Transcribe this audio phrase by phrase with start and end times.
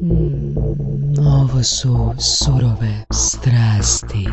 [0.00, 4.28] Ovo su surove strasti.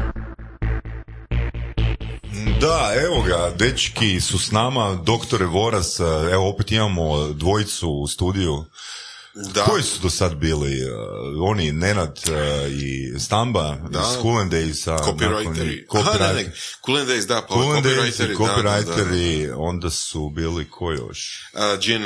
[2.61, 5.99] Da, evo ga, dečki su s nama, doktore Voras,
[6.31, 8.65] evo opet imamo dvojicu u studiju.
[9.53, 9.63] Da.
[9.63, 10.83] Koji su do sad bili?
[10.83, 13.99] Uh, oni, Nenad uh, i Stamba Da.
[13.99, 14.97] iz Cool and Daysa.
[14.97, 15.85] Copywriteri.
[16.33, 16.51] ne,
[16.85, 21.49] Cool and Days, da, pa Days copywriteri, copywriteri, onda su bili ko još?
[21.53, 22.03] Uh, Gin,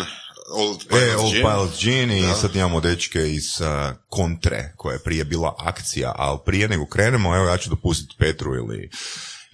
[0.53, 1.41] Old E, Pilots Old Gin.
[1.41, 2.33] Pilot Gin i Da.
[2.33, 3.67] sad imamo dečke iz uh,
[4.09, 8.55] Kontre, koja je prije bila akcija, ali prije nego krenemo, evo ja ću dopustiti Petru
[8.55, 8.89] ili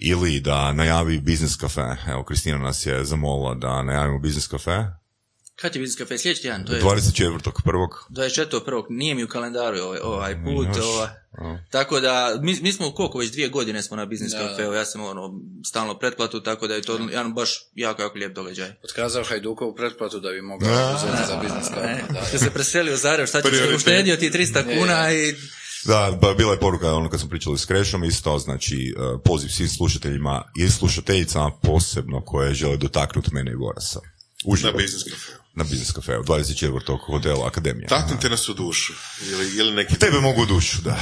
[0.00, 1.96] ili da najavi biznis kafe.
[2.08, 4.84] Evo, Kristina nas je zamolila da najavimo biznis kafe.
[5.60, 6.18] Kad je biznis kafe?
[6.18, 7.88] Sljedeći tjedan, to je 24.1.
[8.10, 8.84] 24.1.
[8.88, 10.66] Nije mi u kalendaru ovaj, ovaj put.
[10.76, 10.84] Još.
[10.84, 11.08] Ovaj.
[11.38, 11.58] A.
[11.70, 15.04] Tako da, mi, mi smo koliko već dvije godine smo na biznis kafeu, ja sam
[15.04, 18.70] ono, stalno pretplatu, tako da je to jedan baš jako, jako lijep događaj.
[18.84, 22.02] Otkazao Hajdukovu pretplatu da bi mogao uzeti za biznis E.
[22.12, 25.34] Da, Što se preselio u Zagreb, šta će se uštedio ti 300 kuna i
[25.84, 29.48] Da, pa bila je poruka ono kad smo pričali s Krešom isto, znači uh, poziv
[29.48, 34.00] svim slušateljima i slušateljicama posebno koje žele dotaknuti mene i Vorasa.
[34.44, 34.72] Uživo.
[34.72, 35.32] Na Business Cafe.
[35.58, 36.98] Na biznis kafeu, 24.
[37.06, 37.88] hotela Akademija.
[37.88, 38.92] Taknite nas u dušu.
[39.30, 39.98] Ili, ili neki...
[39.98, 40.98] Tebe mogu u dušu, da.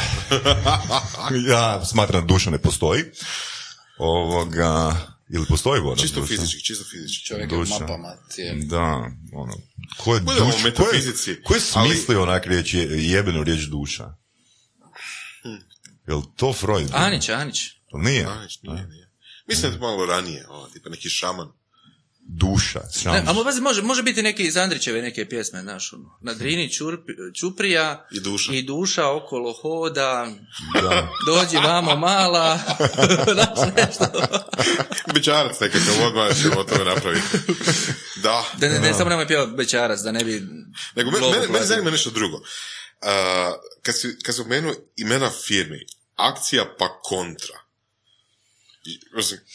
[1.53, 3.03] ja smatram da duša ne postoji.
[3.99, 4.97] Ovoga,
[5.29, 6.01] ili postoji voda?
[6.03, 6.29] Čisto duša?
[6.35, 7.25] fizički, čisto fizički.
[7.27, 7.79] Čovjek je u Duša.
[7.81, 8.65] mapama cijeli.
[8.65, 9.55] Da, ono,
[9.97, 13.61] ko je, Budemo u duš, ko je, ko je ali- smislio onak riječ, jebenu riječ
[13.61, 14.15] duša?
[16.09, 16.91] Jel to Freud?
[16.93, 17.61] Anić, Anić.
[17.93, 18.25] Nije.
[18.25, 19.11] Anić, nije, nije.
[19.47, 21.49] Mislim da je malo ranije, ovo, tipa neki šaman.
[22.29, 22.81] Duša.
[23.05, 26.19] Ne, a pazi, može, može biti neki iz Andrićeve neke pjesme, znaš, ono.
[26.23, 28.53] Na Drini čurpi, Čuprija I duša.
[28.53, 30.27] i duša okolo hoda,
[30.83, 31.09] Da.
[31.29, 32.59] dođi vamo mala,
[33.35, 34.05] znaš nešto.
[35.15, 37.27] Bečarac nekakav, odmah ćemo o tome napraviti.
[38.23, 38.45] Da.
[38.59, 40.43] Da ne, ne samo nemoj pjevati bećarac, da ne bi...
[40.97, 41.67] Nego, mene, mene platio.
[41.67, 42.37] zanima nešto drugo.
[42.37, 42.43] Uh,
[43.83, 44.43] kad si, kad si
[44.97, 47.66] imena firmi, akcija pa kontra.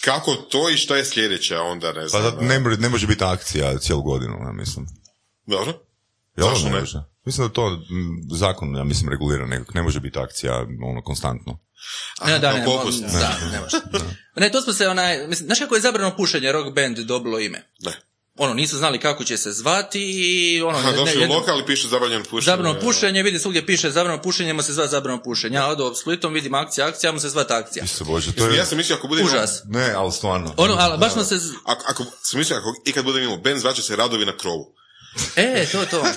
[0.03, 2.23] Kako to i šta je sljedeće, a onda ne Pa znam.
[2.25, 4.85] da, ne, može- ne može biti akcija cijelu godinu, ja mislim.
[5.47, 5.73] Dobro?
[6.37, 6.79] Jel Zašto ne ne?
[6.79, 6.97] može?
[7.25, 7.79] Mislim da to
[8.31, 9.71] zakon, ja mislim, regulira nekako.
[9.75, 11.59] Ne može biti akcija ono, konstantno.
[12.25, 13.03] Ne, da, ne, popust.
[13.03, 13.77] mo- da, ne može.
[14.35, 17.71] Ne, to smo se onaj, mislim, znaš kako je zabrano pušenje rock band dobilo ime?
[17.79, 17.91] Ne.
[18.37, 20.77] Ono, nisu znali kako će se zvati i ono...
[20.77, 22.45] Aha, ne- došli ne- u lokal i piše zabranjeno pušenje.
[22.45, 25.55] Zabrano pušenje, vidi svugdje piše zabrano pušenje, mu se zva zabrano pušenje.
[25.55, 27.85] Ja odo Splitom, vidim akcija, akcija, mu se zvat akcija.
[27.85, 28.57] Isuse Bože, to je...
[28.57, 29.23] Ja sam mislio ako bude...
[29.23, 29.61] Užas.
[29.65, 30.53] Ne, ali stvarno.
[30.57, 31.39] Ono, ali baš smo se...
[31.65, 34.73] Ako, ako sam mislio, ako ikad budem imao band, zvaće se Radovi na krovu.
[35.35, 36.03] E, to, to.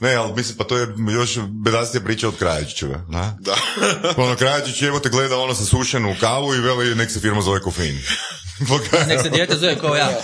[0.00, 3.00] Ne, ali mislim, pa to je još bedastija priča od Krajačićeve.
[3.08, 3.36] Na?
[3.40, 3.56] Da.
[4.16, 7.60] ono, Krajačić evo te gleda ono sa sušenu kavu i veli nek se firma zove
[7.60, 7.98] kofein.
[9.08, 10.22] Nek se dijete zove kao ja.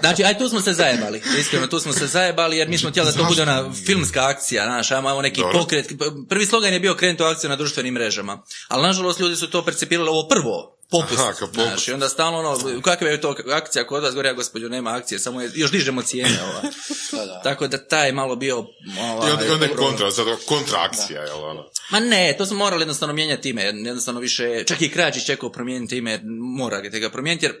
[0.00, 1.22] Znači, aj tu smo se zajebali.
[1.38, 4.64] Iskreno, tu smo se zajebali jer mi smo htjeli da to bude ona filmska akcija,
[4.64, 5.92] znaš, ajmo neki pokret.
[6.28, 8.42] Prvi slogan je bio krenuti u akciju na društvenim mrežama.
[8.68, 11.20] Ali nažalost ljudi su to percipirali ovo prvo, popust.
[11.20, 11.66] Aha, kao popust.
[11.68, 14.96] Znaš, i onda stalno ono, kakva je to akcija kod vas, gore ja gospođo, nema
[14.96, 16.38] akcije, samo je, još dižemo cijene.
[16.42, 16.62] Ova.
[17.12, 17.40] Da, da.
[17.42, 18.58] Tako da taj malo bio...
[19.00, 21.64] Ovaj, I onda, onda je kontra, sad kontra akcija, jel ono?
[21.90, 25.96] Ma ne, to smo morali jednostavno mijenjati ime, jednostavno više, čak i Kračić čekao promijeniti
[25.96, 26.20] ime,
[26.58, 27.54] mora ga ga promijeniti, jer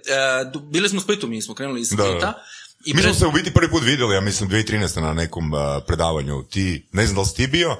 [0.52, 2.02] du- bili smo u Splitu, mi smo krenuli iz Da, da.
[2.10, 2.42] Splita.
[2.84, 5.00] I Mi smo se u biti prvi put vidjeli, ja mislim 2013.
[5.00, 6.42] na nekom uh, predavanju.
[6.42, 7.76] Ti, ne znam da li si ti bio,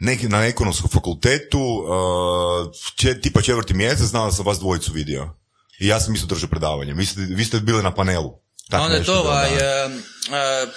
[0.00, 5.34] neki, na ekonomskom fakultetu, uh, če- tipa četvrti mjesec, znao da sam vas dvojicu vidio.
[5.78, 6.94] I ja sam isto držao predavanje.
[6.94, 8.38] Vi ste, vi ste bili na panelu.
[8.70, 9.90] Tak A onda je to ovaj da.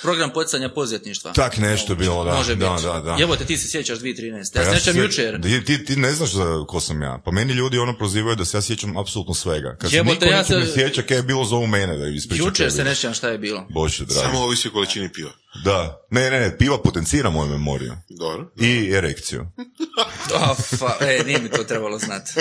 [0.02, 1.34] Program poticanja poduzetništva.
[1.34, 2.34] Tak nešto je bilo, da.
[2.34, 2.84] Može da, biti.
[2.84, 3.12] da, da.
[3.14, 4.54] Jebote, ti se sjećaš 2013.
[4.54, 5.42] Pa Ja se jučer.
[5.42, 7.22] Ti, ti, ti ne znaš za ko sam ja.
[7.26, 9.76] Pa meni ljudi ono prozivaju da se ja sjećam apsolutno svega.
[9.76, 12.48] Kad se Jebote, niko ja ne se- sjeća, kaj je bilo zovu mene da ispričam.
[12.48, 13.68] Jučer se ne sjećam šta je bilo.
[13.70, 14.20] Bože, dragi.
[14.22, 15.32] Samo ovisi o količini piva.
[15.64, 16.06] Da.
[16.10, 17.94] Ne, ne, ne, piva potencira moju memoriju.
[18.10, 18.52] Dobro.
[18.58, 19.46] I erekciju.
[20.36, 22.32] Oh, fa, e, nije mi to trebalo znati.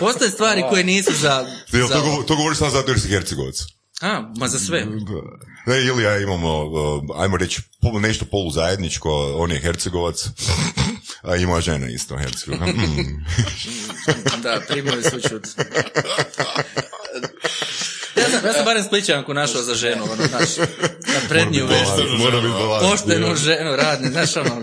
[0.00, 1.46] Postoje stvari koje nisu za...
[1.68, 3.54] Za to, govo- to govoriš samo zato jer si Hercegovac?
[4.00, 4.86] A, ma za sve.
[5.66, 6.70] Ne, ili ja imamo,
[7.16, 7.62] ajmo reći,
[8.00, 10.28] nešto poluzajedničko, on je Hercegovac,
[11.22, 12.68] a i moja žena isto Hercegovac.
[14.08, 14.42] Mm.
[14.42, 15.46] Da, primili su čut.
[18.18, 20.56] Ja sam, ja sam barem spličanku našao za ženu, ono, znaš,
[21.14, 21.66] na prednju.
[22.18, 22.90] Mora biti balans.
[22.90, 24.62] Poštenu ženu, radne, znaš, ono,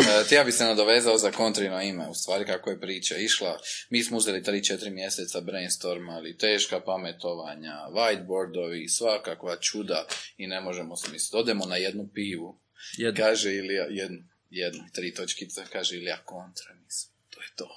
[0.00, 3.58] E, ti ja bi se nadovezao za kontrino ime, u stvari kako je priča išla.
[3.90, 10.06] Mi smo uzeli 3-4 mjeseca brainstormali, teška pametovanja, whiteboardovi, svakakva čuda
[10.36, 11.36] i ne možemo smisliti.
[11.36, 12.60] Odemo na jednu pivu,
[12.96, 13.24] Jednu.
[13.24, 14.18] kaže Ilija, jednu,
[14.50, 17.68] jednu, tri točkice, kaže Ilija kontra, mislim, to je to.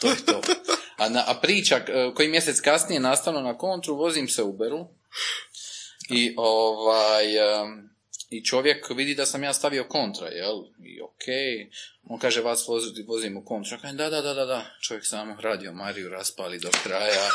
[0.00, 0.40] To je to.
[0.96, 4.86] A, na, a priča, e, koji mjesec kasnije nastavno na kontru, vozim se Uberu
[6.10, 7.93] i ovaj, em,
[8.36, 10.56] I čovjek vidi da sam ja stavio kontra, jel?
[10.84, 11.70] I okej.
[12.08, 13.78] On kaže, vas vozi, vozim u kontra.
[13.82, 14.66] Kaže, da, da, da, da, da.
[14.80, 17.30] Čovjek samo radio Mariju, raspali do kraja.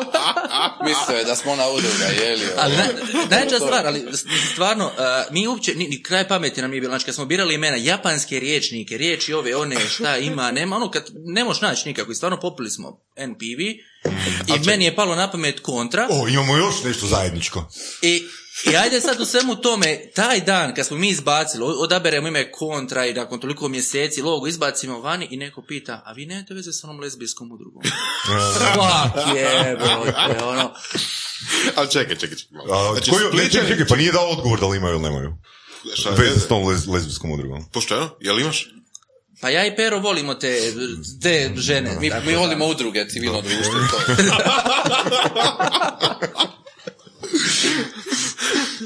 [0.88, 2.46] Mislio je da smo ona udruga, jeli?
[2.56, 2.82] Ali ovo.
[2.82, 4.04] naj, najveća stvar, ali
[4.52, 7.54] stvarno, uh, mi uopće, ni, ni kraj pameti nam nije bilo, znači kad smo birali
[7.54, 12.12] imena, japanske riječnike, riječi ove, one, šta ima, nema, ono kad ne možeš naći nikako,
[12.12, 13.60] i stvarno popili smo NPV,
[14.56, 17.68] i meni je palo na pamet kontra, O, imamo još nešto zajedničko.
[18.02, 18.22] i,
[18.64, 23.06] i ajde sad u svemu tome, taj dan kad smo mi izbacili, odaberemo ime kontra
[23.06, 26.84] i nakon toliko mjeseci logo izbacimo vani i neko pita, a vi nemate veze s
[26.84, 27.82] onom lezbijskom udrugom?
[28.54, 30.74] Fuck jebote, ono.
[31.76, 32.58] Ali čekaj, čekaj, čekaj.
[32.72, 35.34] A, Znači, koju- ne, čekaj, čekaj, pa nije dao odgovor da li imaju ili nemaju.
[36.16, 37.64] Veze s tom lez, lezbijskom udrugom.
[37.72, 38.10] Pošteno?
[38.20, 38.66] Jel imaš?
[39.40, 40.72] Pa ja i Pero volimo te,
[41.22, 41.96] te žene.
[42.00, 43.74] Mi, mi volimo udruge, civilno društvo.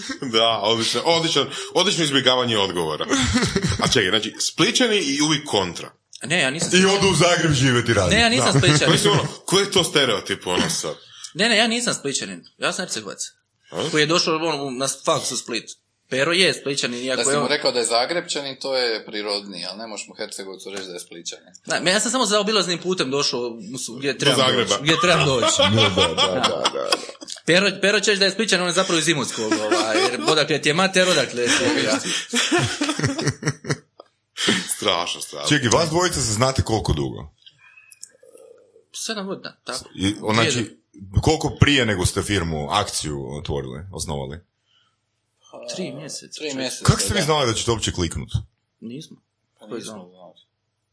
[0.32, 3.06] Da, odlično, odlično, odlično izbjegavanje odgovora.
[3.82, 5.90] A čekaj, znači, Splićani i uvijek kontra.
[6.22, 8.14] Ne, ja nisam I odu u Zagreb živjeti radi.
[8.14, 8.92] Ne, ja nisam spličanin.
[8.94, 10.94] Mislim, ono, koji je to stereotip, ono sad?
[11.34, 12.44] Ne, ne, ja nisam spličanin.
[12.58, 13.18] Ja sam Hercegovac.
[13.90, 15.70] Koji je došao ono, na faks u Split.
[16.10, 17.48] Pero je spličanin, Da iako si je mu on...
[17.48, 21.00] rekao da je Zagrebčanin, to je prirodniji, ali ne možeš mu Hercegovcu reći da je
[21.00, 21.52] Spličanin.
[21.82, 23.58] Ne, ja sam samo za obilaznim putem došao
[23.98, 24.68] gdje trebam Zagreba.
[24.68, 24.82] doći.
[24.82, 25.62] Gdje trebam doći.
[25.74, 26.88] Da, da, da, da.
[27.46, 29.52] Pero, Pero će reći da je spličan, on je zapravo iz Imotskog.
[29.52, 31.90] Ovaj, jer odakle ti je mater, odakle ti je...
[34.76, 35.48] Strašno, strašno.
[35.48, 37.34] Čekaj, vas dvojica se znate koliko dugo?
[38.92, 39.84] Sedam godina, tako.
[39.94, 40.78] I, znači,
[41.22, 44.47] koliko prije nego ste firmu, akciju otvorili, osnovali?
[45.74, 46.38] Tri mjeseca.
[46.38, 46.84] Tri mjeseca.
[46.84, 48.32] Kako ste vi znali da ćete uopće kliknut?
[48.80, 49.16] Nismo.
[49.60, 50.34] Pa nismo znali.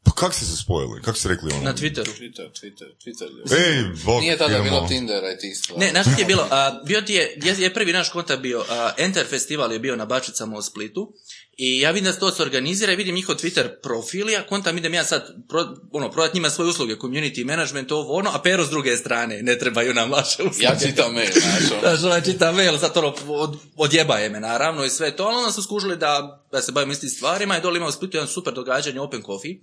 [0.06, 1.02] Pa kako ste se spojili?
[1.02, 1.64] Kako ste rekli ono?
[1.64, 2.12] Na Twitteru.
[2.20, 3.28] Twitter, Twitter, Twitter.
[3.58, 4.64] Ej, bok, Nije tada idemo.
[4.70, 5.80] bilo Tindera i tih stvari.
[5.80, 6.48] Ne, znaš ti je bilo?
[6.52, 9.96] A, bio ti je, je, je prvi naš kontakt bio, a, Enter Festival je bio
[9.96, 11.14] na Bačicama u Splitu
[11.58, 14.78] i ja vidim da se to se organizira i vidim njihov Twitter profil, ja kontam
[14.78, 18.66] idem ja sad pro, ono, prodat njima svoje usluge, community management, ovo ono, a Pero
[18.66, 20.64] s druge strane, ne trebaju nam vaše usluge.
[20.64, 21.82] Ja čitam mail, znaš, ono.
[21.82, 25.52] Znaš, ona čita mail, sad ono, od, odjebaje me naravno i sve to, ali onda
[25.52, 28.54] su skužili da, da se bavim istim stvarima i dole ima u Splitu jedan super
[28.54, 29.56] događanje Open Coffee,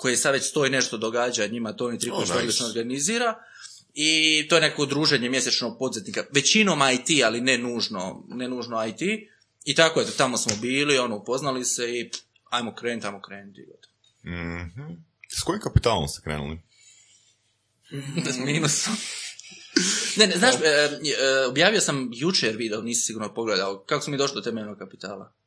[0.00, 2.32] koji sad već stoji nešto događa, njima to oni tri Oh, nice.
[2.32, 3.34] odlično organizira.
[3.94, 9.00] I to je neko druženje mjesečno poduzetnika, većinom IT, ali ne nužno, ne nužno IT.
[9.64, 13.60] I tako je, tamo smo bili, ono, upoznali se i pff, ajmo krenuti, ajmo krenuti.
[14.24, 14.92] Mhm.
[15.28, 16.58] S kojim kapitalom ste krenuli?
[18.34, 18.96] S minusom.
[20.16, 24.16] ne, ne, znaš, e, e, objavio sam jučer video, nisi sigurno pogledao, kako smo mi
[24.18, 25.39] došli do temeljnog kapitala.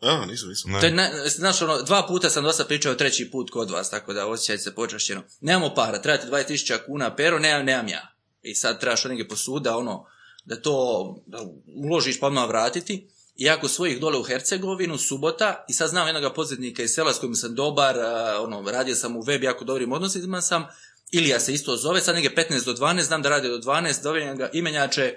[0.00, 0.70] A, nisam, nisam.
[0.70, 0.80] Ne.
[0.80, 4.12] To je, na, znaš, ono, dva puta sam dosta pričao, treći put kod vas, tako
[4.12, 5.22] da osjećajte se počašćeno.
[5.40, 8.14] Nemamo para, trebate 20.000 kuna, pero nemam, nemam ja.
[8.42, 10.06] I sad trebaš negdje posuda, ono,
[10.44, 11.38] da to da
[11.76, 13.08] uložiš pa odmah vratiti.
[13.36, 17.18] I jako svojih dole u Hercegovinu, subota, i sad znam jednog poduzetnika iz sela s
[17.18, 17.96] kojim sam dobar,
[18.40, 20.66] ono, radio sam u web, jako dobrim odnosima sam,
[21.12, 24.36] Ilija se isto zove, sad negdje 15 do 12, znam da radi do 12, zovem
[24.36, 25.14] ga imenjače,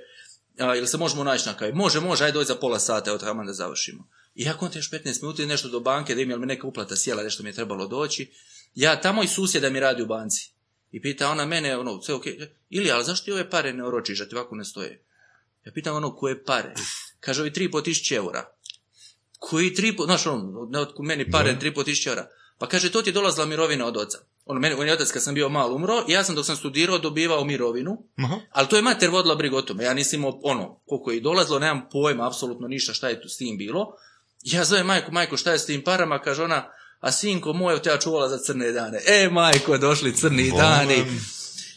[0.59, 1.71] a, ili se možemo naći na kaj?
[1.71, 4.07] Može, može, ajde dođi za pola sata, evo tamo da završimo.
[4.35, 6.67] I ja kontam još 15 minuta i nešto do banke, da im je mi neka
[6.67, 8.31] uplata sjela, nešto mi je trebalo doći.
[8.75, 10.51] Ja tamo i susjeda mi radi u banci.
[10.91, 12.23] I pita ona mene, ono, sve ok,
[12.69, 15.05] ili, ali zašto ti ove pare ne oročiš, da ti ovako ne stoje?
[15.65, 16.73] Ja pitam ono, koje pare?
[17.19, 18.49] Kaže, ovi 3,5 tisuće eura.
[19.39, 20.69] Koji 3,5, znaš, ono,
[20.99, 22.27] meni pare 3,5 tisuće eura.
[22.57, 24.17] Pa kaže, to ti je dolazila mirovina od oca.
[24.45, 26.97] Ono, meni, on je otac kad sam bio mal umro, ja sam dok sam studirao
[26.97, 28.39] dobivao mirovinu, Aha.
[28.51, 29.83] ali to je mater vodila brigu o tome.
[29.83, 33.29] Ja nisam imao, ono, koliko je i dolazilo, nemam pojma, apsolutno ništa šta je tu
[33.29, 33.93] s tim bilo.
[34.41, 36.19] Ja zovem majku, majko, šta je s tim parama?
[36.19, 38.99] Kaže ona, a sinko moj, te ja čuvala za crne dane.
[39.07, 41.03] E, majko, došli crni dani.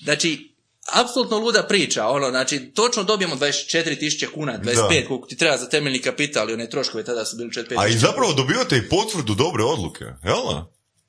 [0.04, 0.54] Znači,
[0.92, 5.08] apsolutno luda priča, ono, znači, točno dobijemo 24.000 kuna, 25, Da.
[5.08, 7.98] koliko ti treba za temeljni kapital i one troškove, tada su bili 45 A i
[7.98, 10.62] zapravo dobivate i potvrdu dobre odluke, jel?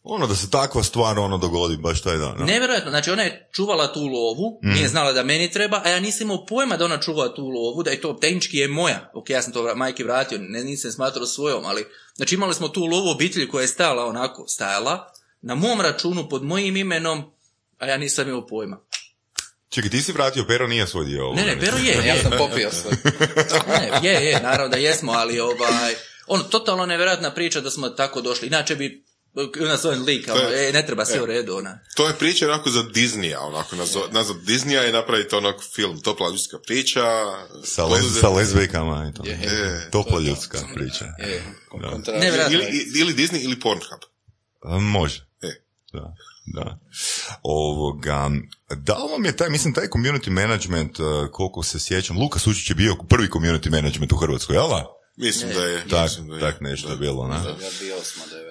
[0.09, 2.35] Ono da se takva stvar ono dogodi baš taj dan.
[2.39, 2.45] ne?
[2.45, 4.69] Nevjerojatno, znači ona je čuvala tu lovu, Mm.
[4.73, 7.83] nije znala da meni treba, a ja nisam imao pojma da ona čuva tu lovu,
[7.83, 9.11] da je to tehnički je moja.
[9.13, 11.85] Ok, ja sam to majke vratio, ne, nisam smatrao svojom, ali
[12.15, 15.11] znači imali smo tu lovu obitelji koja je stajala onako, stajala,
[15.41, 17.23] na mom računu pod mojim imenom,
[17.77, 18.79] a ja nisam imao pojma.
[19.69, 21.33] Čekaj, ti si vratio, Pero nije svoj dio.
[21.33, 22.91] Ne, ne, Pero je, Ja sam popio sve.
[24.01, 25.93] ne, je, je, naravno da jesmo, ali ovaj,
[26.27, 29.06] ono, totalno nevjerojatna priča da smo tako došli, inače bi
[29.61, 31.79] na svoj lik, ono, je- e, ne treba sve u redu, ona.
[31.95, 36.29] To je priča onako za Disneya, onako nazva, nazva Disneya i napraviti onako film, topla
[36.29, 37.01] ljudska priča.
[37.63, 39.23] Sa, lez, poduzet- sa lezbejkama i to.
[39.25, 41.05] Je, Topla ljudska priča.
[41.19, 41.41] E,
[41.73, 41.87] Da.
[41.89, 42.57] kontra- Nevjerojatno.
[42.59, 42.65] Ili,
[42.95, 43.99] ili Disney ili Pornhub.
[44.63, 45.27] A, Može.
[45.41, 45.47] E.
[45.93, 46.15] Da,
[46.47, 46.79] da.
[47.43, 48.29] Ovoga,
[48.71, 50.97] da li vam je taj, mislim, taj community management,
[51.31, 54.85] koliko se sjećam, Luka Sučić je bio prvi community management u Hrvatskoj, jel da?
[55.17, 55.83] Mislim da je.
[55.89, 56.41] Tak, mislim da je.
[56.41, 57.35] tak nešto je bilo, ne?
[57.35, 57.41] Ja
[57.79, 58.46] bio da.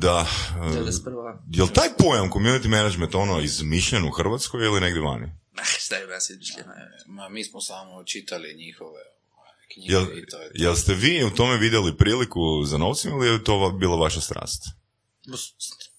[0.00, 0.26] Da.
[0.56, 1.38] e, 91.
[1.50, 5.32] Je li taj pojam community management ono izmišljen u Hrvatskoj ili negdje vani?
[5.78, 6.72] Šta je vas izmišljeno?
[7.06, 9.02] Ma, mi smo samo čitali njihove
[9.36, 13.14] ovaj, knjige Jel, i to je jel ste vi u tome vidjeli priliku za novcima
[13.16, 14.62] ili je to bila vaša strast?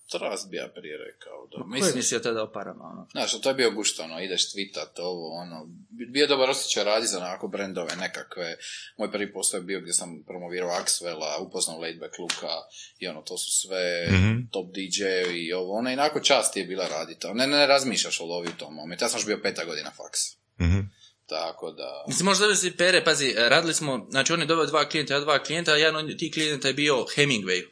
[0.08, 1.39] Strast bi ja prije rekao.
[1.52, 2.84] Je Mislim, mislio tada o parama?
[2.84, 3.08] Ono?
[3.12, 5.68] Znaš, to je bio gušta, ono, ideš tweetat ovo, ono,
[6.10, 8.56] bio je dobar osjećaj radi za onako brendove nekakve.
[8.98, 12.54] Moj prvi posao je bio gdje sam promovirao Axwella, upoznao Laidback Luka
[13.00, 14.38] i ono, to su sve Mhm.
[14.52, 15.04] top DJ
[15.36, 17.28] i ovo, ono, inako čast je bila raditi.
[17.28, 19.04] Ne, ne, ne razmišljaš o lovi u tom momentu.
[19.04, 20.20] Ja sam još bio peta godina faks.
[20.62, 20.80] Mhm.
[21.28, 22.04] Tako da...
[22.08, 25.20] Mislim, možda da si pere, pazi, radili smo, znači on je dobio dva klijenta, ja
[25.20, 27.64] dva klijenta, a jedan od tih klijenata je bio Hemingway,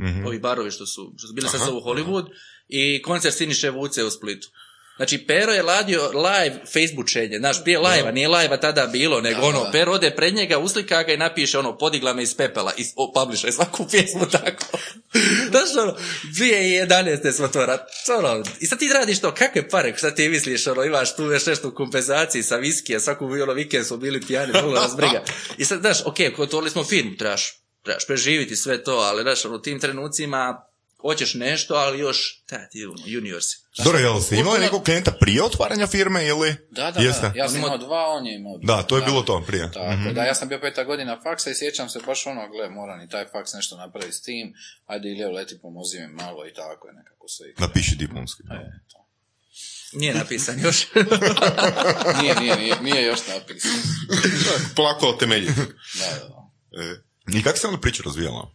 [0.00, 0.26] Mhm.
[0.26, 2.26] ovi barovi što su, što su bili sad u Hollywood,
[2.68, 4.48] i koncert Siniše Vuce u Splitu.
[4.98, 9.68] Znači, Pero je ladio live Facebookučenje, znaš, prije live nije live tada bilo, nego ono.
[9.72, 13.12] Pero ode pred njega, uslika ga i napiše ono, podigla me iz pepela, i o,
[13.12, 14.64] publisha svaku pjesmu tako.
[15.50, 17.32] Znaš, ono, 2011.
[17.32, 17.86] smo to rad,
[18.18, 21.46] ono, i sad ti radiš to, kakve pare, šta ti misliš, ono, imaš tu još
[21.46, 25.24] nešto u kompenzaciji sa viskija, svaku ono, vikend smo bili pijani, vrlo nas briga.
[25.58, 29.54] I sad, znaš, ok, otvorili smo firmu, trebaš, trebaš preživiti sve to, ali, znaš, ono,
[29.54, 30.67] u tim trenucima,
[31.00, 33.56] hoćeš nešto, ali još, ta, ti, ono, junior si.
[33.78, 36.56] Dobro, jel ste imali nekog klijenta prije otvaranja firme ili?
[36.70, 37.28] Da, da, Jeste?
[37.28, 37.32] da.
[37.34, 38.76] Ja sam imao dva, on je imao dva.
[38.76, 39.72] Da, to je bilo to prije.
[39.72, 40.14] Tako, Mhm.
[40.14, 43.08] da, ja sam bio peta godina faksa i sjećam se baš ono, gle, moram i
[43.08, 44.54] taj faks nešto napraviti s tim,
[44.86, 47.46] ajde Ilija leti, pomozi mi malo i tako je nekako sve.
[47.58, 48.42] Napiši diplomski.
[48.42, 48.56] E,
[48.88, 48.98] to.
[49.92, 50.86] Nije napisan još.
[52.20, 53.74] Nije, nije, nije, nije još napisano.
[54.76, 55.52] Polako temeljiti.
[55.94, 56.48] Da, da, da.
[56.82, 57.00] E,
[57.38, 58.54] I kako se onda priča razvijala?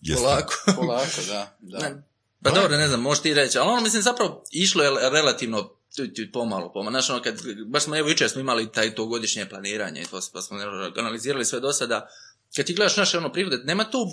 [0.00, 0.22] Jeste?
[0.22, 0.54] Polako.
[0.80, 1.78] Polako, da, da.
[1.78, 2.02] Ne,
[2.42, 5.62] Pa dobro, ne znam, možeš ti reći, ali ono, mislim, zapravo išlo je relativno
[5.96, 6.90] tu, tu, pomalo, pomalo.
[6.90, 10.20] Znaš, ono, kad, baš smo, evo, jučer smo imali taj to godišnje planiranje, i to,
[10.32, 10.58] pa smo
[10.96, 12.08] analizirali sve do sada.
[12.56, 14.06] Kad ti gledaš naše ono prihode, nema tu,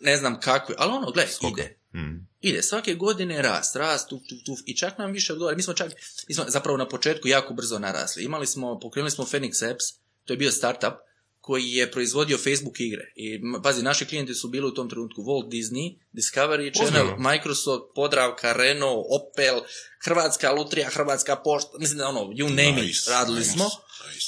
[0.00, 1.78] ne znam kakve, ali ono, gle, ide.
[1.94, 2.16] Mhm.
[2.40, 5.56] Ide, svake godine rast, rast, tu, tu, tu, i čak nam više odgovara.
[5.56, 5.92] Mi smo čak,
[6.28, 8.24] mi smo zapravo na početku jako brzo narasli.
[8.24, 9.84] Imali smo, pokrenuli smo Phoenix Apps,
[10.24, 10.94] to je bio startup,
[11.42, 13.12] koji je proizvodio Facebook igre.
[13.16, 17.30] I pazi, naši klijenti su bili u tom trenutku Walt Disney, Discovery Channel, Ozbiljno?
[17.30, 19.60] Microsoft, Podravka, Renault, Opel,
[20.04, 23.70] Hrvatska Lutrija, Hrvatska pošta, mislim da ono, you name it, Nice, radili nice, smo.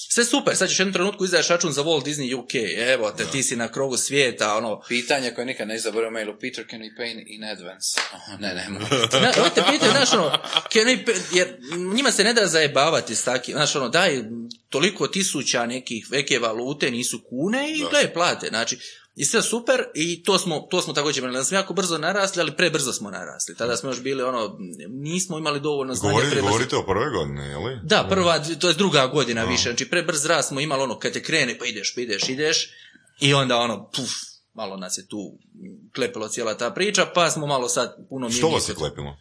[0.09, 2.54] Sve super, sad ćeš jednom trenutku izdaješ račun za Walt Disney UK,
[2.93, 6.64] evo te, ti si na krogu svijeta, ono, Pitanje koje nikad ne zaboravim mailu, Peter,
[6.71, 8.00] can we pay in advance?
[8.12, 8.85] Aha, ne, ne, mogu.
[9.43, 10.38] Oni te pitaju, znaš, ono,
[10.73, 11.59] can I pay- jer
[11.95, 14.23] njima se ne da zajebavati s takim, znaš, ono, daj
[14.69, 18.78] toliko tisuća nekih veke valute, nisu kune i gle, plate, znači,
[19.16, 22.40] i sve super i to smo, to smo također imali, da smo jako brzo narasli,
[22.40, 24.56] ali prebrzo smo narasli, tada smo još bili, ono,
[24.88, 27.78] nismo imali dovoljno znanja, Govorite, prebrzo- govorite o prvoj godini, jeli?
[27.83, 31.23] Da, prva, to je druga godina više, znači prebrz rast smo imali ono, kad te
[31.23, 32.71] krene, pa ideš, pa ideš, ideš,
[33.21, 34.11] i onda ono, puf,
[34.52, 35.38] malo nas je tu
[35.94, 39.16] klepilo cijela ta priča, pa smo malo sad puno Što vas je klepilo?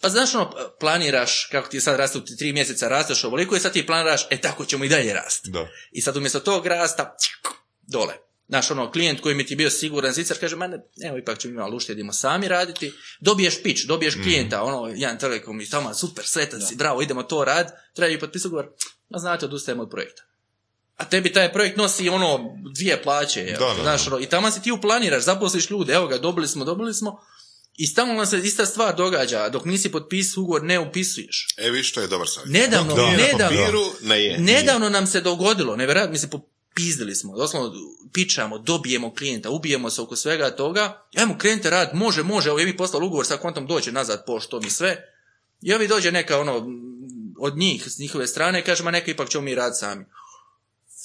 [0.00, 3.72] pa znaš ono, planiraš, kako ti sad raste, u tri mjeseca rasteš ovoliko i sad
[3.72, 5.50] ti planiraš, e tako ćemo i dalje rasti.
[5.50, 5.68] Da.
[5.92, 7.16] I sad umjesto tog rasta,
[7.82, 8.14] dole.
[8.48, 11.54] Znaš, ono, klijent koji mi ti bio siguran zicar, kaže, ma ne, evo, ipak ćemo
[11.54, 12.92] malo uštedimo sami raditi.
[13.20, 17.44] Dobiješ pić, dobiješ klijenta, ono, jedan telekom i tamo, super, sretan si, bravo, idemo to
[17.44, 18.68] rad, treba i potpisati ugovor,
[19.08, 20.22] ma znate, odustajemo od projekta.
[20.96, 22.40] A tebi taj projekt nosi ono
[22.74, 23.44] dvije plaće?
[23.44, 23.82] Da, da, da.
[23.82, 27.20] znaš, ono, i tamo si ti uplaniraš, zaposliš ljude, evo ga, dobili smo, dobili smo,
[27.76, 31.48] i stalno nam se ista stvar događa, dok nisi potpisao ugovor, ne upisuješ.
[31.56, 32.52] E, viš, to je dobar savjet.
[32.52, 34.38] Nedavno, Da, na nedavno, Papiru, ne je.
[34.38, 36.30] Nedavno nam se dogodilo, nevjerojatno, mislim,
[36.74, 37.72] popizdili smo, doslovno
[38.12, 42.66] pičamo, dobijemo klijenta, ubijemo se oko svega toga, ajmo krenite rad, može, može, evo je
[42.66, 45.14] mi poslali ugovor, sad kontom dođe nazad poštom i sve,
[45.62, 46.66] i ovi dođe neka ono,
[47.38, 50.04] od njih, s njihove strane, kaže, ma neka ipak ćemo mi rad sami.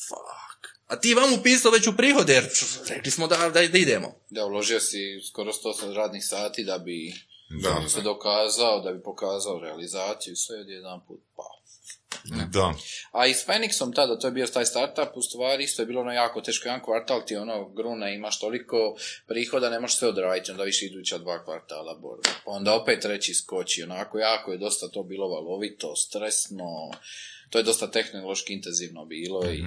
[0.07, 0.67] Fuck.
[0.87, 2.49] A ti vam upisao već u prihode, jer
[2.89, 4.15] rekli smo da, da, da idemo.
[4.29, 7.13] Da, uložio si skoro 100 radnih sati da bi
[7.63, 11.58] Da, se dokazao, da bi pokazao realizaciju i sve odjedan put pa.
[12.51, 12.73] Da.
[13.11, 16.01] A i s Phoenixom tada, to je bio taj startup, u stvari isto je bilo
[16.01, 18.95] ono jako teško, jedan kvartal ti ono grune, imaš toliko
[19.27, 22.29] prihoda, ne možeš sve odraditi, onda više iduća dva kvartala borba.
[22.45, 26.65] Pa onda opet treći skoči, onako jako je dosta to bilo valovito, stresno,
[27.49, 29.63] to je dosta tehnološki intenzivno bilo i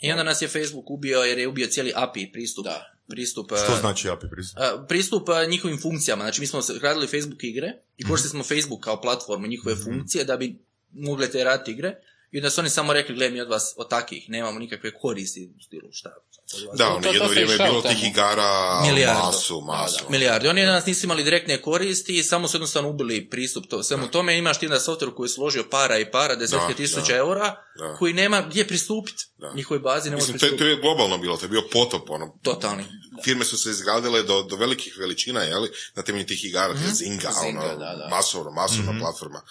[0.00, 2.64] I onda nas je Facebook ubio jer je ubio cijeli API pristup.
[2.64, 2.90] Da.
[3.08, 4.58] Pristup, Što a, znači API pristup?
[4.58, 6.24] a, pristup a, njihovim funkcijama.
[6.24, 10.24] Znači mi smo se- radili Facebook igre i koristili smo Facebook kao platformu, njihove funkcije
[10.24, 10.63] da bi
[10.94, 11.94] mogle te raditi igre.
[12.30, 15.52] I onda su oni samo rekli, gle mi od vas od takvih nemamo nikakve koristi
[15.56, 16.08] u stilu šta.
[16.08, 16.78] od vas.
[16.78, 17.94] Da, ono, jedno vrijeme je bilo tamo.
[17.94, 19.26] tih igara Milijardu.
[19.26, 20.04] masu, masu.
[20.08, 20.48] Milijardi.
[20.48, 24.38] Oni danas nisu imali direktne koristi i samo su jednostavno ubili pristup to, svemu tome.
[24.38, 27.16] Imaš ti onda software koji je složio para i para, desetke Da, tisuća da.
[27.16, 27.94] eura, Da.
[27.94, 29.24] koji nema gdje pristupiti.
[29.38, 29.52] Da.
[29.54, 30.70] Njihovoj bazi ne može Mislim, to, je- to pristupiti.
[30.70, 32.84] je globalno bilo, to je bio potop, ono, Totalni.
[33.24, 37.30] firme su se izgradile do, do velikih veličina, jeli, na temelju tih igara, mm Zinga,
[37.42, 38.08] Zinga, ono, da, da.
[38.10, 39.42] masovno, masovna platforma.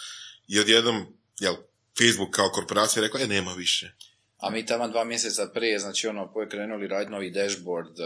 [0.48, 1.06] I odjednom,
[1.44, 1.56] jel,
[1.98, 3.94] Facebook kao korporacija rekla, e, nema više.
[4.38, 8.06] A mi tamo dva mjeseca prije, znači ono, poje krenuli raditi novi dashboard, eh,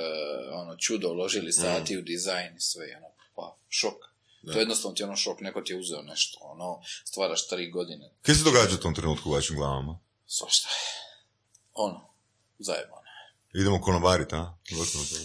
[0.52, 3.98] ono, čudo, uložili sati u dizajn i sve, ono, pa, šok.
[4.46, 7.72] To je jednostavno ti je ono šok, neko ti je uzeo nešto, ono, stvaraš tri
[7.72, 10.00] godine, Kaj se događa u tom trenutku u vašim glavama?
[10.26, 10.70] svašta.
[11.74, 12.14] Ono,
[12.60, 12.97] zajebano.
[13.54, 14.54] Idemo konobariti, a?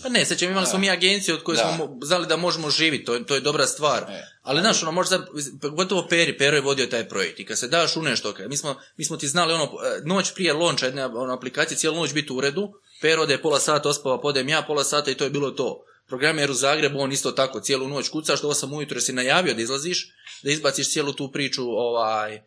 [0.02, 1.62] Pa ne, sećam, imali smo mi agenciju od koje Da.
[1.66, 4.02] smo mo- znali da možemo živjeti, to, je- to je dobra stvar.
[4.02, 4.22] E.
[4.42, 5.26] Ali znaš, ono, možda,
[5.70, 8.76] gotovo Peri, Pero je vodio taj projekt i kad se daš u nešto, mi smo,
[8.96, 9.68] mi smo ti znali ono, e,
[10.04, 13.88] noć prije launcha jedne ono, aplikacije, cijelu noć biti u uredu, Pero ode pola sata
[13.88, 15.84] ospava, podem ja pola sata i to je bilo to.
[16.08, 19.62] Programer u Zagrebu, on isto tako, cijelu noć kucaš, do 8 ujutro si najavio da
[19.62, 20.08] izlaziš,
[20.42, 22.40] da izbaciš cijelu tu priču ovaj,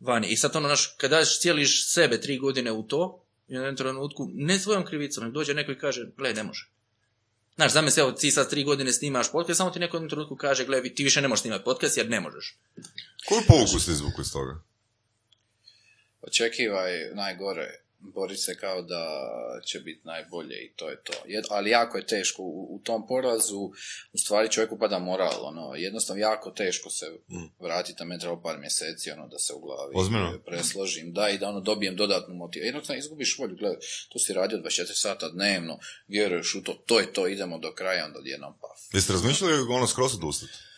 [0.00, 0.28] vani.
[0.28, 4.28] I sad ono, naš, kad daš cijeliš sebe tri godine u to, u jednom trenutku,
[4.34, 6.68] ne svojom krivicom, nego dođe neko i kaže, gle, ne može.
[7.54, 10.36] Znaš, zamisli, evo, ti sad tri godine snimaš podcast, samo ti neko u jednom trenutku
[10.36, 12.58] kaže, gle, ti više ne možeš snimati podcast jer ne možeš.
[13.28, 14.60] Koju pouku ste izvukli iz toga?
[16.22, 19.20] Očekivaj najgore, bori se kao da
[19.66, 21.12] će biti najbolje i to je to.
[21.26, 23.60] Jed, ali jako je teško, u, u tom porazu
[24.12, 27.06] u stvari čovjeku pada moral, ono, jednostavno jako teško se
[27.60, 30.38] vratiti, na par mjeseci, ono, da se u glavi Ozbiljno?
[30.46, 32.66] presložim, da, i da ono dobijem dodatnu motivaciju.
[32.66, 33.78] Jednostavno izgubiš volju, gledaj,
[34.12, 35.78] tu si radio 24 sata dnevno,
[36.08, 38.94] vjeruješ u to, to je to, idemo do kraja, onda odjednom paf.
[38.94, 40.71] Jeste razmišljali ono skroz odustati?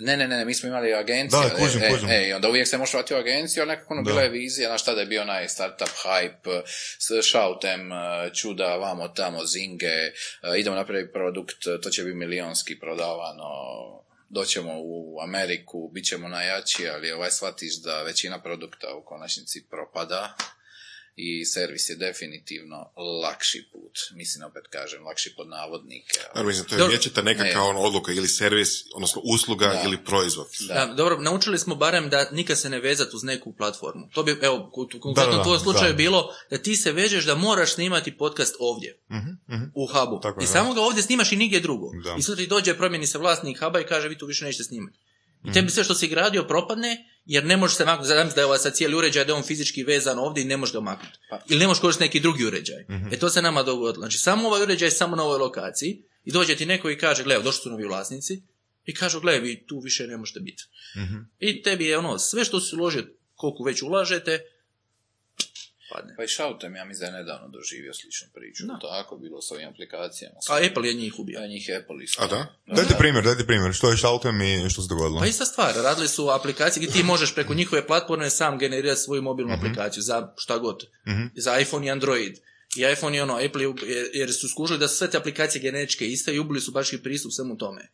[0.00, 1.40] Ne, ne, ne, mi smo imali agenciju.
[1.40, 2.08] Da, kužim, e, kužim.
[2.10, 4.68] E, e, onda uvijek se možeš vratiti u agenciju, ali nekako ono bila je vizija,
[4.68, 6.62] znaš tada je bio onaj startup hype,
[6.98, 7.96] s šautem, e,
[8.34, 10.12] čuda, vamo, tamo, zinge, e,
[10.58, 13.48] idemo napraviti produkt, to će biti milionski prodavano,
[14.28, 20.36] doćemo u Ameriku, bit ćemo najjači, ali ovaj shvatiš da većina produkta u konačnici propada
[21.20, 22.78] i servis je definitivno
[23.22, 23.94] lakši put.
[24.12, 26.20] Mislim, opet kažem, lakši pod navodnike.
[26.32, 26.90] ali- mislim, to je Dobro.
[26.90, 27.60] vječita nekakva Ne.
[27.60, 29.82] ono odluka ili servis, odnosno usluga Da.
[29.84, 30.46] ili proizvod.
[30.60, 30.74] Da.
[30.76, 30.94] Da.
[30.94, 34.08] dobro, naučili smo barem da nikad se ne vezati uz neku platformu.
[34.08, 35.96] To bi, evo, u- u Da, konkretno da, u tvojom da, slučaju da.
[35.96, 38.98] bilo da ti se vežeš da moraš snimati podcast ovdje,
[39.74, 40.20] u hubu.
[40.20, 40.48] Tako I da.
[40.48, 41.90] samo ga ovdje snimaš i nigdje drugo.
[42.04, 42.14] Da.
[42.18, 44.98] I sutra ti dođe, promijeni se vlasnik huba i kaže vi tu više nećete snimati.
[45.44, 48.08] I tebi sve što si gradio propadne, jer ne možeš se maknuti.
[48.08, 50.56] Zamisli da je ovaj sad cijeli uređaj, da je on fizički vezan ovdje i ne
[50.56, 51.18] možeš ga maknuti.
[51.30, 51.40] Pa.
[51.48, 52.84] Ili ne možeš koristiti neki drugi uređaj.
[53.12, 54.02] E to se nama dogodilo.
[54.02, 57.24] Znači, samo ovaj uređaj je samo na ovoj lokaciji i dođe ti neko i kaže,
[57.24, 58.42] gle, došli su novi vlasnici
[58.84, 60.62] i kažu, gle, vi tu više ne možete biti.
[61.38, 64.40] I tebi je ono, sve što si uložio, koliko već ulažete,
[65.90, 66.16] padne.
[66.16, 68.66] Pa i Shoutem, ja mislim da je nedavno doživio sličnu priču.
[68.66, 68.78] Da.
[68.80, 70.36] Tako bilo s ovim aplikacijama.
[70.48, 71.40] A Apple je njih ubio.
[71.40, 72.22] Ja njih je Apple isto.
[72.22, 72.46] A da?
[72.68, 73.72] Dajte primjer, dajte primjer.
[73.72, 75.20] Što je Šaltem i što se dogodilo?
[75.20, 79.22] Pa ista stvar, radili su aplikacije gdje ti možeš preko njihove platforme sam generirati svoju
[79.22, 80.86] mobilnu aplikaciju za šta god.
[81.36, 82.34] Za iPhone i Android.
[82.76, 85.62] I iPhone i ono, Apple, je- jer- jer su skužili da su sve te aplikacije
[85.62, 87.88] genetičke iste i ubili su baš i pristup svemu tome.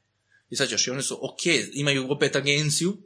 [0.55, 1.41] I sad ćeš, i oni su, ok,
[1.73, 2.97] imaju opet agenciju,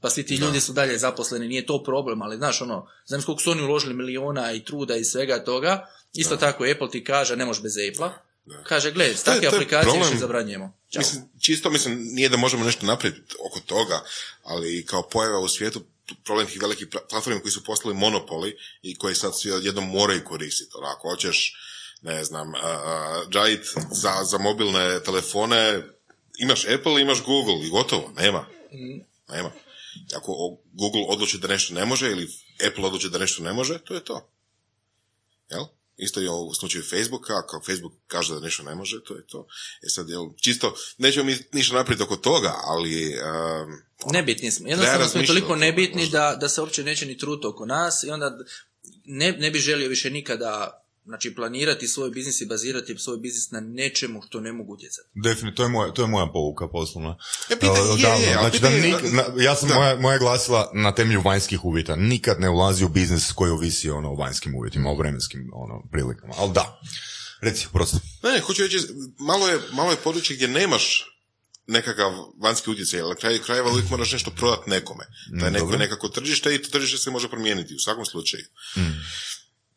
[0.00, 3.42] pa svi ti ljudi su dalje zaposleni, nije to problem, ali znaš, ono, znam koliko
[3.42, 7.44] su oni uložili miliona i truda i svega toga, isto tako Apple ti kaže, ne
[7.44, 8.10] možeš bez Apple-a,
[8.64, 10.02] kaže, gle, takve aplikacije problem.
[10.02, 10.76] više zabranjujemo.
[10.92, 11.00] Ćao.
[11.00, 14.00] Mislim, čisto mislim, nije da možemo nešto napraviti oko toga,
[14.42, 15.82] ali kao pojava u svijetu,
[16.24, 20.24] problem tih velikih pla- platformi koji su postali monopoli i koji sad svi odjednom moraju
[20.24, 20.70] koristiti.
[20.74, 21.56] Ono, ako hoćeš,
[22.02, 25.82] ne znam, uh, džajit za, za mobilne telefone,
[26.38, 28.46] imaš Apple, imaš Google i gotovo, nema.
[29.28, 29.50] Nema.
[30.16, 32.28] Ako Google odluči da nešto ne može ili
[32.68, 34.30] Apple odluči da nešto ne može, to je to.
[35.50, 35.64] Jel?
[35.96, 39.46] Isto je u slučaju Facebooka, ako Facebook kaže da nešto ne može, to je to.
[39.86, 43.14] E sad, jel, čisto, nećemo mi ništa napraviti oko toga, ali...
[43.14, 44.68] Um, Nebitni smo.
[44.68, 46.18] Jednostavno smo toliko nebitni možda.
[46.18, 48.38] da, da se uopće neće ni trut oko nas i onda
[49.04, 53.60] ne, ne bi želio više nikada znači planirati svoj biznis i bazirati svoj biznis na
[53.62, 55.08] nečemu što ne mogu utjecati.
[55.14, 57.16] Definitivno, to je moja, to je moja pouka poslovna.
[57.50, 59.74] E, pitanje- je, je, znači, da pitanje- nik, na- ja sam, Da.
[59.74, 61.96] moja, moja glasila na temelju vanjskih uvjeta.
[61.96, 66.34] Nikad ne ulazi u biznis koji ovisi ono, o vanjskim uvjetima, o vremenskim ono, prilikama.
[66.36, 66.80] Ali da,
[67.40, 67.98] reci, prosto.
[68.22, 68.78] Ne, ne, hoću reći,
[69.18, 71.10] malo je, malo je područje gdje nemaš
[71.66, 72.12] nekakav
[72.42, 75.04] vanjski utjecaj, ali na kraju krajeva uvijek moraš nešto prodati nekome.
[75.30, 78.44] Da je neko nekako tržište i to tržište se može promijeniti u svakom slučaju.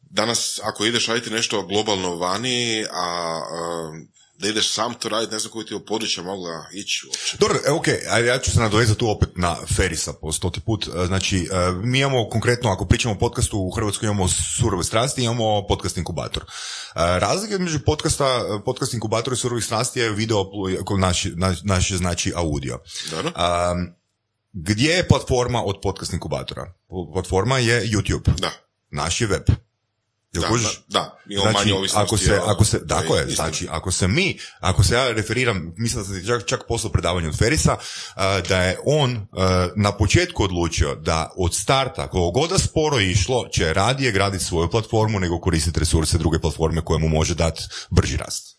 [0.09, 3.91] Danas, ako ideš raditi nešto globalno vani, a, a
[4.39, 7.37] da ideš sam to raditi, ne znam koji ti je područja mogla ići uopće.
[7.39, 10.87] Dobro, e, ok, ajde, ja ću se nadovezati tu opet na Ferisa po stoti put.
[10.87, 14.27] E, Znači, e, mi imamo konkretno, ako pričamo o podcastu, u Hrvatskoj imamo
[14.59, 16.45] surove strasti, imamo podcast inkubator.
[16.95, 20.45] Razlika između podcasta, podcast inkubator i surovih strasti je video,
[20.81, 20.97] ako
[21.63, 22.79] naš, znači audio.
[23.11, 23.27] Dobro?
[23.27, 23.93] Um,
[24.53, 26.73] gdje je platforma od podcast inkubatora?
[27.13, 28.39] Platforma je YouTube.
[28.39, 28.51] Da.
[28.91, 29.66] Naš je web.
[30.33, 30.81] Jel Da, kužiš?
[30.87, 34.39] da, da, imamo manje ovisnosti ako se, ako se, tako je, znači, ako se mi,
[34.59, 37.77] ako se ja referiram, mislim da sam čak, čak poslao predavanje od Ferisa,
[38.47, 39.27] da je on
[39.75, 44.69] na početku odlučio da od starta, koliko god da sporo išlo, će radije graditi svoju
[44.69, 48.57] platformu nego koristiti resurse druge platforme koje mu može dati brži rast.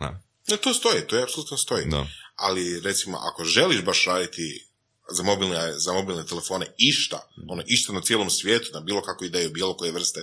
[0.00, 0.20] Da.
[0.48, 1.86] Ne, to stoji, to je apsolutno stoji.
[1.86, 2.06] Da.
[2.36, 4.68] Ali, recimo, ako želiš baš raditi
[5.10, 9.50] za mobilne, za mobilne telefone išta, ono, išta na cijelom svijetu, na bilo kakvu ideju,
[9.50, 10.20] bilo koje vrste,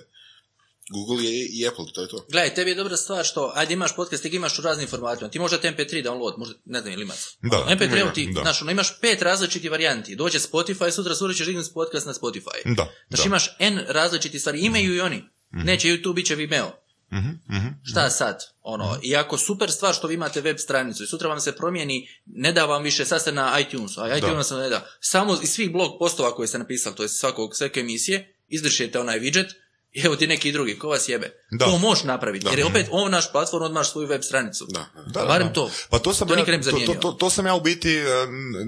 [0.89, 2.25] Google je i Apple, to je to.
[2.31, 5.39] Gledaj, tebi je dobra stvar što, ajde imaš podcast, ti imaš u raznim formatima, ti
[5.39, 7.37] možda MP3 download, možda, ne znam ili imaš.
[7.41, 8.41] Da, MP3, evo ima, ti, da.
[8.41, 12.75] znaš, ono, imaš pet različitih varijanti, dođe Spotify, sutra sutra ćeš dignuti podcast na Spotify.
[12.75, 13.27] Da, Znači da.
[13.27, 15.23] imaš N različitih stvari, imaju i oni.
[15.51, 16.71] Neće YouTube, bit će Vimeo.
[17.13, 18.43] Mhm, Šta sad?
[18.61, 22.51] Ono, iako super stvar što vi imate web stranicu i sutra vam se promijeni, ne
[22.51, 24.87] da vam više, sad ste na iTunesu, a iTunes vam ne da.
[24.99, 29.19] Samo iz svih blog postova koje ste napisali, to je svakog, svake emisije, izbrišete onaj
[29.19, 29.47] widget
[29.95, 31.31] i evo ti neki drugi, ko vas jebe.
[31.51, 31.65] Da.
[31.65, 34.65] To možeš napraviti, jer je opet on naš platform, on imaš svoju web stranicu.
[34.69, 35.01] Da, da.
[35.01, 35.53] Da, da, Barem da.
[35.53, 35.71] to.
[35.89, 38.05] Pa to sam To ja, to, to, to, to sam ja u biti uh,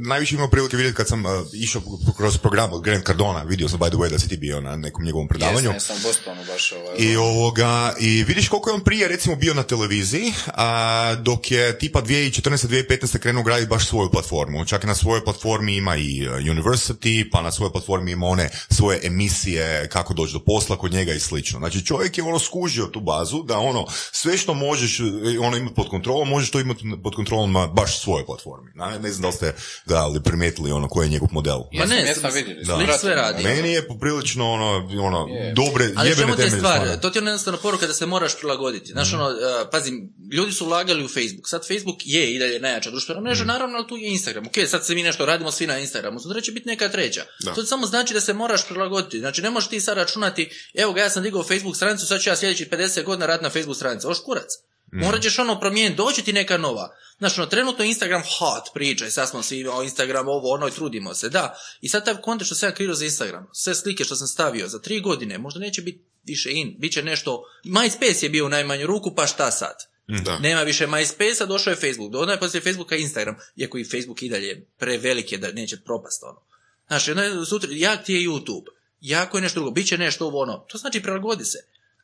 [0.07, 1.81] najviše imao prilike vidjeti kad sam uh, išao
[2.17, 4.75] kroz program od Grant Cardona, vidio sam by the way da si ti bio na
[4.75, 5.71] nekom njegovom predavanju.
[5.73, 6.95] Jesam, jesam u Bostonu baš ovaj.
[6.97, 11.79] I ovoga, i vidiš koliko je on prije recimo bio na televiziji, a, dok je
[11.79, 14.65] tipa 2014-2015 krenuo graditi baš svoju platformu.
[14.65, 18.49] Čak i na svojoj platformi ima i uh, University, pa na svojoj platformi ima one
[18.69, 21.60] svoje emisije, kako doći do posla kod njega i slično.
[21.60, 25.03] Znači čovjek je ono skužio tu bazu da ono, sve što možeš e,
[25.41, 28.71] ono imati pod kontrolom, možeš to imati pod kontrolom na baš svojoj platformi.
[28.75, 29.53] Ne, ne znam da li ste
[29.86, 31.60] gledali, primijetili ono koji je njegov model.
[31.71, 32.63] Jesam, ne, jesam s- vidjeli.
[32.65, 32.75] da.
[32.75, 33.43] Lik sve radi.
[33.43, 34.67] Meni je poprilično ono,
[35.01, 35.53] ono Je.
[35.53, 36.75] dobre, Ali jebene čemu ti je temelje stvar?
[36.75, 36.97] stvara.
[36.97, 38.91] To ti je ono jednostavno poruka da se moraš prilagoditi.
[38.91, 39.34] Znaš, ono, uh,
[39.71, 39.91] pazi,
[40.32, 41.45] ljudi su ulagali u Facebook.
[41.45, 44.45] Sad Facebook je i dalje najjača društvena mreža, naravno, ali tu je Instagram.
[44.47, 47.23] Ok, sad se mi nešto radimo svi na Instagramu, sutra će biti neka treća.
[47.39, 47.53] Da.
[47.53, 49.19] To samo znači da se moraš prilagoditi.
[49.19, 52.30] Znači, ne možeš ti sad računati, evo ga, ja sam digao Facebook stranicu, sad ću
[52.30, 54.10] ja sljedećih 50 godina raditi na Facebook stranicu.
[54.10, 54.50] Oš kurac.
[54.91, 56.96] Morat ćeš ono promijeniti, doći ti neka nova.
[57.17, 60.72] Znaš, ono, trenutno Instagram hot priča i sad smo svi o Instagram ovo, ono i
[60.72, 61.58] trudimo se, da.
[61.82, 64.80] I sad taj kontent što sam ja za Instagram, sve slike što sam stavio za
[64.80, 68.88] tri godine, možda neće biti više in, bit će nešto, MySpace je bio u najmanju
[68.88, 69.76] ruku, pa šta sad?
[70.08, 70.39] Da.
[70.39, 72.15] Nema više MySpace-a, došao je Facebook.
[72.15, 76.24] Onda je poslije Facebooka Instagram, iako i Facebook i dalje prevelik je da neće propast
[76.24, 76.41] ono.
[76.88, 78.65] Znaš, jedno je sutra, jak ti je YouTube,
[79.01, 80.57] jako je nešto drugo, bit će nešto ovo ono.
[80.57, 81.57] To znači prilagodi se.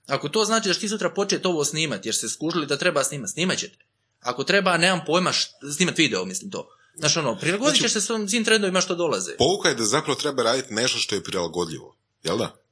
[0.07, 3.31] Ako to znači da ti sutra početi ovo snimati, jer ste skužili da treba snimati,
[3.31, 3.77] snimat ćete.
[4.19, 5.31] Ako treba, nemam pojma,
[5.75, 6.69] snimat video, mislim to.
[6.95, 9.37] Znaš, ono, prilagodit ćeš se svim svim trendovima što dolaze.
[9.37, 11.95] Pouka je da zapravo treba raditi nešto što je prilagodljivo.
[12.23, 12.62] Jel da?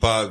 [0.00, 0.28] Pa,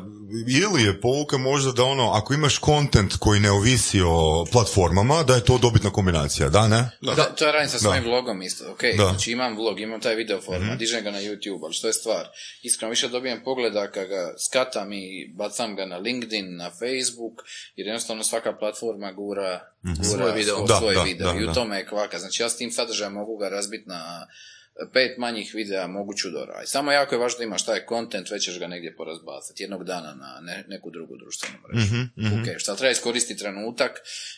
[0.50, 5.36] ili je pouka možda da ono, ako imaš kontent koji ne ovisi o platformama, da
[5.36, 6.90] je to dobitna kombinacija, da, ne?
[7.02, 7.14] Da.
[7.14, 9.04] Da, to ja radim sa svojim vlogom isto, ok, Da.
[9.04, 12.28] znači imam vlog, imam taj video format, dižem ga na YouTube, ali što je stvar?
[12.64, 17.34] Iskreno više dobijem pogleda kad ga skatam i bacam ga na LinkedIn, na Facebook,
[17.76, 20.56] jer jednostavno svaka platforma gura, gura Svoj video.
[20.58, 21.54] svo- Da, svoj da, video da, i u da.
[21.54, 22.20] tome je kvaka.
[22.20, 24.28] Znači ja s tim sadržajem mogu ga razbiti na
[24.94, 26.72] pet manjih videa mogu čudo raditi.
[26.72, 30.14] Samo jako je važno da imaš taj kontent, već ćeš ga negdje porazbacati jednog dana
[30.14, 31.96] na ne- neku drugu društvenu mrežu.
[32.18, 33.92] Mhm, Ok, šta treba iskoristiti trenutak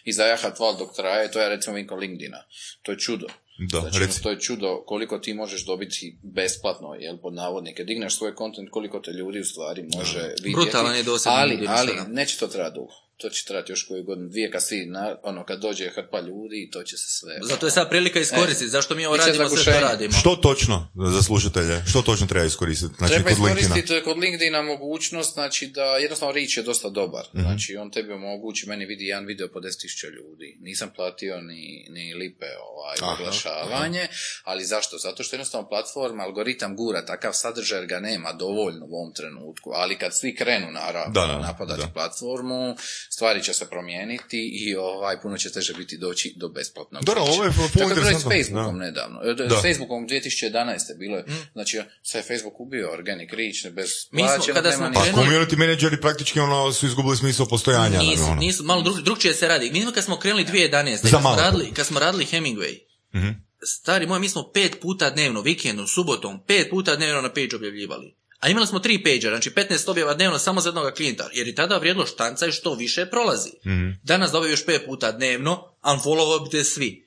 [0.04, 2.44] i zajahat val dok traje, to ja recimo vidim kod LinkedIna.
[2.82, 3.28] To je čudo.
[3.72, 4.24] Da, znači, reci.
[4.24, 7.84] to je čudo koliko ti možeš dobiti besplatno, jel, pod navodnike.
[7.84, 10.52] Digneš svoj kontent, koliko te ljudi u stvari može vidjeti.
[10.54, 13.05] Brutalan je Ali, ali, neće to trajati dugo.
[13.18, 16.70] To će trajati još koju godinu, dvije, kad svi, na, ono, kad dođe hrpa ljudi,
[16.72, 17.40] to će se sve...
[17.44, 18.70] Zato je sad prilika iskoristiti.
[18.70, 19.80] Zašto mi ovo E, radimo sve što zagušenje.
[19.82, 20.14] radimo?
[20.14, 21.84] Što točno za slušatelje?
[21.88, 22.94] Što točno treba iskoristiti?
[22.98, 23.60] Znači, Treba kod LinkedIna.
[23.62, 27.26] iskoristiti kod LinkedIna mogućnost, znači da jednostavno reach je dosta dobar.
[27.34, 27.42] Mhm.
[27.42, 29.70] Znači on tebi omogući, meni vidi jedan video po 10.000
[30.10, 30.58] ljudi.
[30.60, 34.08] Nisam platio ni, ni lipe ovaj, Aha, oglašavanje,
[34.44, 34.98] ali zašto?
[34.98, 39.72] Zato što jednostavno platforma, algoritam gura takav sadržaj jer ga nema dovoljno u ovom trenutku,
[39.74, 41.88] ali kad svi krenu naravno Da, da, napadati da.
[41.88, 42.76] platformu,
[43.10, 47.04] stvari će se promijeniti i ovaj, puno će teže biti doći do besplatnog.
[47.04, 48.86] Dobro, ovo je Tako je bilo i s Facebookom da.
[48.86, 49.20] nedavno.
[49.24, 49.58] E, Da.
[49.58, 50.98] S Facebookom 2011.
[50.98, 55.02] bilo je, znači sve je Facebook ubio organic reach bez Mi smo, kada nema smo.
[55.14, 58.00] Pa community menadžeri praktički ono su izgubili smisao postojanja.
[58.00, 58.36] Nisu, ono.
[58.36, 59.72] nisu, malo drug, drugčije se radi.
[59.72, 60.96] Mi smo kad smo krenuli 2011.
[60.96, 61.36] Za Kad smo, malo.
[61.36, 62.80] radili, kad smo radili Hemingway,
[63.16, 63.30] Mhm.
[63.64, 68.16] stari moj, mi smo pet puta dnevno, vikendom, subotom, pet puta dnevno na page objavljivali.
[68.46, 71.56] A imali smo tri page znači 15 objava dnevno samo za jednog klijenta, jer i
[71.56, 73.50] tada vrijedilo štanca i što više prolazi.
[73.66, 73.90] Mhm.
[74.04, 77.06] Danas dobiju još pet puta dnevno, unfollowao bi te svi.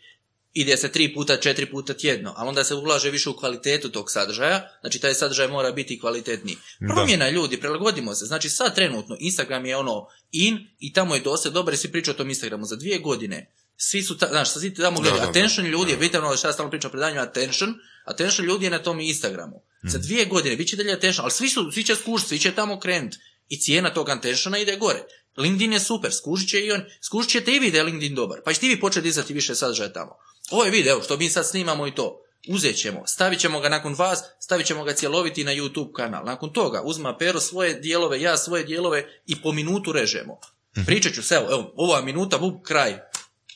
[0.53, 4.11] Ide se tri puta, četiri puta tjedno, ali onda se ulaže više u kvalitetu tog
[4.11, 6.57] sadržaja, znači taj sadržaj mora biti kvalitetniji.
[6.95, 11.51] Promjena ljudi, prilagodimo se, znači sad trenutno Instagram je ono in i tamo je dosta
[11.51, 13.53] dobro i svi pričaju o tom Instagramu za dvije godine.
[13.77, 15.31] Svi su, ta, znaš, svi tamo gledaju, da, da.
[15.31, 17.75] attention ljudi, vidite ono što ja stalno pričam o predanju, attention,
[18.05, 19.63] attention ljudi je na tom Instagramu.
[19.83, 22.55] Za dvije godine, bit će dalje attention, ali svi, su, svi će skužiti, svi će
[22.55, 23.15] tamo krenut.
[23.49, 25.03] I cijena tog attentiona ide gore.
[25.37, 28.53] LinkedIn je super, skužit će i on, skužit i vi da je LinkedIn dobar, pa
[28.53, 30.17] ćete i vi početi dizati više sadržaja tamo.
[30.51, 32.25] Ovo je video, što mi sad snimamo i to.
[32.49, 36.25] Uzet ćemo, stavit ćemo ga nakon vas, stavit ćemo ga cjeloviti na YouTube kanal.
[36.25, 40.41] Nakon toga uzma Pero svoje dijelove, ja svoje dijelove i po minutu režemo.
[40.87, 42.99] Pričat ću se, evo, evo, ova minuta, bup, kraj.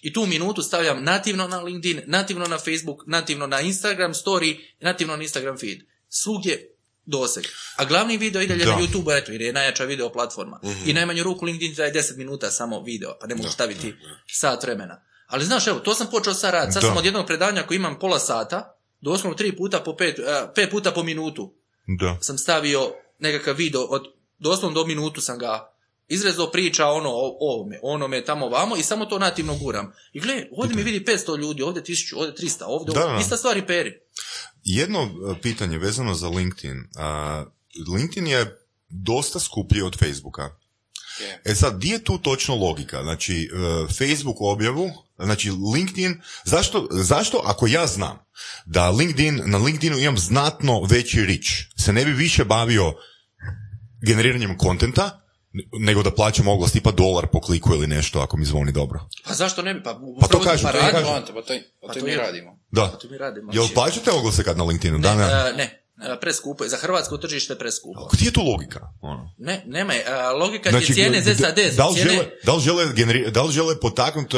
[0.03, 5.17] I tu minutu stavljam nativno na LinkedIn, nativno na Facebook, nativno na Instagram story, nativno
[5.17, 5.79] na Instagram feed.
[6.15, 7.45] Svugdje doseg.
[7.77, 10.61] A glavni video ide na YouTube, eto, jer je najjača video platforma.
[10.87, 13.95] I najmanju ruku LinkedIn traje 10 minuta samo video, pa ne mogu staviti
[14.27, 15.05] sat vremena.
[15.27, 16.73] Ali znaš, evo, to sam počeo sad raditi.
[16.73, 16.89] Sad Da.
[16.89, 20.71] sam od jednog predanja koji imam pola sata, doslovno tri puta po pet, eh, pet
[20.71, 21.55] puta po minutu
[22.01, 22.19] Da.
[22.21, 24.03] sam stavio nekakav video, od,
[24.39, 25.72] doslovno do minutu sam ga
[26.13, 29.93] izrezao priča ono o ovome, onome, tamo vamo i samo to nativno guram.
[30.13, 33.57] I gle, ovdje mi vidi 500 ljudi, ovdje 1000, ovdje 300, ovdje, Da, ista stvar
[33.57, 33.93] i peri.
[34.65, 36.85] Jedno e, pitanje vezano za LinkedIn.
[37.95, 40.57] LinkedIn je dosta skuplji od Facebooka.
[41.45, 43.03] E sad, di je tu točno logika?
[43.03, 48.19] Znači, e, Facebook objavu, znači LinkedIn, zašto, zašto ako ja znam
[48.67, 52.95] da LinkedIn, na LinkedInu imam znatno veći reach, se ne bi više bavio
[54.07, 55.22] generiranjem kontenta,
[55.81, 59.01] nego da plaćam oglas tipa dolar po kliku ili nešto ako mi zvoni dobro.
[59.25, 59.83] Pa zašto ne bi?
[59.83, 60.99] Pa, Pa to upravo- kažem, pa to radimo.
[61.01, 61.15] kažem.
[61.15, 62.19] Ante, pa to, pa Pa to i to mi je.
[62.19, 62.59] radimo.
[62.71, 62.83] Da.
[62.85, 63.53] Pa to mi radimo.
[63.53, 64.99] Jel Znači, plaćate oglase kad na LinkedInu?
[64.99, 65.25] Da, ne.
[65.25, 65.82] e, ne, e,
[66.21, 66.71] preskupo je.
[66.71, 68.09] Za hrvatsko tržište je preskupo.
[68.13, 68.81] Gdje je tu logika?
[69.03, 69.35] Ono?
[69.39, 70.05] Ne, nema je.
[70.33, 71.55] Logika ti je cijene da- ZSAD.
[71.77, 74.37] da, li cijene, žele, da, li žele generi- da li žele potaknuti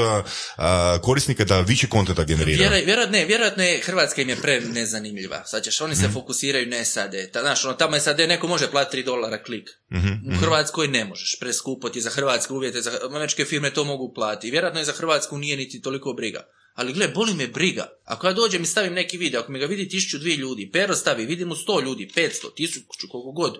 [1.01, 2.59] korisnika da više kontenta generira?
[2.59, 5.45] Vjera, vjerojatno, ne, vjerojatno je Hrvatska im je pre nezanimljiva.
[5.45, 6.13] Sad ćeš, oni se Mhm.
[6.15, 7.31] fokusiraju na SAD.
[7.33, 9.69] Ta, znaš, ono, tamo SAD neko može platiti 3 dolara klik.
[9.93, 11.37] Mhm, U Hrvatskoj ne možeš.
[11.41, 14.51] Preskupo ti za hrvatske uvjete, za američke firme to mogu platiti.
[14.51, 16.41] Vjerojatno je za Hrvatsku nije niti toliko briga.
[16.75, 17.89] Ali gle, boli me briga.
[18.05, 20.95] Ako ja dođem i stavim neki video, ako mi ga vidi tisuću dvije ljudi, Pero
[20.95, 23.59] stavi, vidi mu sto ljudi, 500, tisuću, koliko god.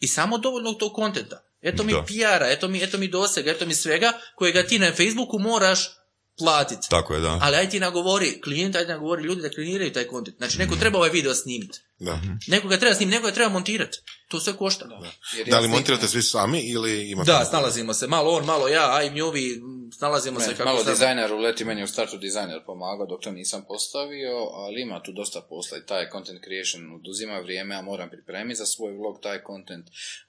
[0.00, 1.44] I samo dovoljno tog kontenta.
[1.62, 2.02] Eto mi Da.
[2.02, 5.90] PR-a, eto mi, eto mi dosega, eto mi svega kojega ti na Facebooku moraš
[6.38, 6.88] platiti.
[6.90, 7.38] Tako je, da.
[7.42, 10.36] Ali aj ti nagovori klijenta, aj ti nagovori ljudi da kliniraju taj kontent.
[10.36, 11.80] Znači, neko treba ovaj video snimiti.
[12.04, 12.20] Da.
[12.46, 13.98] Neko ga treba snimiti, neko ga treba montirati.
[14.28, 14.84] To sve košta.
[14.84, 17.32] Da, Jer Da li montirate svi sami ili imate...
[17.32, 18.06] da snalazimo se.
[18.06, 19.60] Malo on, malo ja, aj njovi,
[19.98, 20.94] snalazimo se Ne, kako malo znamo.
[20.94, 25.40] dizajner uleti, meni u startu dizajner pomagao dok to nisam postavio, ali ima tu dosta
[25.40, 29.86] posla i taj content creation oduzima vrijeme, a moram pripremiti za svoj vlog taj content,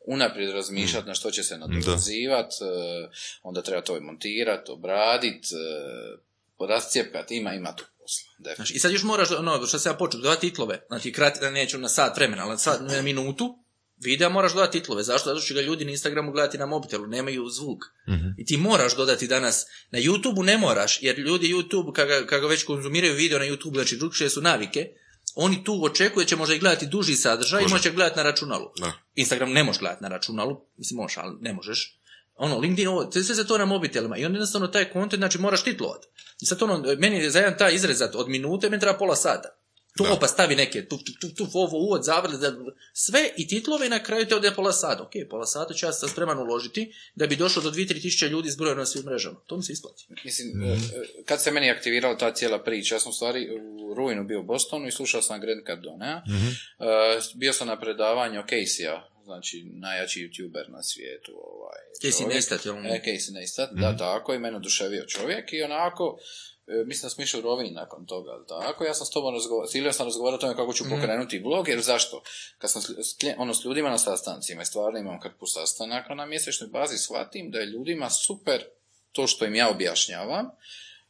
[0.07, 3.09] unaprijed razmišljati na što će se nadovezivat, eh,
[3.43, 5.45] onda treba to montirati, obradit,
[6.59, 8.31] rascijepkat, ima, ima tu posla.
[8.37, 8.55] definitivno.
[8.55, 10.85] Znači, I sad još moraš, ono, što se ja počeo, dodati titlove.
[10.87, 13.65] Znači, krati, neću na sat vremena, ali sad na minutu,
[13.97, 15.03] videa moraš dodati titlove.
[15.03, 15.29] Zašto?
[15.29, 17.79] Zato što ga ljudi na Instagramu gledati na mobitelu, nemaju zvuk.
[18.37, 19.65] I ti moraš dodati danas.
[19.91, 23.97] Na YouTubeu ne moraš, jer ljudi YouTube, kada, kada već konzumiraju video na YouTube, znači
[23.97, 24.87] drugčije su navike,
[25.35, 28.71] oni tu očekuju da će možda i gledati duži sadržaj i može gledati na računalu.
[28.79, 28.93] Da.
[29.15, 31.99] Instagram ne možeš gledati na računalu, mislim možeš, ali ne možeš.
[32.35, 35.63] Ono, LinkedIn, ovo, sve se to na mobitelima i onda jednostavno taj kontent, znači moraš
[35.63, 36.05] titlovat.
[36.41, 39.49] I sad ono, meni je za jedan taj izrezat od minute, meni treba pola sata.
[39.97, 40.17] Tu Da.
[40.19, 42.53] pa stavi neke, tu, tu, tu, tu, ovo, uvod, zavrli, da-
[42.93, 45.03] sve i titlove i na kraju te ode pola sata.
[45.03, 48.49] Ok, pola sata ću ja sam spreman uložiti da bi došlo do 2-3 tisuće ljudi
[48.49, 49.39] zbrojeno na svim mrežama.
[49.45, 50.05] To mi se isplati.
[50.25, 50.77] Mislim, eh,
[51.25, 53.47] kad se meni aktivirala ta cijela priča, ja sam u stvari
[53.81, 56.21] u rujnu bio u Bostonu i slušao sam Grant Cardone.
[56.79, 61.31] Eh, bio sam na predavanju Casey-a, znači najjači youtuber na svijetu.
[61.31, 62.27] Ovaj, Casey.
[62.27, 62.75] Neistat, jel?
[62.77, 66.17] E, Casey Neistat, da, tako, i mene oduševio čovjek i onako,
[66.67, 69.67] e, mislim da smo išli u Rovinj nakon toga, tako, ja sam s tobom razgovarao,
[69.67, 72.23] Silio sam razgovarao o tome kako ću pokrenuti blog, jer zašto?
[72.57, 76.69] Kad sam s, ono, s ljudima na sastancima i stvarno imam kakvu sastanaka na mjesečnoj
[76.69, 78.63] bazi, shvatim da je ljudima super
[79.11, 80.49] to što im ja objašnjavam,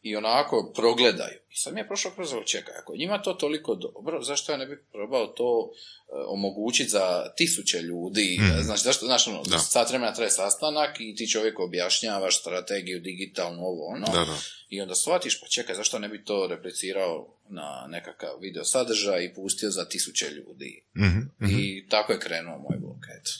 [0.05, 1.39] i onako progledaju.
[1.49, 4.57] I sad mi je prošlo kroz ovo, čekaj, ako njima to toliko dobro, zašto ja
[4.57, 8.39] ne bih probao to e, omogućiti za tisuće ljudi?
[8.61, 9.59] Znači, zašto, znaš, ono, Da.
[9.59, 14.05] sat vremena traje sastanak i ti čovjek objašnjavaš strategiju, digitalnu, ovo, ono.
[14.05, 14.37] Da, da.
[14.69, 19.33] I onda shvatiš, pa čekaj, zašto ne bi to replicirao na nekakav video sadržaj i
[19.33, 20.83] pustio za tisuće ljudi?
[20.97, 21.19] Mhm,
[21.51, 23.31] I tako je krenuo moj blog, eto.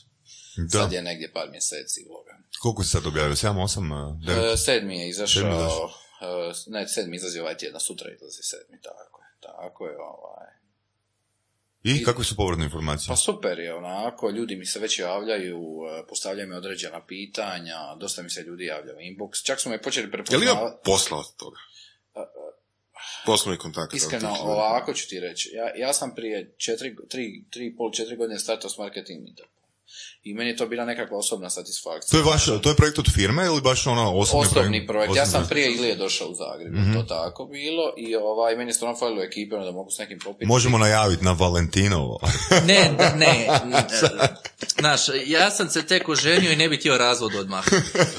[0.57, 0.79] Da.
[0.79, 2.37] Sad je negdje par mjeseci bloga.
[2.61, 3.35] Koliko si sad objavio?
[3.35, 4.53] 7, 8, 9?
[4.53, 5.89] E, sedmi je izašao,
[6.21, 6.25] E,
[6.67, 10.47] ne, sedmi izlazi ovaj tjedan, sutra izlazi sedmi, tako je, tako je, ovaj.
[11.83, 13.07] I kakve su povratne informacije?
[13.07, 18.21] Pa super je, onako, ljudi mi se već javljaju, e, postavljaju mi određena pitanja, dosta
[18.21, 20.51] mi se ljudi javlja u inbox, čak su me počeli Je li prepoznavati.
[20.51, 21.57] ima posla od toga?
[23.25, 23.93] Poslovni kontakt.
[23.93, 25.49] Iskreno, ovako ću ti reći.
[25.53, 29.51] Ja, ja sam prije četiri, tri, tri pol, četiri godine startao s marketing meetupom.
[30.25, 32.11] I meni je to bila nekakva osobna satisfakcija.
[32.11, 35.15] To je, vaš, to je projekt od firme ili baš ono osobni, Osobni projekt.
[35.15, 36.93] Ja Osobni sam prije Ilije došao u Zagreb, Mhm.
[36.93, 37.93] to tako bilo.
[37.97, 40.45] I ovaj, meni je stvarno falilo ekipe, ono da mogu s nekim popiti.
[40.45, 42.19] Možemo najaviti na Valentinovo.
[42.67, 43.47] Ne, ne.
[44.79, 47.65] Znaš, ja sam se tek oženio i ne bi htio razvod odmah.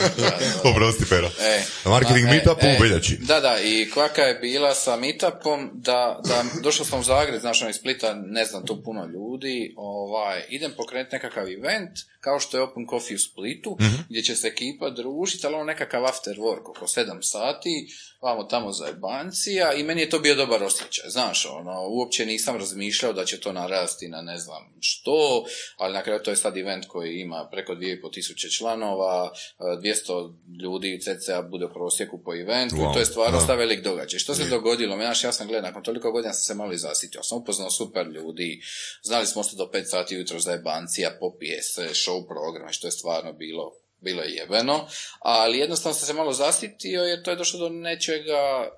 [0.71, 1.27] Oprosti, Pero.
[1.41, 3.17] E, Marketing pa, meetup e, u veljači.
[3.17, 7.61] Da, da, i kvaka je bila sa meetupom, da, da došao sam u Zagreb, znaš,
[7.61, 12.57] ono iz Splita, ne znam, tu puno ljudi, ovaj, idem pokrenuti nekakav event, kao što
[12.57, 13.95] je Open Coffee u Splitu, Mhm.
[14.09, 17.89] gdje će se ekipa družiti, ali ono nekakav after work, oko sedam sati,
[18.23, 22.57] vamo tamo za jebancija, i meni je to bio dobar osjećaj, znaš, ono, uopće nisam
[22.57, 25.45] razmišljao da će to narasti na ne znam što,
[25.77, 30.35] ali na kraju to je sad event koji ima preko 2,5 tisuće članova, e, 200
[30.63, 34.19] ljudi cca bude u prosjeku po eventu, Wow, to je stvarno sta velik događaj.
[34.19, 34.97] Što se dogodilo?
[34.97, 37.23] Znaš, ja sam gledao, nakon toliko godina sam se malo i zasitio.
[37.23, 38.61] Sam upoznao super ljudi,
[39.03, 42.93] znali smo se do 5 sati jutro za jebancija, popije se, show programe, što je
[42.93, 44.89] stvarno bilo bilo je jebeno,
[45.21, 48.71] ali jednostavno sam se malo zasitio jer to je došlo do nečega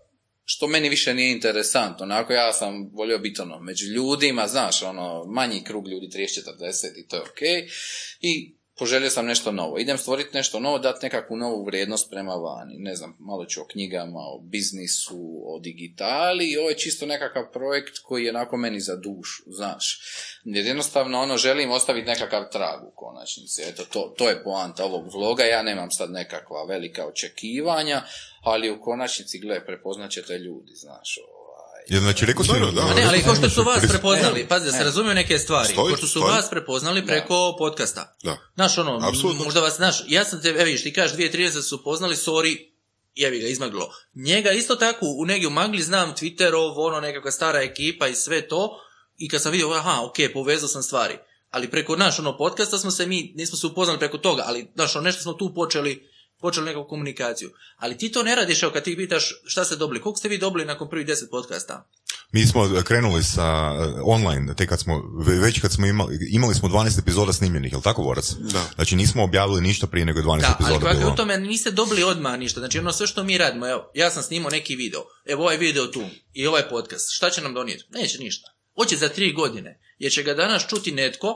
[0.45, 2.05] što meni više nije interesantno.
[2.05, 7.09] Onako ja sam volio biti ono među ljudima, znaš, ono manji krug ljudi 30-40 i
[7.09, 7.71] to je ok.
[8.21, 9.79] I poželio sam nešto novo.
[9.79, 12.75] Idem stvoriti nešto novo, dati nekakvu novu vrijednost prema vani.
[12.79, 17.53] Ne znam, malo ću o knjigama, o biznisu, o digitali i ovo je čisto nekakav
[17.53, 20.01] projekt koji je onako meni za dušu, znaš.
[20.45, 23.63] Jer jednostavno ono želim ostaviti nekakav trag u konačnici.
[23.63, 25.45] Eto, to, to je poanta ovog vloga.
[25.45, 28.03] Ja nemam sad nekakva velika očekivanja,
[28.43, 31.19] ali u konačnici, gle, prepoznat ćete ljudi, znaš,
[31.89, 32.51] znači, rekao si...
[32.75, 32.95] Da.
[32.95, 36.07] Ne, ali kao što su vas prepoznali, pazi da se razumiju neke stvari, kao što
[36.07, 38.17] su vas prepoznali preko podcasta.
[38.23, 38.39] Da.
[38.55, 39.13] Znaš, ono,
[39.45, 42.59] možda vas, znaš, ja sam te, evo vidiš, ti kažeš 2013 su poznali, sorry,
[43.15, 43.91] jebi ga, izmaglo.
[44.15, 48.49] Njega isto tako, u negdje u Magli znam Twitterov, ono, nekakva stara ekipa i sve
[48.49, 48.81] to,
[49.17, 51.19] i kad sam vidio, aha, ok, povezao sam stvari.
[51.51, 54.97] Ali preko, naš, ono, podcasta smo se mi, nismo se upoznali preko toga, ali, znaš,
[54.97, 56.09] ono, nešto smo tu počeli,
[56.41, 57.51] počeli nekakvu komunikaciju.
[57.77, 60.39] Ali ti to ne radiš, evo, kad ti pitaš šta ste dobili, koliko ste vi
[60.39, 61.89] dobili nakon prvih deset podcasta?
[62.33, 66.55] Mi smo krenuli sa uh, online, te kad smo, ve- već kad smo imali, imali
[66.55, 68.31] smo 12 epizoda snimljenih, jel tako, Vorac?
[68.33, 68.65] Da.
[68.75, 71.13] Znači nismo objavili ništa prije nego je 12 Da, ali epizoda je bilo.
[71.13, 72.61] u tome niste dobili odmah ništa.
[72.61, 75.87] Znači ono sve što mi radimo, evo, ja sam snimao neki video, evo ovaj video
[75.87, 77.85] tu i ovaj podcast, šta će nam donijeti?
[77.91, 78.49] Neće ništa.
[78.75, 81.35] Hoće za tri godine, jer će ga danas čuti netko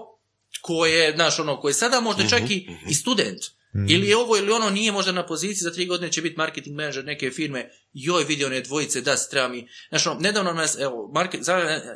[0.60, 3.40] ko je, znaš, ono, koji je sada možda čak i, i student.
[3.88, 6.76] Ili je ovo ili ono nije možda na poziciji, za tri godine će biti marketing
[6.76, 9.68] manager neke firme, joj vidio one dvojice, da, se treba mi.
[9.88, 11.40] Znaš, ono, nedavno nas, evo, market,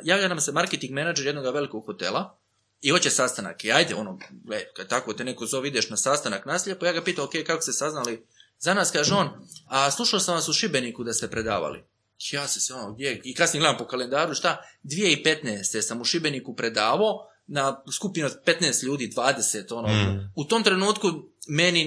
[0.03, 2.39] javlja nam se marketing manager jednog velikog hotela,
[2.81, 3.65] i hoće sastanak.
[3.65, 7.03] I ajde, ono, gle, kad tako te neko zove, ideš na sastanak naslijepo, ja ga
[7.03, 8.25] pitao, ok, kako ste saznali
[8.59, 9.29] za nas, kaže on,
[9.67, 11.83] a slušao sam vas u Šibeniku da ste predavali.
[12.31, 15.81] Ja se se ono, gdje, i kasnije gledam po kalendaru, šta, 2015.
[15.81, 20.31] sam u Šibeniku predavao, na skupini od 15 ljudi, 20, ono, Mm.
[20.35, 21.07] u tom trenutku
[21.47, 21.85] meni,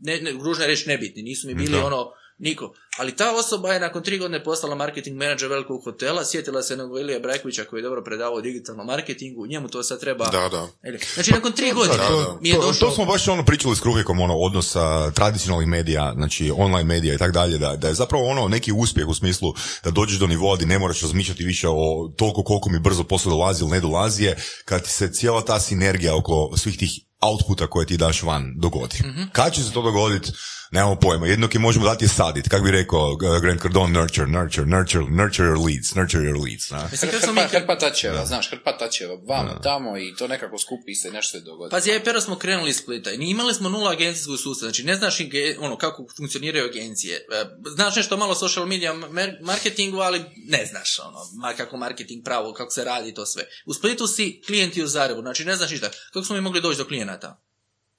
[0.00, 1.86] ne, ne, ružno je reći nebitni, nisu mi bili Da.
[1.86, 2.06] ono,
[2.38, 2.74] niko.
[2.98, 6.98] Ali ta osoba je nakon tri godine postala marketing menadžer velikog hotela, sjetila se jednog
[7.00, 10.24] Ilija Brajkovića koji je dobro predavao o digitalnom marketingu, njemu to sad treba...
[10.24, 10.68] Da, da.
[11.14, 12.38] Znači, nakon tri godine da, da.
[12.40, 12.88] mi je to, došlo...
[12.88, 17.14] to smo baš ono pričali s Kruhekom, ono, odnos a, tradicionalnih medija, znači online medija
[17.14, 20.26] i tako dalje, da, da je zapravo ono neki uspjeh u smislu da dođeš do
[20.26, 23.80] nivoa gdje ne moraš razmišljati više o toliko koliko mi brzo posao dolazi ili ne
[23.80, 28.22] dolazi je, kad ti se cijela ta sinergija oko svih tih outputa koje ti daš
[28.22, 29.02] van dogodi.
[29.32, 30.32] Kad će se to dogoditi,
[30.70, 31.26] nemamo pojma.
[31.26, 32.48] Jedno ki možemo dati je sadit.
[32.48, 36.70] Kako bi rekao uh, Grant Cardone, nurture, nurture, nurture, nurture your leads, nurture your leads.
[36.70, 36.88] na?
[36.90, 37.40] Mislim, kako smo mi...
[37.40, 41.70] Hrpa, tačeva, znaš, hrpa tačeva, vamo, tamo i to nekako skupi se, nešto se dogodi.
[41.70, 44.84] Pazi, ja i Pero smo krenuli iz Splita i imali smo nula agencijskog sustava, znači
[44.84, 45.18] ne znaš
[45.58, 47.16] ono, kako funkcioniraju agencije.
[47.16, 47.44] E,
[47.76, 48.94] Znaš nešto malo o social media
[49.40, 53.44] marketingu, ali ne znaš ono, ma kako marketing pravo, kako se radi to sve.
[53.66, 55.90] U Splitu si klijenti u Zagrebu, znači ne znaš ništa.
[56.12, 57.45] Kako smo mi mogli doći do klijenata?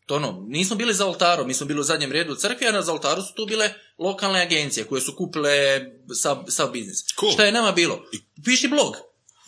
[0.08, 2.72] To ono, nismo bili za oltarom, mi smo bili u zadnjem redu u crkvi, a
[2.72, 5.52] na za oltaru su tu bile lokalne agencije koje su kupile
[6.14, 6.98] sav, sav biznis.
[7.20, 7.32] Cool.
[7.32, 8.00] Šta je nama bilo?
[8.46, 8.96] Piši blog.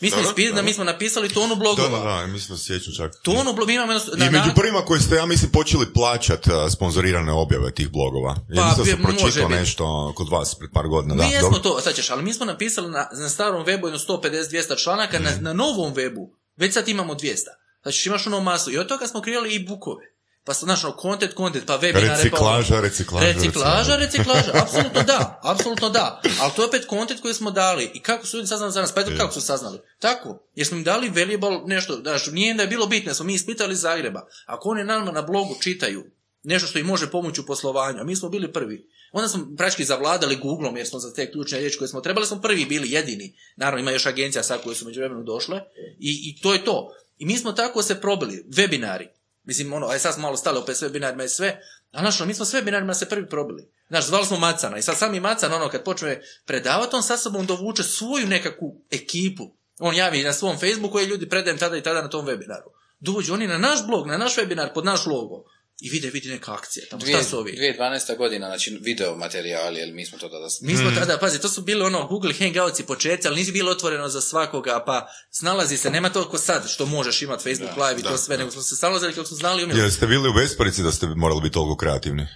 [0.01, 1.99] Mi smo, Dobro, ispi- da, mi smo napisali tonu Da, blogova.
[1.99, 3.11] da, da, mislim da se sjećam čak.
[3.23, 6.53] Tonu blogova, mi imamo jedno- I među prvima koji ste, ja mislim, počeli plaćat uh,
[6.71, 8.35] sponzorirane objave tih blogova.
[8.49, 11.15] Ja Pa, mislim da sam pročitao nešto kod vas pred par godina.
[11.15, 11.59] Mi da, jesmo dobro.
[11.61, 15.31] to, sad ćeš, ali mi smo napisali na, na starom webu jedno 150-200 članaka, na,
[15.41, 17.35] na novom webu već sad imamo 200.
[17.81, 20.05] Znači imaš ono masu i od toga smo kreirali i bukove.
[20.43, 22.23] Pa ono, content, content, pa webinare, pa...
[22.23, 26.21] Reciklaža, reciklaža, Reciklaža, reciklaža, apsolutno da, apsolutno da.
[26.39, 27.91] Ali to je opet content koji smo dali.
[27.93, 28.91] I kako su ljudi saznali za nas?
[28.91, 29.79] Pa eto kako su saznali?
[29.99, 33.33] Tako, jer smo im dali valuable nešto, znaš, nije da je bilo bitno, smo mi
[33.33, 34.27] ispitali Zagreba.
[34.45, 36.03] Ako oni nama na blogu čitaju
[36.43, 38.89] nešto što im može pomoći u poslovanju, a mi smo bili prvi.
[39.11, 42.41] Onda smo praktički zavladali Googlom jer smo za te ključne riječi koje smo trebali, smo
[42.41, 43.35] prvi bili jedini.
[43.55, 45.61] Naravno ima još agencija sad koje su među vremenu došle
[45.99, 46.93] i, i to je to.
[47.17, 49.07] I mi smo tako se probili, webinari.
[49.49, 52.27] Mislim, ono, aj sad smo malo stali opet s webinarima i sve, ali znaš, ono,
[52.27, 53.71] mi smo s webinarima se prvi probili.
[53.87, 57.45] Znaš, zvali smo Macana i sad sami Macan, ono, kad počne predavati, on sa sobom
[57.45, 59.51] dovuče svoju nekakvu ekipu.
[59.79, 62.69] On javi na svom Facebooku i ljudi predajem tada i tada na tom webinaru.
[62.99, 65.43] Dođu oni na naš blog, na naš webinar, pod naš logo.
[65.81, 66.85] I vide, vidi neka akcija.
[66.89, 67.75] Tamo, šta su ovi?
[67.79, 68.17] 2012.
[68.17, 70.47] godina, znači video materijali, jer mi smo to tada...
[70.61, 73.71] Mi smo tada, pazi, to su bili ono Google Hangouts i početci, ali nisi bilo
[73.71, 77.99] otvoreno za svakoga, pa snalazi se, nema to ko sad, što možeš imati Facebook live
[77.99, 79.81] i to sve, nego smo se snalazili kako smo znali umjeli.
[79.81, 82.27] Jel ste bili u besparici da ste morali biti toliko kreativni?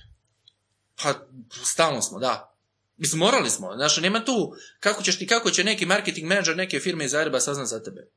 [1.04, 1.14] Pa,
[1.64, 2.58] stalno smo, da.
[2.98, 3.76] Mislim, morali smo.
[3.76, 7.40] Znaš, nema tu, kako ćeš ti, kako će neki marketing menadžer neke firme iz Zagreba
[7.40, 8.08] saznat za tebe.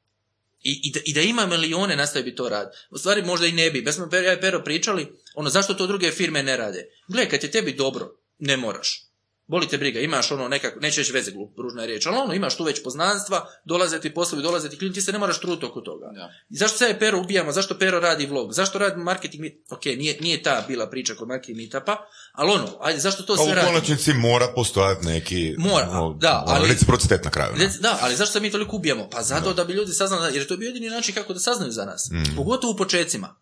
[0.67, 2.73] I, i, da, I da ima milione nastavi bi to rad.
[2.91, 3.83] U stvari možda i ne bi.
[3.83, 6.87] Bez smo ja i Pero pričali, ono, zašto to druge firme ne rade?
[7.09, 9.06] Gle, kad je tebi dobro, ne moraš.
[9.49, 12.35] Boli te briga, imaš ono nekako, neće reći veze glup, ružna je riječ, ali ono,
[12.35, 15.67] imaš tu već poznanstva, dolaze ti poslovi, dolaze ti klijenti, ti se ne moraš truditi
[15.67, 16.07] oko toga.
[16.15, 16.31] Da.
[16.51, 20.43] I zašto se Pero ubijamo, zašto Pero radi vlog, zašto radi marketing, ok, nije, nije
[20.43, 21.97] ta bila priča kod marketing meetupa,
[22.33, 23.67] ali ono, ajde, zašto to sve u radi?
[23.67, 27.53] konačnici mora postojati neki Mora, ono, da, ono, ali- reciprocitet na kraju.
[27.57, 27.71] ne?
[27.81, 29.09] Da, ali zašto se mi toliko ubijamo?
[29.11, 31.73] Pa zato da bi ljudi saznali, jer to je bio jedini način kako da saznaju
[31.73, 32.09] za nas.
[32.13, 32.37] Mm.
[32.37, 33.37] Pogotovo u počecima.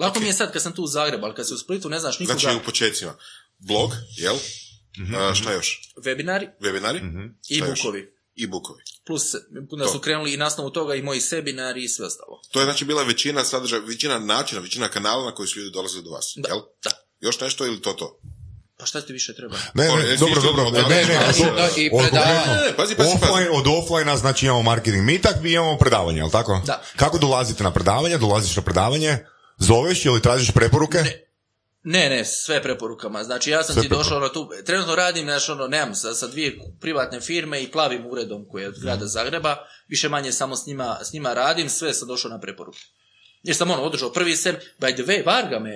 [0.00, 2.00] Lako mi je sad kad sam tu u Zagrebu, ali kad si u Splitu ne
[2.00, 2.38] znaš nikoga.
[2.38, 3.14] Znači u početcima.
[3.58, 4.36] Blog, jel?
[4.98, 5.14] Mhm.
[5.14, 5.80] A, šta još?
[5.96, 7.30] Webinari Webinari?
[7.48, 7.78] i Šta još?
[7.78, 8.14] bukovi.
[8.34, 8.82] I bukovi.
[9.06, 9.22] Plus
[9.78, 12.40] da su krenuli i na osnovu toga i moji sebinari i sve ostalo.
[12.52, 16.02] To je znači bila većina sadržaja, većina načina, većina kanala na koji su ljudi dolazili
[16.02, 16.32] do vas.
[16.36, 16.58] Da, Jel?
[16.84, 16.90] da.
[17.20, 18.20] Još nešto ili to to?
[18.78, 19.56] Pa šta ti više treba?
[19.74, 22.46] Ne, Ono, ne, jesi dobro, dobro, ne, ne, ne, to- i predavanje.
[22.46, 23.10] Ne, ne, pazi, pazi, pazi.
[23.24, 26.62] Offline, od offline znači imamo marketing meetup i imamo predavanje, jel tako?
[26.66, 26.82] Da.
[26.96, 28.18] Kako dolazite na predavanje?
[28.18, 29.18] Dolaziš na predavanje,
[29.58, 30.98] zoveš ili tražiš preporuke?
[30.98, 31.29] Ne.
[31.82, 33.24] Ne, ne, sve preporukama.
[33.24, 36.26] Znači ja sam Sve ti došao ono, tu, trenutno radim, znači ono, nemam sa, sa
[36.26, 39.56] dvije privatne firme i plavim uredom koji je od grada Zagreba,
[39.88, 42.80] više manje samo s njima, s njima radim, sve sam došao na preporuke.
[43.42, 45.70] Jer sam ono održao prvi sem, by the way, Varga me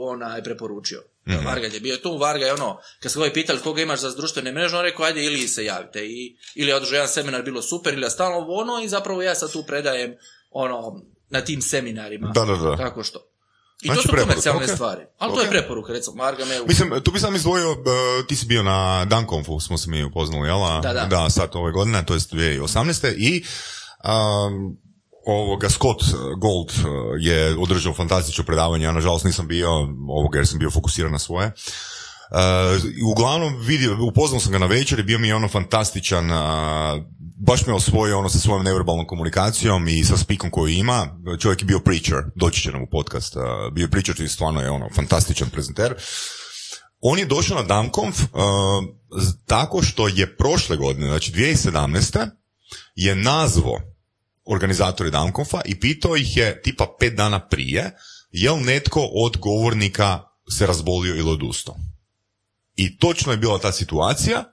[0.00, 1.02] ona je preporučio.
[1.46, 4.52] Varga je bio tu, Varga je ono, kad su ga pitali koga imaš za društvene
[4.52, 6.06] mreže, on rekao, ajde ili se javite.
[6.06, 9.34] I, ili je održao jedan seminar, bilo super, ili je stalno ono, i zapravo ja
[9.34, 10.14] sad tu predajem
[10.50, 12.32] ono, na tim seminarima.
[12.34, 12.76] Da, da, da.
[12.76, 13.27] Tako što.
[13.82, 14.70] I Znači to su preporuka, komercijalne ok.
[14.70, 15.02] stvari.
[15.18, 16.54] Ali to je preporuka, recimo, Varga me...
[16.68, 20.48] Mislim, tu bi sam izdvojio, e, ti si bio na Dankonfu, smo se mi upoznali,
[20.48, 20.58] jel?
[20.82, 21.04] Da, da.
[21.04, 23.14] Da, sad ove godine, to jest 2018.
[23.18, 23.44] I
[24.04, 24.76] um,
[25.26, 26.02] ovoga Scott
[26.40, 26.82] Gold e,
[27.20, 29.70] je održao fantastično predavanje, ja nažalost nisam bio
[30.08, 31.52] ovoga jer sam bio fokusiran na svoje.
[32.30, 32.36] Uh,
[33.12, 36.30] uglavnom vidio, upoznao sam ga na večer i bio mi je ono fantastičan,
[37.38, 41.06] baš me osvojio ono sa svojom neverbalnom komunikacijom i sa spikom koju ima.
[41.40, 43.36] Čovjek je bio preacher, doći će nam u podcast.
[43.72, 45.94] bio je preacher i stvarno je ono fantastičan prezenter.
[47.00, 48.28] On je došao na Damkonf uh,
[49.46, 52.28] tako što je prošle godine, znači 2017.
[52.94, 53.80] je nazvo
[54.44, 57.96] organizatori Damkonfa i pitao ih je tipa pet dana prije
[58.30, 61.76] je li netko od govornika se razbolio ili odustao.
[62.76, 64.44] I točno je bila ta situacija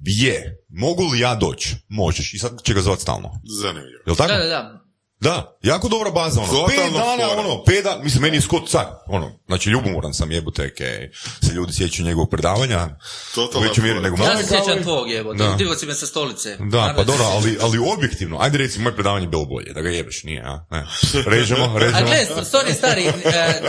[0.00, 1.76] je, mogu li ja doći?
[1.88, 2.34] Možeš.
[2.34, 3.40] I sad će ga zvati stalno.
[3.62, 4.02] Zanimljivo.
[4.06, 4.32] Jel tako?
[4.32, 4.87] Da, da, da.
[5.20, 7.40] Da, jako dobra baza, ono, pet Totalno dana, fora.
[7.40, 11.10] ono, pet dana, mislim, meni je Scott car, ono, znači ljubomoran sam jebote, ke
[11.42, 12.88] se ljudi sjećaju njegovog predavanja,
[13.34, 14.10] Totalna u većoj mjeri fora.
[14.10, 15.54] nego Ja se kao sjećam i- tvog jebo, Da.
[15.54, 16.56] digo si me sa stolice.
[16.56, 19.80] Da, Naravno pa dobro, ali, ali objektivno, ajde recimo, moje predavanje je bilo bolje, da
[19.80, 20.64] ga jebeš, nije, a?
[20.70, 20.86] Ne.
[21.26, 22.00] Režemo, A režemo.
[22.02, 23.12] gle, sorry stari, e,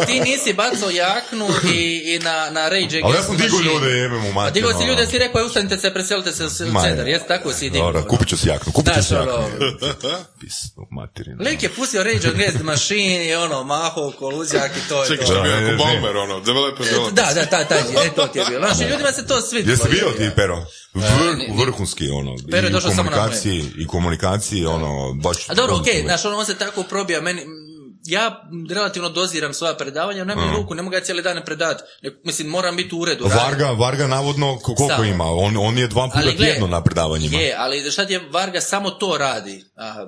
[0.05, 3.73] ti nisi bacao jaknu i, i na, na Rage Against Ali ja sam digo Machine.
[3.73, 4.53] ljude, jebem u A mater.
[4.53, 4.85] digo si ono.
[4.85, 7.13] ljude, si rekao, ustanite se, preselite se u Ma, centar, je.
[7.13, 7.85] jes tako si digo.
[7.85, 9.33] Dobro, kupit ću si jaknu, kupit ću Znaš, si jaknu.
[9.33, 9.45] ono,
[10.39, 11.38] Pisnu materinu.
[11.39, 15.33] Lik je pustio Rage Against Machine i ono, maho, koluzjak i to je Čekaj, to.
[15.33, 17.13] što je bio jako Balmer, ono, developer, developer.
[17.13, 18.65] Da, da, taj, taj, e, to ti je bilo.
[18.65, 19.71] Znaš, i ljudima se to svidilo.
[19.71, 20.65] Jesi bio ti, Pero?
[20.93, 25.49] Vrh, vrhunski, ono, Pero je i u došao samo na komunikaciji, i komunikaciji, ono, baš...
[25.49, 26.03] A dobro, okej, lik.
[26.03, 27.41] znaš, ono, on se tako probija, meni,
[28.05, 31.83] ja relativno doziram svoja predavanja, nema mi ruku, ne mogu ja cijeli dan predavati.
[32.23, 33.25] Mislim, moram biti u uredu.
[33.25, 35.03] Varga, Varga navodno, ko- koliko Samo.
[35.05, 35.25] ima?
[35.25, 37.37] On, on je dva puta tjedno na predavanjima.
[37.37, 39.63] Je, ali šta je Varga samo to radi.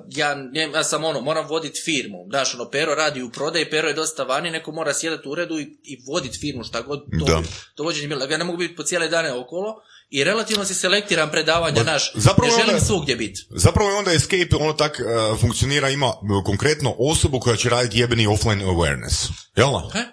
[0.08, 2.18] Ja, ja, ja sam ono, moram voditi firmu.
[2.28, 5.58] Znaš, ono, Pero radi u prodaji, Pero je dosta vani, neko mora sjedati u uredu
[5.58, 7.42] i, i voditi firmu, šta god to, Da.
[7.74, 8.24] to vođenje bilo.
[8.24, 9.74] Ja ne mogu biti po cijele dane okolo
[10.12, 13.46] i relativno si selektiram predavanja, naš, zapravo ne želim onda- svugdje biti.
[13.50, 17.98] Zapravo je onda Escape ono tak uh, funkcionira, ima uh, konkretno osobu koja će raditi
[17.98, 19.30] jebeni offline awareness.
[19.56, 19.70] Jel?
[19.72, 19.90] da?
[19.92, 20.04] He?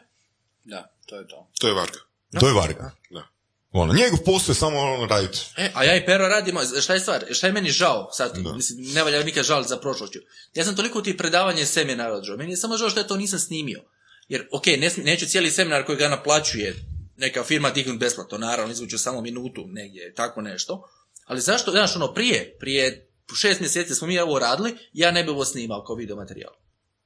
[1.10, 1.52] To je to.
[1.60, 2.00] To je Varga.
[2.40, 2.92] To je Varga.
[3.10, 3.28] Da.
[3.72, 5.40] Ono, njegov posao je samo ono raditi.
[5.58, 8.94] E, a ja i Pero radimo, šta je stvar, šta je meni žao sad, mislim,
[8.94, 10.20] ne valja nikad žal za prošlošću.
[10.54, 13.40] Ja sam toliko ti predavanje seminara održao, meni je samo žao što ja to nisam
[13.40, 13.82] snimio.
[14.28, 16.76] Jer, ok, ne, neću cijeli seminar koji ga naplaćuje
[17.20, 20.90] neka firma dignut besplatno, naravno, izvuću samo minutu negdje, tako nešto.
[21.26, 25.30] Ali zašto, znaš, ono, prije, prije šest mjeseci smo mi ovo radili, ja ne bi
[25.30, 26.54] ovo snimao kao video materijal.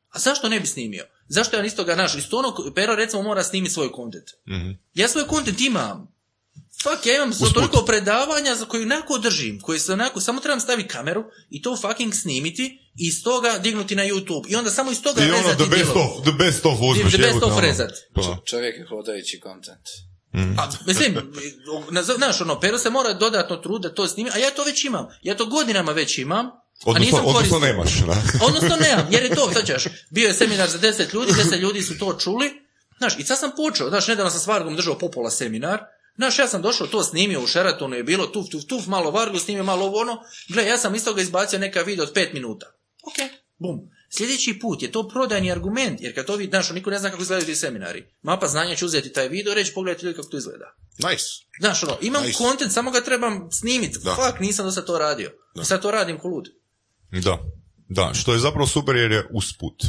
[0.09, 1.05] A zašto ne bi snimio?
[1.27, 2.15] Zašto ja isto ga naš?
[2.15, 4.25] Isto ono, Pero recimo mora snimiti svoj kontent.
[4.93, 6.12] Ja svoj kontent imam.
[6.83, 7.53] Fuck, ja imam Usput.
[7.53, 11.77] toliko predavanja za koje onako držim, koji se onako, samo trebam staviti kameru i to
[11.77, 12.63] fucking snimiti
[12.95, 14.43] i iz toga dignuti na YouTube.
[14.49, 17.13] I onda samo iz toga I ono, rezati the best of, the best of uzmeš.
[17.13, 17.61] The best of ono.
[17.61, 17.91] rezat.
[18.13, 18.37] Pa.
[18.45, 19.87] Čovjek je hodajući content.
[20.57, 21.17] A, mislim,
[21.91, 24.85] na- znaš, ono, Pero se mora dodatno truditi da to snimi, a ja to već
[24.85, 25.07] imam.
[25.21, 26.51] Ja to godinama već imam, a
[26.85, 27.59] Odnosno, nisam odnosno koristio.
[27.59, 28.15] nemaš, da.
[28.47, 31.81] Odnosno nemam, jer je to, sad ćeš, bio je seminar za deset ljudi, deset ljudi
[31.81, 32.51] su to čuli,
[32.97, 35.79] znaš, i sad sam počeo, znaš, nedavno sam s Vargom držao popola seminar,
[36.15, 39.39] znaš, ja sam došao, to snimio u Sheratonu je bilo, tuf, tuf, tuf, malo Vargu,
[39.39, 40.17] snimio malo ovo ono,
[40.49, 42.65] gle, ja sam iz toga izbacio neka video od pet minuta.
[43.03, 43.79] Ok, bum.
[44.09, 47.21] Sljedeći put je to prodajni argument, jer kad to vidi, znaš, niko ne zna kako
[47.21, 48.05] izgledaju ti seminari.
[48.21, 50.75] Mapa znanja će uzeti taj video reći, pogledajte ljudi kako to izgleda.
[50.97, 51.25] Nice.
[51.59, 52.37] Znaš, ono, imam Nice.
[52.37, 53.99] kontent, samo ga trebam snimiti.
[54.03, 54.15] Da.
[54.15, 55.31] Fuck, nisam do sad to radio.
[55.61, 56.49] I sad to radim ko lud.
[57.23, 57.39] Da.
[57.89, 59.83] Da, što je zapravo super jer je usput.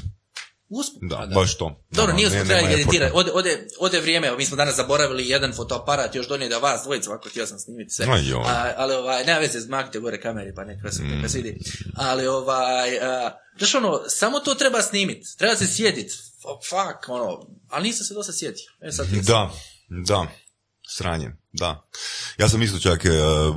[0.75, 0.99] Usput.
[1.03, 1.85] Da, baš to.
[1.91, 3.13] Dobro, nije usput treba nema ih editirati.
[3.15, 7.11] Ode, ode, ode vrijeme, mi smo danas zaboravili jedan fotoaparat još donio da vas dvojica,
[7.11, 8.07] ovako htio sam snimiti sve.
[8.41, 11.09] A, ali ovaj, nema veze, zmaknite gore kameri pa neka se, Mm.
[11.09, 11.59] neka se vidi.
[11.97, 16.11] Ali ovaj, a, znaš ono, samo to treba snimiti, treba se sjedit.
[16.11, 18.65] F- Fuck, ono, ali nisam se dosta sjetio.
[18.83, 19.51] E sad Da,
[20.07, 20.27] da.
[20.89, 21.89] Sranje, da.
[22.39, 23.09] Ja sam isto čak e,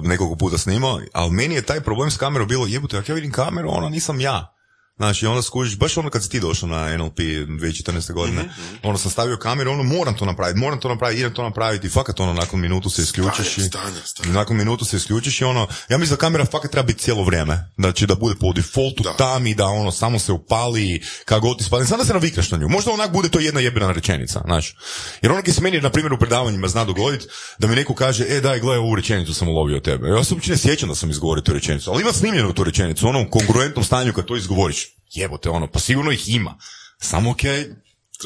[0.01, 3.32] nekoliko puta snimao, ali meni je taj problem s kamerom bilo, jebote, ako ja vidim
[3.32, 4.53] kameru, ono nisam ja.
[4.97, 8.13] Znači, onda skužiš, baš ono kad si ti došao na NLP 2014.
[8.13, 11.43] godine, Mhm, ono sam stavio kameru, ono moram to napraviti, moram to napraviti, idem to
[11.43, 13.61] napraviti i fakat ono nakon minutu se isključiš i...
[13.61, 14.33] Stanja, stanja.
[14.33, 17.69] Nakon minutu se isključiš i ono, ja mislim da kamera fakat treba biti cijelo vrijeme.
[17.77, 19.13] Znači da bude po defaultu Da.
[19.13, 21.85] tam i da ono samo se upali, kako god ti spadne.
[21.87, 22.69] Samo da se navikneš na nju.
[22.69, 24.75] Možda onak bude to jedna jebena rečenica, znaš.
[25.21, 27.25] Jer ono se meni, na primjer, u predavanjima zna dogoditi
[27.59, 30.07] da mi neko kaže, e daj, gledaj, ovu rečenicu sam ulovio od tebe.
[30.07, 33.05] Ja se uopće ne sjećam da sam izgovorio tu rečenicu, ali ima snimljenu tu rečenicu,
[33.05, 34.86] u onom kongruentnom stanju kad to izgovoriš.
[35.13, 36.57] Jebote, ono, pa sigurno ih ima.
[37.01, 37.35] Samo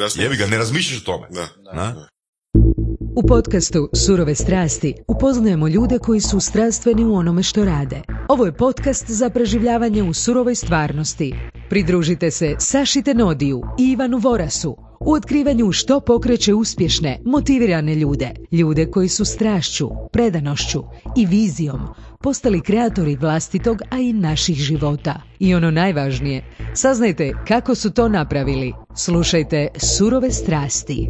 [0.10, 1.28] se- jebi ga, ne razmišljaš o tome.
[1.30, 1.48] Da.
[1.74, 2.08] Na?
[3.16, 8.02] U podcastu Surove strasti upoznajemo ljude koji su strastveni u onome što rade.
[8.30, 11.36] Ovo je podcast za preživljavanje u surovoj stvarnosti.
[11.70, 18.32] Pridružite se Saši Tenodiju i Ivanu Vorasu u otkrivanju što pokreće uspješne, motivirane ljude.
[18.52, 20.84] Ljude koji su strašću, predanošću
[21.18, 21.80] i vizijom
[22.24, 25.22] postali kreatori vlastitog, a i naših života.
[25.40, 26.44] I ono najvažnije,
[26.76, 28.74] saznajte kako su to napravili.
[28.96, 31.08] Slušajte Surove strasti.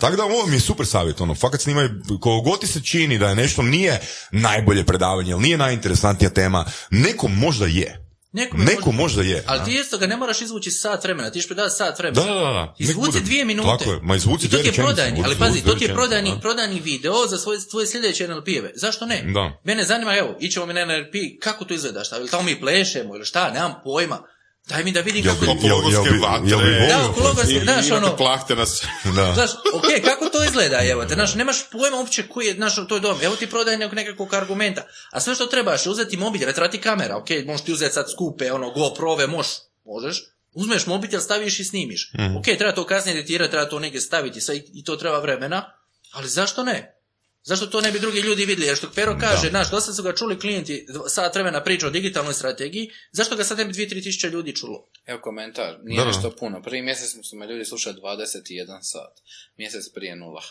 [0.00, 1.88] Tako da ovo mi je super savjet, ono, fakat snimaj,
[2.20, 4.00] koliko ti se čini da je nešto nije
[4.32, 8.11] najbolje predavanje, ili nije najinteresantnija tema, nekom možda je.
[8.32, 9.44] Nekome Nekom možda je.
[9.46, 12.24] Ali ti isto ga ne moraš izvući sat vremena, ti ćeš predavati sat vremena.
[12.24, 13.68] Da, da, da, Izvuci dvije minute.
[13.78, 15.84] Tako je, ma izvuci I to ti dvije je rečenice, prodajni, ali pazi, to ti
[15.84, 16.40] je prodajni, da.
[16.40, 18.72] prodajni video za svoje, tvoje sljedeće NLP-eve.
[18.74, 19.22] Zašto ne?
[19.34, 19.60] Da.
[19.64, 23.16] Mene zanima, evo, ićemo mi na NLP, kako to izgleda, šta, ili tamo mi plešemo,
[23.16, 24.22] ili šta, nemam pojma.
[24.64, 25.44] Daj mi da vidim kako...
[25.68, 26.50] jel- jel vatre.
[26.88, 28.82] Da, oko logarske, I, znaš, ono- plahte nas.
[29.16, 29.32] Da.
[29.34, 32.94] Znaš, ok, kako to izgleda, evo te, znaš, nemaš pojma uopće koji je, znaš, to
[32.94, 36.54] je dom, evo ti prodajnog nekakvog argumenta, a sve što trebaš je uzeti mobitel, ne
[36.54, 39.52] treba ti kamera, ok, možeš ti uzeti sad skupe, ono, GoPro-ove, možeš,
[39.84, 40.22] možeš,
[40.54, 44.56] uzmeš mobitel, staviš i snimiš, ok, treba to kasnije editirati, treba to negdje staviti, sve,
[44.56, 45.72] i- i to treba vremena,
[46.12, 47.01] ali zašto ne?
[47.44, 48.66] Zašto to ne bi drugi ljudi vidjeli?
[48.66, 52.34] Jer što Pero kaže, znaš, dosta su ga čuli klijenti, sat vremena priča o digitalnoj
[52.34, 54.88] strategiji, zašto ga sad ne bi 2-3 tisuće ljudi čulo?
[55.06, 56.10] Evo komentar, nije Da, da.
[56.10, 56.62] nešto puno.
[56.62, 59.20] Prvi mjesec su me ljudi slušali 21 sat.
[59.56, 60.42] Mjesec prije nula.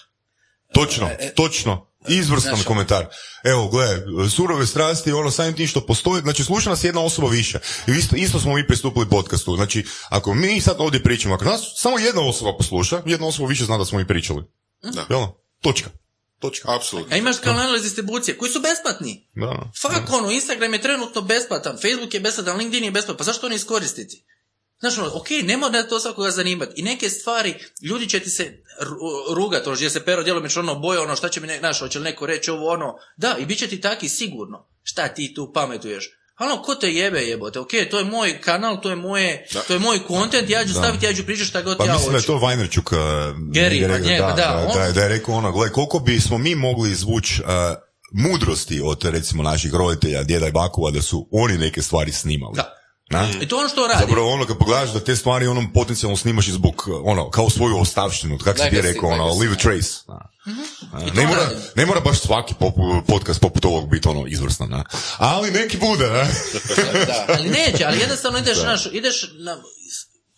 [0.74, 1.88] Točno, točno.
[2.10, 3.06] Izvrstan Znaš, komentar.
[3.44, 3.88] Evo, gle,
[4.30, 7.60] surove strasti, ono, samim tim što postoji, znači sluša nas jedna osoba više.
[7.88, 9.56] I isto, isto smo mi pristupili podcastu.
[9.56, 13.66] Znači, ako mi sad ovdje pričamo, ako nas samo jedna osoba posluša, jedna osoba više
[13.66, 14.44] zna da smo mi pričali.
[14.82, 15.06] Da.
[15.10, 15.28] Jel?
[15.62, 15.90] Točka.
[16.42, 16.76] Točka.
[16.76, 17.16] Apsolutno.
[17.16, 19.30] A imaš kanale distribucije koji su besplatni.
[19.36, 19.72] Da.
[19.82, 23.56] Fuck ono, Instagram je trenutno besplatan, Facebook je besplatan, LinkedIn je besplatan, pa zašto ne
[23.56, 24.26] iskoristiti?
[24.80, 26.74] Znaš ono, ok, ne mora to svakoga zanimati.
[26.76, 31.00] I neke stvari, ljudi će ti se ru- rugat, ono, se pero djelomično ono boje,
[31.00, 33.60] ono, šta će mi, ne, znaš, hoće li neko reći ovo, ono, da, i bit
[33.60, 34.68] će ti taki sigurno.
[34.84, 36.10] Šta ti tu pametuješ?
[36.42, 39.60] Ono, ko te jebe jebote, ok, to je moj kanal, to je moje, Da.
[39.60, 42.12] to je moj content, ja ću staviti, ja ću pričati šta god Pa ja mislim
[42.12, 42.28] da je hoću.
[42.28, 45.02] to Vajnerčuk uh, Gary, je pa rekao, njega, da, da, da, on- da, je- da
[45.02, 47.48] je rekao ono, gle, koliko bismo mi mogli izvući uh,
[48.14, 52.56] mudrosti od recimo naših roditelja, djeda i bakova, da su oni neke stvari snimali.
[52.56, 52.78] Da.
[53.12, 53.28] Na?
[53.42, 54.00] I to ono što radi.
[54.08, 57.78] Zapravo ono kad pogledaš da te stvari onom potencijalno snimaš i zbog ono kao svoju
[57.78, 60.04] ostavštinu, kako si ti rekao, ono, leave a trace.
[60.92, 64.84] To Ne mora, ne mora baš svaki popu- podcast poput ovog biti ono izvrstan, na.
[65.18, 66.28] ali neki bude, ne?
[67.06, 67.26] Da.
[67.28, 69.58] Ali neće, ali jednostavno ideš, znaš, ideš na,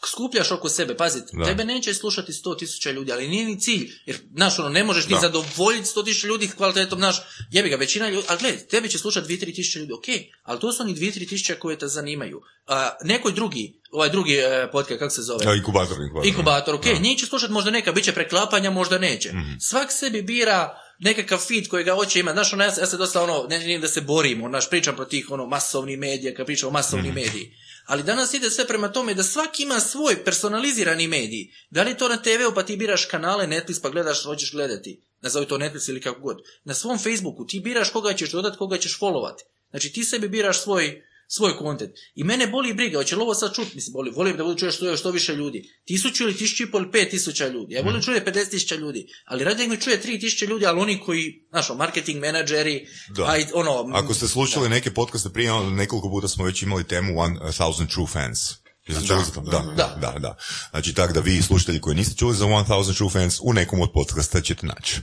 [0.05, 1.45] skupljaš oko sebe, pazi, Da.
[1.45, 5.07] tebe neće slušati 100 tisuća ljudi, ali nije ni cilj, jer, znaš, ono, ne možeš
[5.07, 7.15] ni zadovoljiti 100 tisuća ljudi kvalitetom, znaš,
[7.51, 10.05] jebi ga, većina ljudi, ali gledaj, tebe će slušati 2-3 tisuće ljudi, ok,
[10.43, 12.41] ali to su oni 2-3 tisuća koje te zanimaju.
[12.67, 15.45] A, nekoj drugi, ovaj drugi e, podcast, kako se zove?
[15.45, 16.27] Ja, inkubator, inkubator.
[16.27, 19.29] Inkubator, ok, njih će slušati možda neka, bit će preklapanja, možda neće.
[19.29, 19.51] Mhm.
[19.59, 22.35] Svak sebi bira nekakav feed koji ga hoće imati.
[22.35, 24.95] Znaš, ono, ja, se- ja se dosta ono, ne želim da se borimo, znaš, pričam
[24.95, 27.15] protiv tih ono, masovnih medija, kad pričam o masovnim Mhm.
[27.15, 27.53] mediji.
[27.85, 31.51] Ali danas ide sve prema tome da svaki ima svoj personalizirani medij.
[31.69, 35.01] Da li to na TV-u pa ti biraš kanale Netflix pa gledaš što hoćeš gledati.
[35.21, 36.37] Nazovi to Netflix ili kako god.
[36.63, 39.43] Na svom Facebooku ti biraš koga ćeš dodat, koga ćeš followati.
[39.69, 41.03] Znači ti sebi biraš svoj
[41.35, 41.91] svoj kontent.
[42.15, 44.71] I mene boli briga, hoće li ovo sad čut, mislim, boli, volim da budu čuje
[44.71, 45.69] što, što više ljudi.
[45.85, 47.73] Tisuću ili tisuću i pol, pet tisuća ljudi.
[47.73, 48.05] Ja volim Mhm.
[48.05, 49.07] čuje 50 tisuća ljudi.
[49.25, 53.23] Ali radije mi čuje tri tisuće ljudi, ali oni koji, znaš, ono, marketing menadžeri, Da.
[53.25, 53.89] aj, ono...
[53.93, 57.89] Ako ste slušali neke podcaste prije, ono, nekoliko puta smo već imali temu One Thousand
[57.89, 58.39] True Fans.
[58.87, 59.41] Jeste čuli za to?
[59.41, 60.37] Da, da, da, da.
[60.71, 63.81] Znači, tak da vi slušatelji koji niste čuli za One Thousand True Fans, u nekom
[63.81, 65.01] od podcasta ćete naći.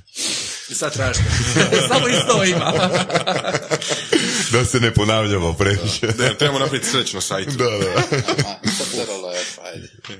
[0.68, 1.24] I sad tražite.
[1.88, 2.72] Samo isto ima.
[4.52, 6.06] da se ne ponavljamo previše.
[6.18, 7.50] Ne, trebamo napraviti sreć na sajtu.
[7.50, 8.04] da, da.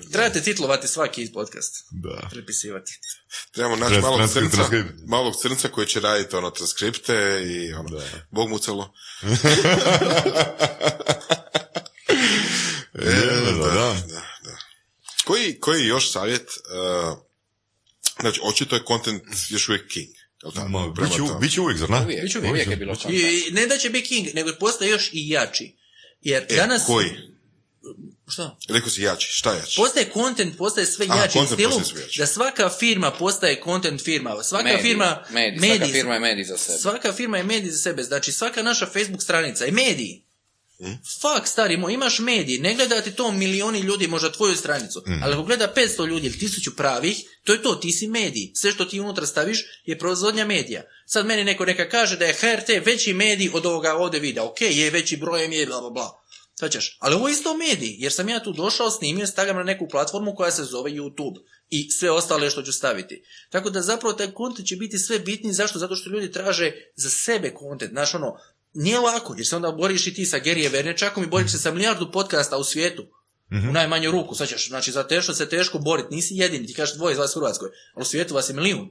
[0.12, 1.72] Trebate titlovati svaki podcast.
[1.90, 2.28] da.
[2.30, 2.98] Prepisivati.
[3.54, 5.00] Trebamo naći Trans- malog transkript, crnca, transkript.
[5.08, 7.88] malog crnca koji će raditi ono transkripte i ono,
[8.30, 8.92] Bog mu celo.
[13.00, 13.10] E,
[13.44, 13.70] da, da.
[14.08, 14.58] Da, da.
[15.24, 17.18] Koji, koji je još savjet, uh,
[18.20, 20.08] znači, očito je content još uvijek king.
[20.44, 21.40] Ma, Prema bit će, tome.
[21.40, 22.00] bit će uvijek, zar ne?
[22.00, 22.68] Uvijek, Biću uvijek, uvijek.
[22.70, 22.96] je bilo.
[23.08, 25.76] I ne da će biti king, nego postaje još i jači.
[26.20, 26.82] Jer E, danas...
[26.86, 27.10] koji?
[28.28, 28.56] Šta?
[28.68, 29.76] Rekao si jači, šta jači?
[29.76, 32.18] Postaje content, postaje sve Aha, jači u content stilu postaje sve jači.
[32.18, 34.42] da svaka firma postaje content firma.
[34.42, 35.24] Svaka Medij, firma...
[35.30, 36.78] medij, medij, svaka firma je medij za sebe.
[36.78, 38.02] Svaka firma je medij za sebe.
[38.02, 40.22] Znači svaka naša Facebook stranica je medij.
[41.20, 45.34] Fuck, stari moj, imaš medij, ne gleda ti to milioni ljudi, možda tvoju stranicu, ali
[45.34, 48.50] ako gleda 500 ljudi ili 1000 pravih, to je to, ti si medij.
[48.54, 50.82] Sve što ti unutra staviš je proizvodnja medija.
[51.06, 54.44] Sad meni neko neka kaže da je HRT veći medij od ovoga ovdje videa.
[54.44, 56.20] Ok, je veći brojem, je bla bla bla.
[56.60, 56.96] Svaćaš?
[57.00, 60.34] Ali ovo je isto medij, jer sam ja tu došao, snimio, stavljam na neku platformu
[60.34, 61.36] koja se zove YouTube
[61.70, 63.22] i sve ostale što ću staviti.
[63.50, 65.78] Tako da zapravo taj kontent će biti sve bitniji, zašto?
[65.78, 68.36] Zato što ljudi traže za sebe kontent, znaš ono,
[68.74, 71.70] nije lako, jer se onda boriš i ti sa Gerije Vernečakom i boriš se sa
[71.70, 73.06] milijardu podcasta u svijetu.
[73.68, 77.12] U najmanju ruku, svaćaš, znači za teško se teško boriti, nisi jedini, ti kažeš dvoje
[77.12, 78.90] iz vas u Hrvatskoj, ali u svijetu vas je milijun.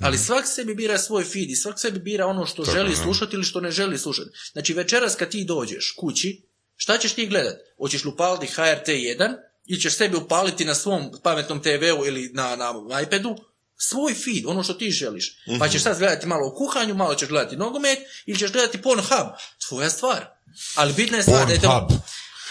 [0.00, 3.44] Ali svak sebi bira svoj feed i svak sebi bira ono što želi slušati ili
[3.44, 4.30] što ne želi slušati.
[4.52, 6.42] Znači večeras kad ti dođeš kući,
[6.76, 7.56] šta ćeš ti gledat?
[7.78, 12.56] Hoćeš li upaliti HRT1 ili ćeš sebi upaliti na svom pametnom TV-u ili na,
[12.88, 13.36] na iPadu
[13.76, 15.36] svoj feed, ono što ti želiš.
[15.58, 19.26] Pa ćeš sad gledati malo u kuhanju, malo ćeš gledati nogomet ili ćeš gledati Pornhub.
[19.68, 20.26] Tvoja stvar.
[20.74, 21.88] Ali bitna je stvar da je to...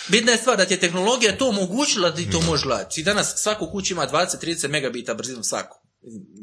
[0.08, 2.96] Bitna je stvar da ti je tehnologija to omogućila da ti to možeš gledati.
[2.96, 5.85] Ti danas svako kući ima 20-30 megabita brzinu svako.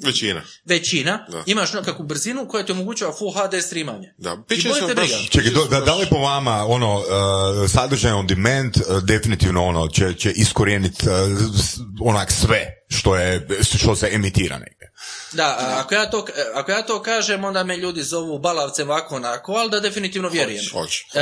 [0.05, 0.43] Većina.
[0.65, 1.27] Većina.
[1.31, 1.43] Da.
[1.47, 4.15] Imaš nekakvu brzinu koja ti omogućava Full HD streamanje.
[4.19, 5.01] Da, I bolite sam briga.
[5.01, 5.29] baš...
[5.31, 7.05] Čekaj, do- da, da li po vama ono uh,
[7.71, 11.15] sadržaj on demand uh, definitivno ono će, će iskorijeniti uh,
[12.01, 13.49] onak sve što je
[13.79, 14.92] što se emitira negdje.
[15.33, 19.17] Da, a ako ja, to, ako ja to kažem, onda me ljudi zovu balavcem ovako
[19.17, 20.65] onako, ali da definitivno vjerujem.
[20.73, 21.21] Hoće, E,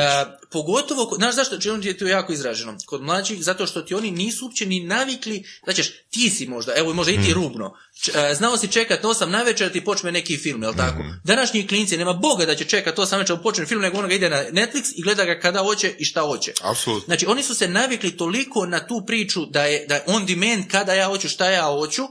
[0.51, 2.77] pogotovo, znaš zašto čemu ti je to jako izraženo?
[2.87, 6.95] Kod mlađih, zato što ti oni nisu uopće ni navikli, znači ti si možda, evo
[6.95, 10.37] može i ti rubno, Č- e, znao si čekat 8 navečer da ti počne neki
[10.37, 11.03] film, jel tako?
[11.25, 14.31] Današnji klinci, nema boga da će čekat 8 navečer da počne film, nego onoga ide
[14.31, 16.53] na Netflix i gleda ga kada hoće i šta hoće.
[16.63, 17.05] Apsolutno.
[17.07, 20.65] Znači, oni su se navikli toliko na tu priču da je, da je on demand
[20.71, 22.03] kada ja hoću, šta ja hoću,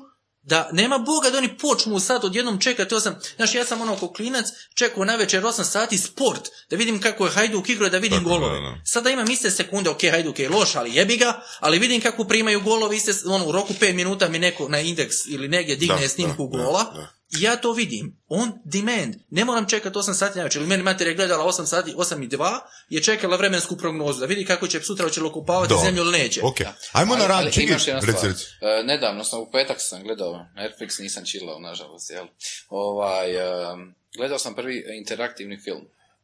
[0.49, 3.15] da nema boga da oni počnu sad odjednom čekati osam.
[3.35, 4.45] Znaš, ja sam ono ko klinac
[4.75, 8.29] čekao na večer 8 sati sport, da vidim kako je Hajduk igrao, da vidim Tako,
[8.29, 8.59] golove.
[8.59, 8.81] da, da.
[8.85, 12.61] Sada imam iste sekunde, ok, Hajduk je loš, ali jebi ga, ali vidim kako primaju
[12.61, 16.07] golove, iste, ono, u roku 5 minuta mi neko na indeks ili negdje digne Da,
[16.07, 17.09] snimku da, da, gola.
[17.29, 18.17] Ja to vidim.
[18.27, 19.15] On demand.
[19.29, 20.61] Ne moram čekati 8 sati na večer.
[20.61, 22.59] Ili meni mater je gledala 8 sati, 8 i 2,
[22.89, 26.41] je čekala vremensku prognozu, da vidi kako će sutra li okupavati zemlju ili neće.
[26.43, 26.57] Ok,
[26.91, 28.31] ajmo na rad, čekaj, imaš jedna reci, stvar.
[28.31, 28.45] reci.
[28.61, 32.25] E, nedavno sam u petak sam gledao Netflix, nisam chillao, nažalost, jel?
[32.69, 33.35] Ovaj,
[33.71, 35.81] em, gledao sam prvi interaktivni film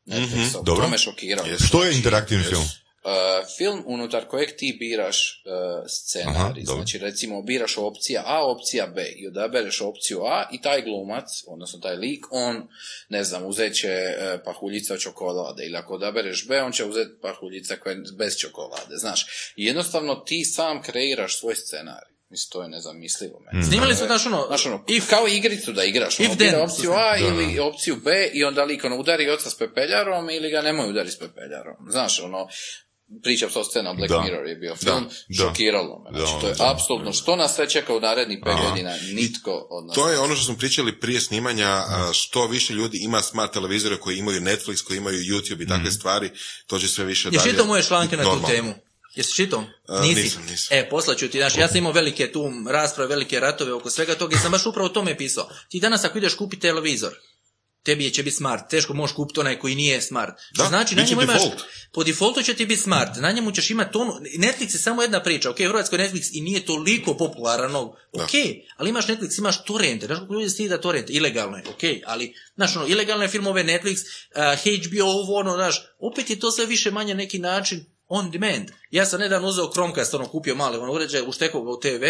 [0.08, 0.84] Mhm, dobro.
[0.84, 1.48] to me šokiralo.
[1.50, 1.68] Yes.
[1.68, 2.64] Što je interaktivni film?
[3.58, 6.64] Film unutar kojeg ti biraš uh, scenarij.
[6.68, 11.24] Aha, znači, recimo, biraš opcija A, opcija B i odabereš opciju A i taj glumac,
[11.48, 12.68] odnosno taj lik, on,
[13.10, 17.76] ne znam, uzet će uh, pahuljica čokolade ili ako odabereš B, on će uzeti pahuljica
[17.76, 19.26] koja je bez čokolade, znaš.
[19.56, 22.16] I jednostavno ti sam kreiraš svoj scenarij.
[22.30, 23.66] Mislim, to je nezamislivo meni.
[23.66, 26.20] Snimali su, znaš, ono, Znaš, ono, if- kao igricu da igraš.
[26.20, 26.62] If Ono, then.
[26.62, 30.62] opciju A ili opciju B i onda lik ono udari oca s pepeljarom ili ga
[30.62, 31.76] nemoj udari s pepeljarom.
[31.90, 32.48] Znaš, ono,
[33.24, 34.22] pričam s scena Black Da.
[34.22, 35.36] Mirror je bio film, da.
[35.44, 36.18] šokiralo me.
[36.18, 36.72] Znači, Da, to je da.
[36.72, 39.96] apsolutno, što nas sve čeka u narednih pet godina, nitko od nas.
[39.96, 41.84] To je ono što smo pričali prije snimanja,
[42.14, 46.32] što više ljudi ima smart televizore koji imaju Netflix, koji imaju YouTube i takve stvari,
[46.68, 47.52] to će sve više Jesi dalje.
[47.52, 48.74] čitao moje članke na tu temu?
[49.16, 49.64] Jesi čitao?
[49.88, 50.22] A, Nisi?
[50.24, 50.78] nisam, nisam.
[50.78, 54.36] E, poslaću ti, znaš, ja sam imao velike tu rasprave, velike ratove oko svega toga
[54.36, 55.50] i sam baš upravo o tome pisao.
[55.70, 57.14] Ti danas ako ideš kupiti televizor,
[57.86, 60.34] tebi će biti smart, teško možeš kupiti onaj koji nije smart.
[60.58, 61.62] Da, znači, na njemu imaš, default.
[61.92, 65.24] po defaultu će ti biti smart, na njemu ćeš imati tonu, Netflix je samo jedna
[65.24, 68.32] priča, ok, Hrvatskoj Netflix i nije toliko popularan, ok,
[68.78, 72.76] ali imaš Netflix, imaš torrente, znaš koliko ljudi stida torrente, ilegalno je, ok, ali, znaš,
[72.76, 77.16] ono, ilegalne filmove, Netflix, uh, HBO, ovo, ono, znaš, opet je to sve više manje
[77.16, 78.72] neki način on demand.
[78.92, 82.04] Ja sam nedavno uzeo Chromecast, ono, kupio mali ono, uređaj, uštekao ga u TV,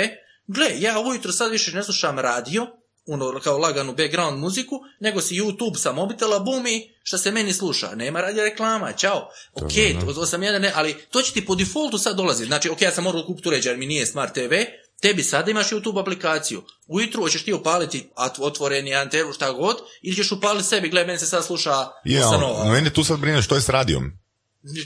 [0.47, 2.67] gle, ja ujutro sad više ne slušam radio,
[3.08, 7.95] ono, kao laganu background muziku, nego si YouTube sa mobitela, bumi, šta se meni sluša.
[7.95, 9.30] Nema radio reklama, čao.
[9.53, 9.72] Ok,
[10.06, 12.45] to, to sam jedan, ne, ali to će ti po defaultu sad dolazi.
[12.45, 14.53] Znači, ok, ja sam morao kupiti uređaj jer mi nije Smart TV,
[15.01, 16.64] tebi sada imaš YouTube aplikaciju.
[16.88, 21.26] Ujutru hoćeš ti upaliti otvoreni anteru, šta god, ili ćeš upaliti sebi, gle, meni se
[21.26, 22.72] sad sluša Je, ustanova.
[22.72, 24.12] mene tu sad brine što je s radijom.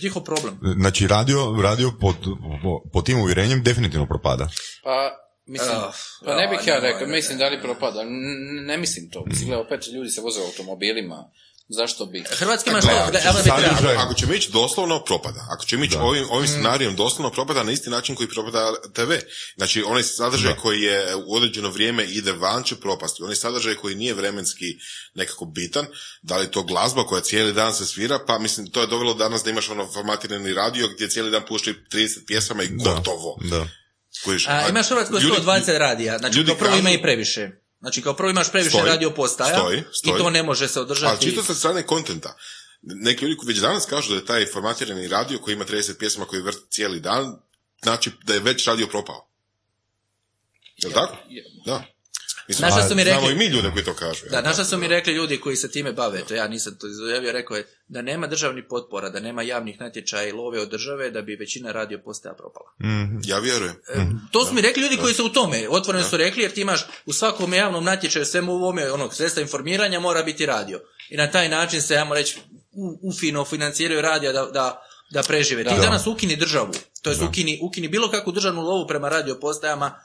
[0.03, 0.59] Njihov problem.
[0.79, 2.15] Znači, radio, radio pod,
[2.63, 4.49] po, po tim uvjerenjem definitivno propada.
[4.83, 5.11] Pa,
[5.49, 5.91] mislim, Ah,
[6.25, 8.01] pa ne bih ja rekao, ne, mislim da li propada.
[8.01, 9.23] N- Ne mislim to.
[9.25, 11.29] Mislim, gle, opet ljudi se voze automobilima.
[11.71, 12.23] Zašto bi?
[12.31, 13.49] Hrvatski imaš Gle, to, ako će
[14.07, 15.47] da ćemo ići doslovno, propada.
[15.49, 19.11] Ako ćemo ići ovim, ovim scenarijom doslovno, propada na isti način koji propada TV.
[19.57, 23.23] Znači, onaj sadržaj koji je u određeno vrijeme ide van će propasti.
[23.23, 24.65] Onaj sadržaj koji nije vremenski
[25.13, 25.85] nekako bitan,
[26.21, 29.13] da li je to glazba koja cijeli dan se svira, pa mislim, to je dovelo
[29.13, 33.37] danas da imaš ono formatirani radio gdje cijeli dan puštaju 30 pjesama i gotovo.
[33.41, 33.67] Da.
[34.23, 37.49] Kužiš, A, imaš Hrvatskoj ljudi- 120 radija, znači ljudi kao prvo ima i previše.
[37.79, 40.17] Znači kao prvo imaš previše Stoji, radio postaja stoji, i stoji.
[40.17, 41.09] to ne može se održati.
[41.11, 42.35] Ali čisto sa strane kontenta.
[42.81, 46.25] Neki ljudi koji već danas kažu da je taj formatirani radio koji ima 30 pjesama
[46.25, 47.35] koji vrti cijeli dan,
[47.83, 49.29] znači da je već radio propao.
[50.77, 51.17] Jel tako?
[51.65, 51.83] Da.
[52.49, 53.33] Mislim, Znaš šta su mi znamo rekli?
[53.35, 54.25] i mi ljude koji to kažu.
[54.31, 57.31] Da, šta su mi rekli ljudi koji se time bave, to ja nisam to izjavio,
[57.31, 61.21] rekao je da nema državnih potpora, da nema javnih natječaja i love od države, da
[61.21, 62.69] bi većina radio postaja propala.
[63.23, 63.75] Ja vjerujem.
[64.31, 66.85] To su mi rekli ljudi koji su u tome, otvoreno su rekli jer ti imaš
[67.05, 70.81] u svakom javnom natječaju, svemu ovome, onog sredstva informiranja mora biti radio.
[71.09, 72.39] I na taj način se, ajmo reći,
[72.71, 74.81] u- ufino financiraju radija da, da,
[75.11, 75.63] da prežive.
[75.63, 76.71] Ti danas ukini državu,
[77.01, 79.99] to jest ukini, ukini bilo kakvu državnu lovu prema radio postajama,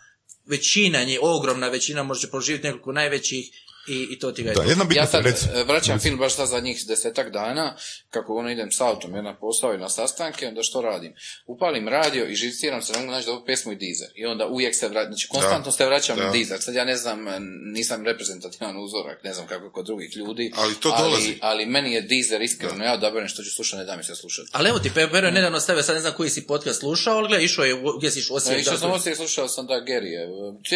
[0.47, 3.51] većina nje, ogromna većina može proživjeti nekoliko najvećih
[3.89, 4.69] i, i to ti ga je Da, to.
[4.69, 7.77] jedna bitna Ja sad reci- e, vraćam film baš sad zadnjih desetak dana,
[8.11, 11.13] kako ono idem s autom, jedna posao i na sastanke, onda što radim?
[11.47, 14.09] Upalim radio i živciram se, ne mogu naći dobru pjesmu i dizer.
[14.15, 16.25] I onda uvijek se vraćam, znači konstantno se vraćam da.
[16.25, 16.61] na dizer.
[16.61, 20.53] Sad ja ne znam, e, nisam reprezentativan uzorak, ne znam kako kod drugih ljudi.
[20.57, 21.39] Ali to dolazi.
[21.41, 24.49] Ali, meni je dizer iskreno, ja odaberem što ću slušati, ne da mi se slušati.
[24.53, 27.15] Ali evo ti, Pe- Pero je nedavno stavio, sad ne znam koji si podcast slušao,
[27.15, 29.67] ali gledaj, išao je, gdje si išao, Ja, Osijek, išao sam da- Osijek, slušao sam
[29.67, 30.29] da Gerije.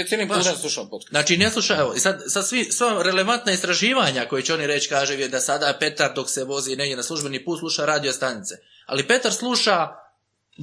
[0.06, 1.10] Cijelim putem slušam podcast.
[1.10, 4.88] Znači, ne sluša, evo, i sad, sad svi, sva relevantna istraživanja koje će oni reći,
[4.88, 8.54] kaže je da sada Petar dok se vozi negdje na službeni put sluša radio stanice.
[8.86, 9.88] Ali Petar sluša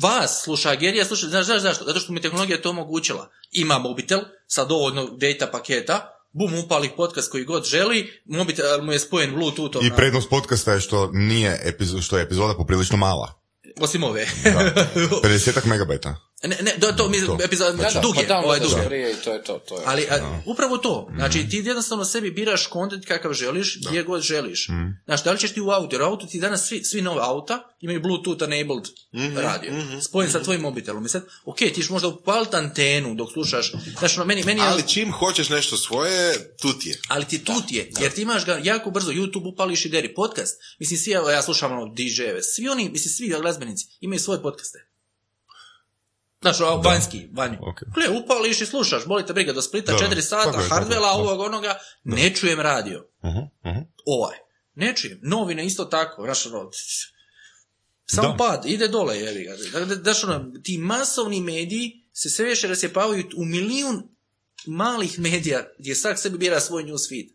[0.01, 1.83] vas, sluša Gerija, sluša, znaš, znaš zašto?
[1.86, 3.29] Zato što je tehnologija to omogućila.
[3.51, 8.99] Ima mobitel sa dovoljno data paketa, bum, upali podcast koji god želi, mobitel mu je
[8.99, 13.33] spojen bluetoothom, I prednost podcasta je što nije epizo- što je epizoda poprilično mala.
[13.79, 14.27] osim ove.
[14.43, 16.15] 50 megabajta.
[16.43, 17.38] Ne, ne, to, to, mi, To.
[17.43, 18.86] epizod, Da, znači, da, dug je, pa ovaj dug je.
[18.86, 19.59] prije i to je to.
[19.59, 19.83] to je.
[19.86, 24.67] Ali a, upravo to, znači ti jednostavno sebi biraš kontent kakav želiš, gdje god želiš.
[25.05, 27.21] Znaš, da li ćeš ti u auto, jer u auto ti danas svi, svi nove
[27.21, 28.83] auta imaju Bluetooth enabled
[29.36, 29.71] radio,
[30.01, 31.05] spojen sa tvojim mobitelom.
[31.05, 34.67] I sad, ok, ti ćeš možda upaliti antenu dok slušaš, znaš, ono, meni, meni je-
[34.67, 36.99] Ali čim hoćeš nešto svoje, tu ti je.
[37.07, 40.13] ali ti tu ti je, jer ti imaš ga jako brzo, YouTube upališ i deri
[40.13, 40.53] podcast.
[40.79, 44.79] Mislim, svi, evo, ja slušam ono DJ-eve, svi oni, mislim, svi glazbenici imaju svoje podcaste.
[46.45, 47.55] Znaš, vanjski, vanj.
[47.61, 47.81] Ok.
[47.95, 51.13] Gle, upališ i slušaš, bolite briga do Splita, Da, četiri sata, hardvela, da.
[51.13, 53.07] ovog, onoga, ne čujem radio.
[53.21, 53.85] Uh-huh, uh-huh.
[54.05, 54.37] Ovaj.
[54.75, 55.19] Ne čujem.
[55.23, 56.69] Novine isto tako, znaš, ono,
[58.05, 58.35] samo Da.
[58.37, 59.85] pad, ide dole, jevi ga.
[59.85, 64.03] Da- Znaš, ono, ti masovni mediji se sve više rasjepavaju u milijun
[64.65, 67.27] malih medija gdje svak sebi bira svoj news feed.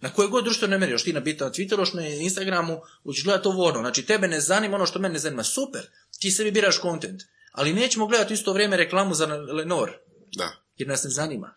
[0.00, 3.48] Na koje god društvene mreže, još ti na bita na Twitteru, na Instagramu, učiš gledati
[3.48, 3.80] ovo ono.
[3.80, 5.44] Znači, tebe ne zanima ono što mene ne zanima.
[5.44, 5.80] Super.
[6.20, 7.22] ti sebi biraš kontent.
[7.52, 9.90] Ali nećemo gledati isto vrijeme reklamu za Lenor,
[10.36, 10.50] Da.
[10.76, 11.54] jer nas ne zanima.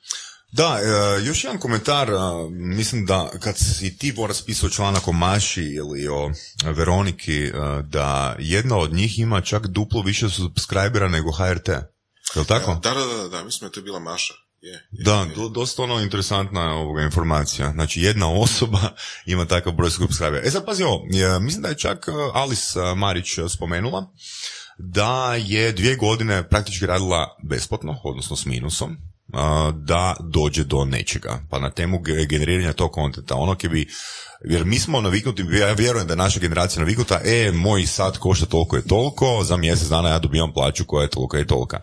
[0.52, 2.14] Da, e, još jedan komentar, e,
[2.50, 6.32] mislim da kad si ti Boras pisao članak o Maši ili o
[6.66, 7.52] Veroniki, e,
[7.84, 11.68] da jedna od njih ima čak duplo više subscribera nego HRT.
[11.68, 12.80] Je li tako?
[12.84, 14.34] Da, da, da, da, mislim da je to bila Maša.
[14.62, 15.36] Je, je, Da, je.
[15.36, 17.72] do- dosta ono interesantna ovoga informacija.
[17.72, 18.80] Znači jedna osoba
[19.26, 20.42] ima takav broj subscribera.
[20.48, 21.06] E sad pazi ovo,
[21.42, 24.12] mislim da je čak uh, Alice Marić uh, spomenula
[24.78, 28.98] da je dvije godine praktički radila besplatno, odnosno s minusom,
[29.74, 31.40] da dođe do nečega.
[31.50, 33.36] Pa na temu ge- generiranja tog kontenta.
[33.36, 33.88] Ono ke bi,
[34.46, 38.46] jer mi smo naviknuti, ja vjerujem da je naša generacija naviknuta, e, moj sat košta
[38.46, 41.80] toliko i toliko, za mjesec dana ja dobivam plaću koja je tolika i tolika.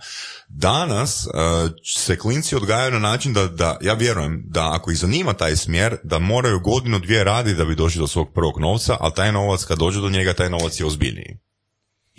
[0.48, 5.32] Danas uh, se klinci odgajaju na način da, da, ja vjerujem da ako ih zanima
[5.32, 9.14] taj smjer, da moraju godinu dvije raditi da bi došli do svog prvog novca, ali
[9.14, 11.49] taj novac kad dođe do njega, taj novac je ozbiljniji.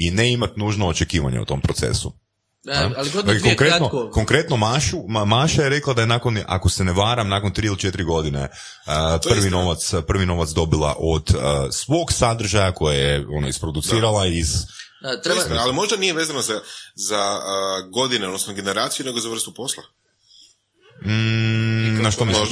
[0.02, 2.14] I ne imat nužno očekivanje u tom procesu.
[2.64, 4.10] Da, ali Dakle, dvije konkretno, kratko.
[4.14, 7.68] konkretno Mašu, Ma- Maša je rekla da je nakon, ako se ne varam, nakon tri
[7.68, 8.50] ili četiri godine je
[9.30, 14.48] prvi, novac, prvi novac dobila od a, svog sadržaja koje je ono, isproducirala iz...
[15.02, 16.62] Da, treba, je istina, ali možda nije vezano za,
[16.96, 19.84] za a, godine, odnosno generaciju, nego za vrstu posla.
[21.06, 22.50] Mm, na što misliš?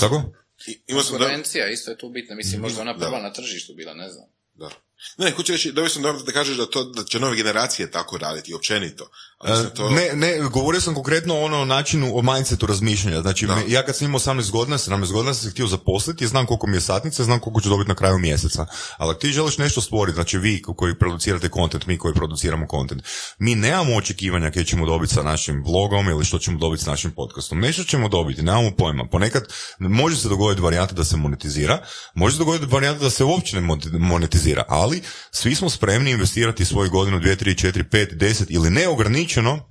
[0.00, 0.22] Kako?
[0.66, 2.36] I, imao sam da, Konkurencija isto je tu bitna.
[2.36, 4.26] Mislim, možda ona prva na tržištu bila, ne znam.
[4.54, 4.70] da.
[5.16, 8.18] Ne, hoću reći, dobio sam dobro da kažeš da, to, da će nove generacije tako
[8.18, 9.10] raditi, općenito.
[9.44, 9.88] Mislim, to...
[9.88, 13.20] E, Ne, ne, govorio sam konkretno ono o načinu, o mindsetu razmišljanja.
[13.20, 16.46] Znači, me- ja kad sam imao 18 godina, 17 godina sam se htio zaposliti, znam
[16.46, 18.66] koliko mi je satnica, znam koliko ću dobiti na kraju mjeseca.
[18.96, 22.66] Ali ako ti želiš nešto stvoriti, znači vi ko- koji producirate kontent, mi koji produciramo
[22.66, 23.02] kontent,
[23.38, 27.10] mi nemamo očekivanja koje ćemo dobiti sa našim blogom ili što ćemo dobiti s našim
[27.10, 27.60] podcastom.
[27.60, 29.04] Nešto ćemo dobiti, nemamo pojma.
[29.06, 29.42] Ponekad
[29.78, 31.82] može se dogoditi varijanta da se monetizira,
[32.14, 36.64] može se dogoditi varijanta da se uopće ne mon- monetizira, ali svi smo spremni investirati
[36.64, 39.27] svoju godinu, dvije, tri, četiri, pet, deset ili neograničeno,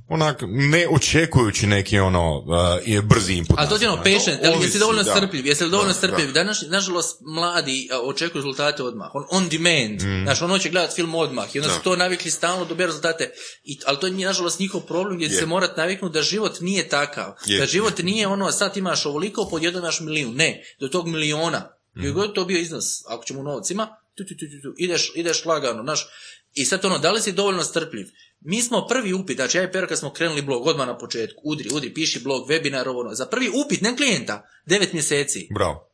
[0.09, 2.45] onak, ne očekujući neki ono, uh,
[2.85, 3.55] i brzi input.
[3.59, 5.11] Ali to je ono patient, ali jesi ovisi, dovoljno da.
[5.15, 6.31] strpljiv, jesi li dovoljno Da, strpljiv?
[6.31, 10.23] Danas, nažalost, mladi a, očekuju rezultate odmah, on, on demand, Mm.
[10.23, 13.31] znaš, on hoće gledati film odmah i onda su to navikli stalno dobiti rezultate,
[13.63, 15.31] I, ali to je nažalost njihov problem gdje Je.
[15.31, 17.59] se morat naviknuti da život nije takav, Je.
[17.59, 21.73] da život nije ono, sad imaš ovoliko, pod jednom imaš milijun, ne, do tog miliona,
[21.95, 22.13] Mm.
[22.13, 23.87] god to bio iznos, ako ćemo u novcima,
[24.17, 26.07] tu, tu, tu, tu, tu, ideš, ideš lagano, znaš,
[26.53, 28.07] i sad ono, da li si dovoljno strpljiv?
[28.39, 31.41] Mi smo prvi upit, znači ja i Pero kad smo krenuli blog odmah na početku,
[31.43, 35.47] udri, udri, piši blog, webinar, ovo ono, za prvi upit, ne klijenta, devet mjeseci.
[35.53, 35.87] Bravo.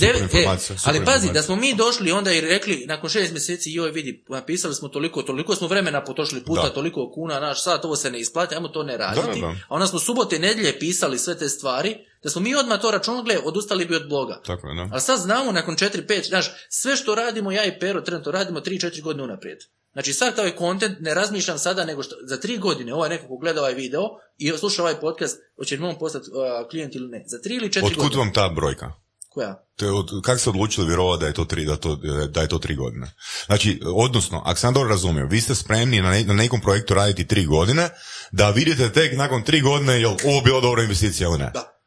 [0.00, 3.32] Super Devet, e, super ali pazi, da smo mi došli onda i rekli, nakon šest
[3.32, 6.70] mjeseci, joj vidi, napisali smo toliko, toliko smo vremena potrošili puta, Da.
[6.70, 9.40] toliko kuna, naš sat, ovo se ne isplati, ajmo to ne raditi.
[9.40, 9.52] Da, da.
[9.52, 12.90] A onda smo subote i nedjelje pisali sve te stvari, da smo mi odmah to
[12.90, 14.40] računali, odustali bi od bloga.
[14.46, 14.88] Tako je, da.
[14.92, 19.02] Ali sad znamo nakon 4-5, znaš, sve što radimo, ja i Pero trenutno radimo 3-4
[19.02, 19.58] godine unaprijed.
[19.98, 23.36] Znači sad taj kontent ne razmišljam sada nego što, za 3 godine ovaj neko ko
[23.36, 24.02] gleda ovaj video
[24.36, 27.24] i sluša ovaj podcast, hoće li on postati uh, klijent ili ne.
[27.26, 28.18] Za 3 ili 4 Otkud godine.
[28.18, 28.92] vam ta brojka?
[29.28, 29.64] Koja?
[29.76, 31.96] To je od, kako ste odlučili vjerovati da je to tri, da, to,
[32.30, 33.14] da je to tri godine?
[33.46, 37.26] Znači, odnosno, ako sam dobro razumio, vi ste spremni na, ne- na nekom projektu raditi
[37.26, 37.88] tri godine,
[38.32, 41.50] da vidite tek nakon tri godine jel ovo bila dobra investicija ili ne.
[41.54, 41.77] Da.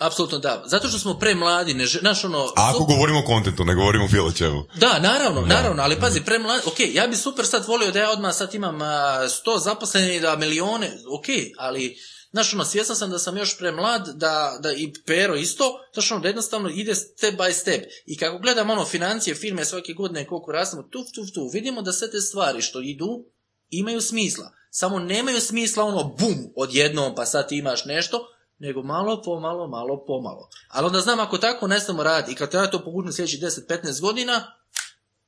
[0.00, 0.62] Apsolutno da.
[0.66, 2.44] Zato što smo premladi, ne znaš ono...
[2.56, 4.64] A ako govorimo o kontentu, ne govorimo o bilo čemu.
[4.74, 8.34] Da, naravno, naravno, ali pazi, premladi, ok, ja bi super sad volio da ja odmah
[8.34, 11.26] sad imam a, 100 zaposlenih, da milione, ok,
[11.58, 11.96] ali,
[12.30, 16.20] znaš ono, svjestan sam da sam još premlad, da, da i Pero isto, znaš ono,
[16.20, 17.84] da jednostavno ide step by step.
[18.06, 21.92] I kako gledam ono, financije, firme svake godine koliko rastemo, tu, tu, tu, vidimo da
[21.92, 23.24] sve te stvari što idu,
[23.68, 24.50] imaju smisla.
[24.70, 28.20] Samo nemaju smisla ono, bum, odjednom, pa sad ti imaš nešto,
[28.58, 30.48] nego malo pomalo, malo pomalo.
[30.68, 34.52] Ali onda znam ako tako nastavimo raditi i kad ja to povučem sljedećih 10-15 godina,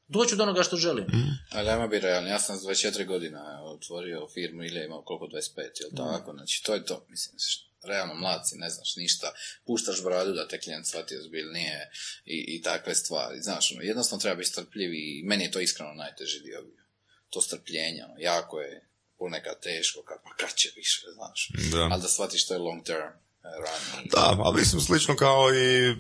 [0.09, 1.07] doću do onoga što želim.
[1.51, 5.57] Ali ajmo biti realni, ja sam s 24 godina otvorio firmu ili imao koliko 25,
[5.57, 6.33] jel tako?
[6.33, 7.37] Znači, to je to, mislim,
[7.83, 9.33] realno mlad si, ne znaš ništa,
[9.67, 11.91] puštaš bradu da te klijent shvati ozbiljnije
[12.25, 15.93] i, i takve stvari, znaš, ono, jednostavno treba biti strpljiv i meni je to iskreno
[15.95, 16.85] najteži dio bio.
[17.31, 18.88] To strpljenje, ono, jako je
[19.19, 21.49] ponekad teško, ka, pa kad će više, znaš.
[21.73, 21.89] Da.
[21.93, 23.13] Ali da shvatiš to je long term
[24.05, 25.99] i- Da, ali mislim slično kao i um,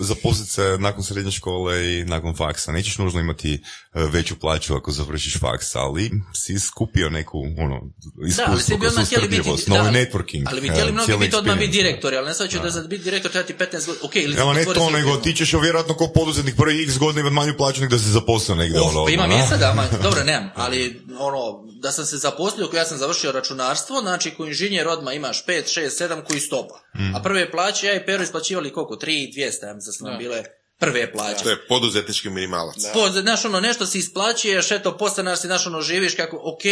[0.00, 2.72] zaposliti se nakon srednje škole i nakon faksa.
[2.72, 3.62] Nećeš nužno imati
[3.94, 8.86] uh, veću plaću ako završiš faks, ali si skupio neku ono, Da, ali iskustvo, bi
[8.86, 10.44] odmah htjeli biti, susretljivost, da, novi networking.
[10.46, 12.82] ali bi htjeli uh, mnogi biti odmah biti direktori, ali ne sad ću da za
[12.82, 13.56] biti direktor treba ti 15
[13.86, 17.20] godina, ok, ili Evo ne to, nego ti ćeš vjerojatno kao poduzetnik prvi x godina
[17.20, 18.80] imati manju plaću nego da se zaposlio negdje.
[18.80, 21.40] ono, Pa ima ono, mjesta da, ma, dobro, nemam, ali ono,
[21.74, 25.80] da sam se zaposlio, ako ja sam završio računarstvo, znači ko inženjer odmah imaš 5,
[25.80, 26.80] 6, 7 koji stopa.
[26.94, 27.16] Mm.
[27.16, 28.96] A prve plaće ja i Pero isplaćivali koliko?
[28.96, 30.44] 3, 200, ja mislim da bile
[30.78, 31.44] prve plaće.
[31.44, 32.76] To je poduzetnički minimalac.
[32.94, 36.64] Po, znaš, ono, nešto si isplaćuješ, eto, postanar si, znaš, ono, živiš kako, ok,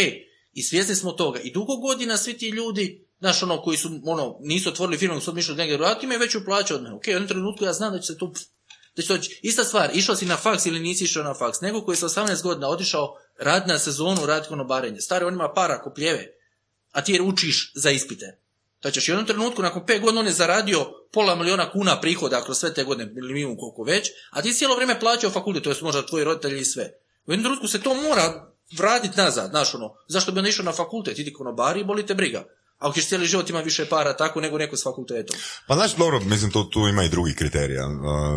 [0.53, 1.39] i svjesni smo toga.
[1.39, 5.33] I dugo godina svi ti ljudi, znaš, ono, koji su, ono, nisu otvorili firmu, su
[5.33, 6.95] mišli negdje raditi, imaju veću plaću od mene.
[6.95, 8.33] Ok, u jednom trenutku ja znam da će se tu,
[8.95, 9.31] da će.
[9.41, 11.61] Ista stvar, išao si na faks ili nisi išao na faks.
[11.61, 15.01] Nego koji je sa 18 godina otišao rad na sezonu, rad konobarenje.
[15.01, 16.27] Stari, on ima para, kopljeve,
[16.91, 18.39] a ti jer učiš za ispite.
[18.83, 22.41] Da ćeš u jednom trenutku, nakon pet godina, on je zaradio pola miliona kuna prihoda
[22.43, 25.75] kroz sve te godine, ili koliko već, a ti cijelo vrijeme plaćao fakultet, to je
[25.81, 26.91] možda tvoji roditelji i sve.
[27.25, 30.71] U jednom trenutku se to mora vratiti nazad, znaš ono, zašto bi on išao na
[30.71, 32.43] fakultet, idi konobari i boli te briga.
[32.79, 35.37] Ako ćeš cijeli život ima više para tako nego neko s fakultetom.
[35.67, 37.87] Pa znaš, dobro, mislim, to, tu ima i drugih kriterija.
[37.87, 37.93] Uh,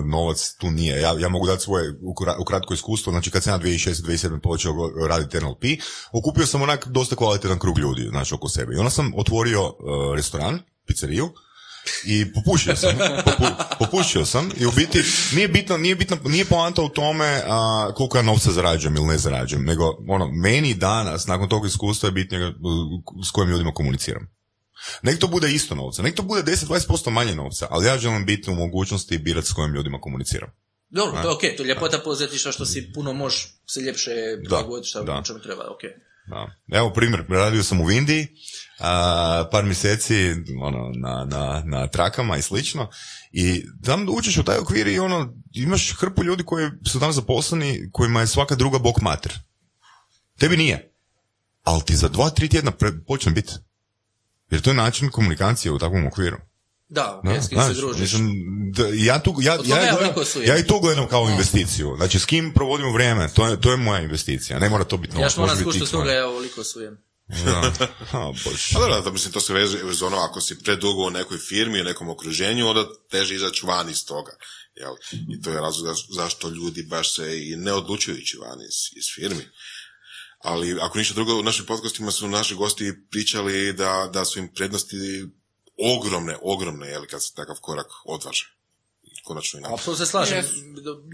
[0.07, 1.01] novac tu nije.
[1.01, 3.11] Ja, ja mogu dati svoje ukra- ukratko iskustvo.
[3.11, 4.73] Znači, kad sam ja 2006-2007 počeo
[5.09, 5.65] raditi NLP,
[6.13, 8.75] okupio sam onak dosta kvalitetan krug ljudi, znači, oko sebe.
[8.75, 9.75] I onda sam otvorio uh,
[10.17, 11.31] restoran, pizzeriju,
[12.05, 12.91] i popušio sam,
[13.25, 15.03] popu- popušio sam i u biti
[15.35, 19.19] nije bitno, nije bitno, nije poanta u tome a, koliko ja novca zarađujem ili ne
[19.19, 22.55] zarađujem, nego ono, meni danas, nakon tog iskustva je bitnije uh,
[23.29, 24.29] s kojim ljudima komuniciram.
[25.03, 28.51] Nek to bude isto novca, nek to bude 10-20% manje novca, ali ja želim biti
[28.51, 30.51] u mogućnosti birati s kojim ljudima komuniciram.
[30.89, 34.11] Dobro, to je okej, to je ljepota poduzetništva što si puno možeš se ljepše
[34.45, 34.93] prilagoditi
[35.27, 35.91] čemu treba, okej.
[36.27, 36.77] Da.
[36.79, 38.29] Evo primjer, radio sam u Vindiji,
[38.83, 42.89] a, par mjeseci ono, na, na, na trakama i slično
[43.33, 47.89] i tam učiš u taj okvir i ono, imaš hrpu ljudi koji su tam zaposleni,
[47.93, 49.39] kojima je svaka druga bok mater.
[50.39, 50.95] Tebi nije.
[51.63, 53.53] Ali ti za dva, tri tjedna pre, počne biti.
[54.51, 56.37] Jer to je način komunikacije u takvom okviru.
[56.89, 58.01] Da, Da, s kim se družiš.
[58.01, 58.31] mislim,
[58.77, 60.15] da, ja, tu, ja, ja, ja gledam,
[60.47, 61.95] ja i to gledam kao investiciju.
[61.97, 64.59] Znači, s kim provodimo vrijeme, to je, to je moja investicija.
[64.59, 66.99] Ne mora to biti Ja novac, što moram skušati toga, ja ovoliko sujem.
[67.29, 67.73] Da.
[68.19, 68.69] A, bože.
[68.75, 71.81] Pa dobro, da, mislim, to se veže uz ono, ako si predugo u nekoj firmi,
[71.81, 74.33] u nekom okruženju, onda teže izaći van iz toga.
[74.75, 74.95] Jel?
[75.29, 78.99] I to je razlog zaš- zašto ljudi baš se i ne odlučuju ići van iz,
[78.99, 79.49] iz firmi.
[80.39, 84.55] Ali ako ništa drugo, u našim podcastima su naši gosti pričali da, da su im
[84.55, 84.97] prednosti
[85.97, 88.47] ogromne, ogromne, jel, kad se takav korak odvaže.
[89.25, 89.63] Konačno i.
[89.65, 90.45] Apsolutno se slažem.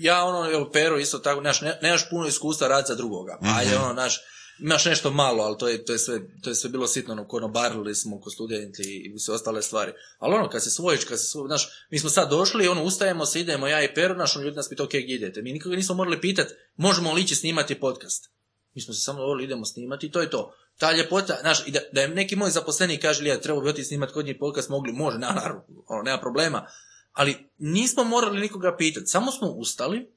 [0.01, 3.39] Ja ono, evo, Pero isto tako, znaš, ne, nemaš puno iskustva raditi za drugoga.
[3.43, 3.53] Mhm.
[3.55, 4.19] Ajde, ono, znaš,
[4.61, 7.29] imaš nešto malo, ali to je, to je, sve, to je sve bilo sitno, ono,
[7.29, 8.83] konobarili smo ko studenti
[9.15, 9.93] i sve ostale stvari.
[10.19, 13.27] Ali ono, kad se svojiš, kad se svoj, znaš, mi smo sad došli, ono, ustajemo
[13.27, 15.43] se, idemo, ja i Pero, naš, ono, ljudi nas pitao, ok, gdje idete?
[15.43, 18.31] Mi nikoga nismo morali pitati, možemo li ići snimati podcast?
[18.75, 20.55] Mi smo se samo dogovorili, idemo snimati i to je to.
[20.79, 23.85] Ta ljepota, znaš, i da, da je neki moj zaposlenik kaže, ja treba bi otići
[23.89, 26.67] snimati kod njih podcast, mogli, može, na- naravno, ono, nema problema.
[27.13, 30.13] Ali nismo morali nikoga pitati, samo smo ustali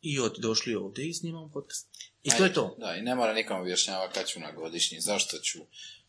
[0.00, 1.88] i od, došli ovdje i snimamo podcast.
[2.22, 2.76] I to je to.
[2.78, 5.58] Da, i ne mora nikom objašnjavati kad ću na godišnji, zašto ću.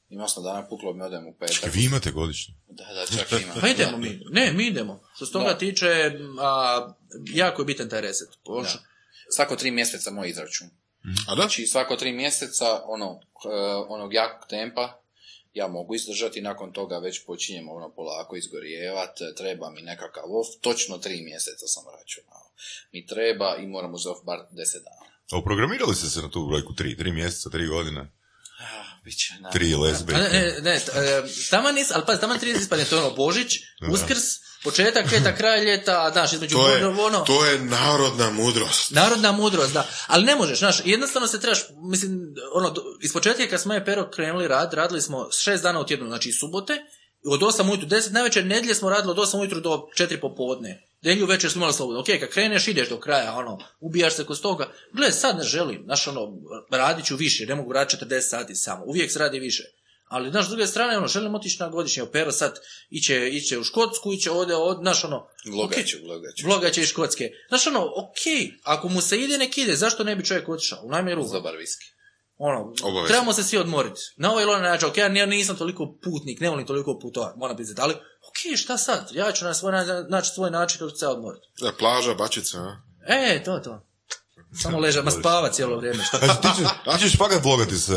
[0.09, 1.73] Imao smo dana puklo, mi odem u petak.
[1.73, 2.53] Vi imate godišnje.
[2.67, 3.53] Da, da, čak ima.
[3.61, 4.21] Pa idemo mi.
[4.29, 5.03] Ne, mi idemo.
[5.15, 5.57] Što se toga Da.
[5.57, 6.93] tiče, a,
[7.25, 8.29] jako je bitan taj reset.
[8.45, 8.83] Poš- Da.
[9.29, 10.67] Svako tri mjeseca moj izračun.
[11.27, 11.41] A da?
[11.41, 13.19] Znači svako tri mjeseca ono,
[13.89, 14.99] onog jakog tempa
[15.53, 20.97] ja mogu izdržati, nakon toga već počinjemo ono polako izgorijevat, treba mi nekakav off, točno
[20.97, 22.51] tri mjeseca sam računao.
[22.91, 25.02] Mi treba i moramo za off bar deset dana.
[25.33, 28.11] A uprogramirali ste se na tu brojku tri, tri mjeseca, tri godine,
[29.03, 29.49] Biće, na.
[29.49, 30.15] tri lesbe.
[30.15, 30.81] A Ne, ne, e,
[31.49, 33.53] taman nis, ali pazi, taman 30 ispadne, to je ono Božić,
[33.91, 34.23] Uskrs,
[34.63, 38.91] početak ljeta, kraj ljeta, znaš, između To je, ono, to je narodna mudrost.
[38.91, 39.87] Narodna mudrost, da.
[40.07, 41.59] Ali ne možeš, znaš, jednostavno se trebaš,
[41.89, 42.19] mislim,
[42.53, 45.85] ono, do- iz početka kad smo je Pero krenuli rad, radili smo šest dana u
[45.85, 46.73] tjednu, znači i subote,
[47.25, 50.83] od 8 ujutru, 10 največer nedjelje smo radili od 8 ujutru do 4 popodne.
[51.03, 52.01] Nedjelju večer smo imali slobodno.
[52.01, 54.71] Ok, kad kreneš, ideš do kraja, ono, ubijaš se kod toga.
[54.93, 56.33] Gle, sad ne želim, znaš, ono,
[56.71, 59.63] radit ću više, ne mogu raditi 40 sati samo, uvijek se radi više.
[60.07, 63.63] Ali, znaš, s druge strane, ono, želim otići na godišnje, Pero sad iće, iće u
[63.63, 66.47] Škotsku, iće ovdje, od, znaš, ono, Vlogat ok, ću, vlogat ću.
[66.47, 67.29] Vloga će iz Škotske.
[67.47, 70.79] Znaš ono, okej, ako mu se ide, nek ide, zašto ne bi čovjek otišao?
[70.83, 71.31] U najmanju ruku.
[71.31, 71.92] Dobar viski.
[72.45, 73.07] Ono, Obavezno.
[73.07, 74.01] trebamo se svi odmoriti.
[74.17, 77.39] Na ovaj ili onaj način, ok, ja ni- nisam toliko putnik, ne volim toliko putovati,
[77.39, 79.09] moram priznati, ali ok, šta sad?
[79.11, 81.47] Ja ću na svoj, na- naći svoj način kako ću se odmoriti.
[81.61, 82.77] Da, plaža, bačica, a?
[83.07, 83.85] E, to, to.
[84.53, 86.03] Samo leža, ma spava cijelo vrijeme.
[86.11, 87.93] Znači, ti, ćeš, ti ćeš fakat vlogati sa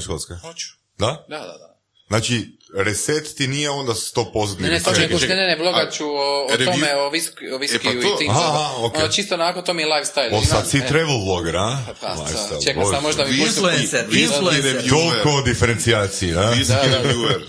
[0.00, 0.34] Škotske?
[0.34, 0.66] Hoću.
[0.98, 1.24] Da?
[1.28, 1.69] Da, da, da.
[2.10, 2.46] Znači,
[2.76, 4.24] reset ti nije onda 100%
[4.56, 4.94] Ne, ne, reset.
[4.94, 5.36] čekaj, čekaj.
[5.36, 8.02] ne, ne, vlogat ću o, o A, review- tome, o, viski, o viskiju E, pa
[8.02, 8.30] to- i tim.
[8.30, 9.00] aha, okej.
[9.00, 10.32] Ono, čisto onako, to mi je lifestyle.
[10.32, 11.78] O, sad si e, travel vlogger, a?
[12.00, 14.88] Pa, Lifestyle, čekaj, sad možda mi Influencer, influencer.
[14.88, 16.52] Toliko o diferencijaciji, a?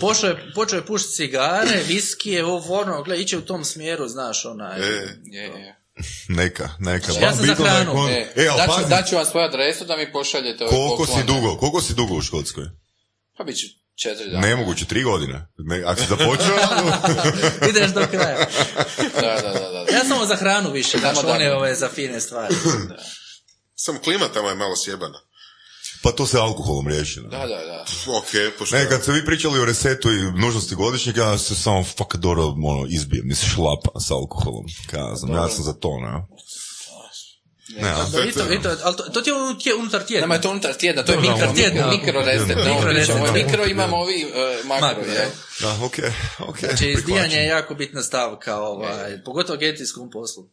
[0.00, 4.44] Počeo je, počeo je pušiti cigare, viskije, ovo, ono, gle, iće u tom smjeru, znaš,
[4.44, 4.80] onaj.
[4.80, 4.84] E,
[5.24, 5.76] Je, je.
[6.28, 7.12] Neka, neka.
[7.12, 7.92] Ja sam za hranu.
[7.92, 11.22] kon- E, E, ali daću, daću vam svoju adresu da mi pošaljete ove koliko si
[11.26, 12.64] dugo, koliko si dugo u Škotskoj?
[13.38, 13.56] Pa bit
[13.94, 14.46] Četiri dana.
[14.46, 15.46] Nemoguće, tri godine.
[15.58, 16.56] Ne, ako si započeo,
[17.70, 18.46] Ideš do kraja.
[19.14, 19.96] Da, da, da, da.
[19.96, 21.32] Ja samo za hranu više, znaš, da.
[21.32, 22.54] one ove za fine stvari.
[23.74, 25.18] Samo klima tamo je malo sjebana.
[26.02, 27.20] pa to se alkoholom riješi.
[27.20, 27.84] Da, da, da.
[28.18, 28.76] Ok, pošto...
[28.76, 32.46] Ne, kad ste vi pričali o resetu i nužnosti godišnjeg, ja se samo fuck dobro
[32.46, 34.64] ono, izbijem, mislim šlapa s alkoholom.
[34.90, 36.26] Kazam, ja sam za to, ne?
[37.80, 37.94] Ne,
[38.28, 40.20] i to, i to, ali to, to ti je unutar tjedna.
[40.20, 41.52] Nama je to unutar tjedna, to je mikro, ono,
[41.90, 42.22] mikro,
[42.92, 43.32] mikro.
[43.32, 45.26] Mikro imamo ovi uh, makro, da.
[45.60, 46.68] Da, okej, okej.
[46.68, 50.48] Znači, izdijanje je jako bitna stavka, ovaj, pogotovo u agencijskom poslu.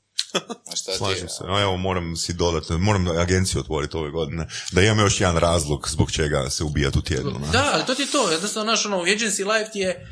[0.72, 0.98] A šta ti?
[0.98, 1.44] Slažem se.
[1.48, 5.90] A evo, moram si dodati, moram agenciju otvoriti ove godine, da imam još jedan razlog
[5.90, 7.40] zbog čega se ubijati u tjednu.
[7.52, 10.08] Da, ali to ti je to, jednostavno naš ono, agency life ti je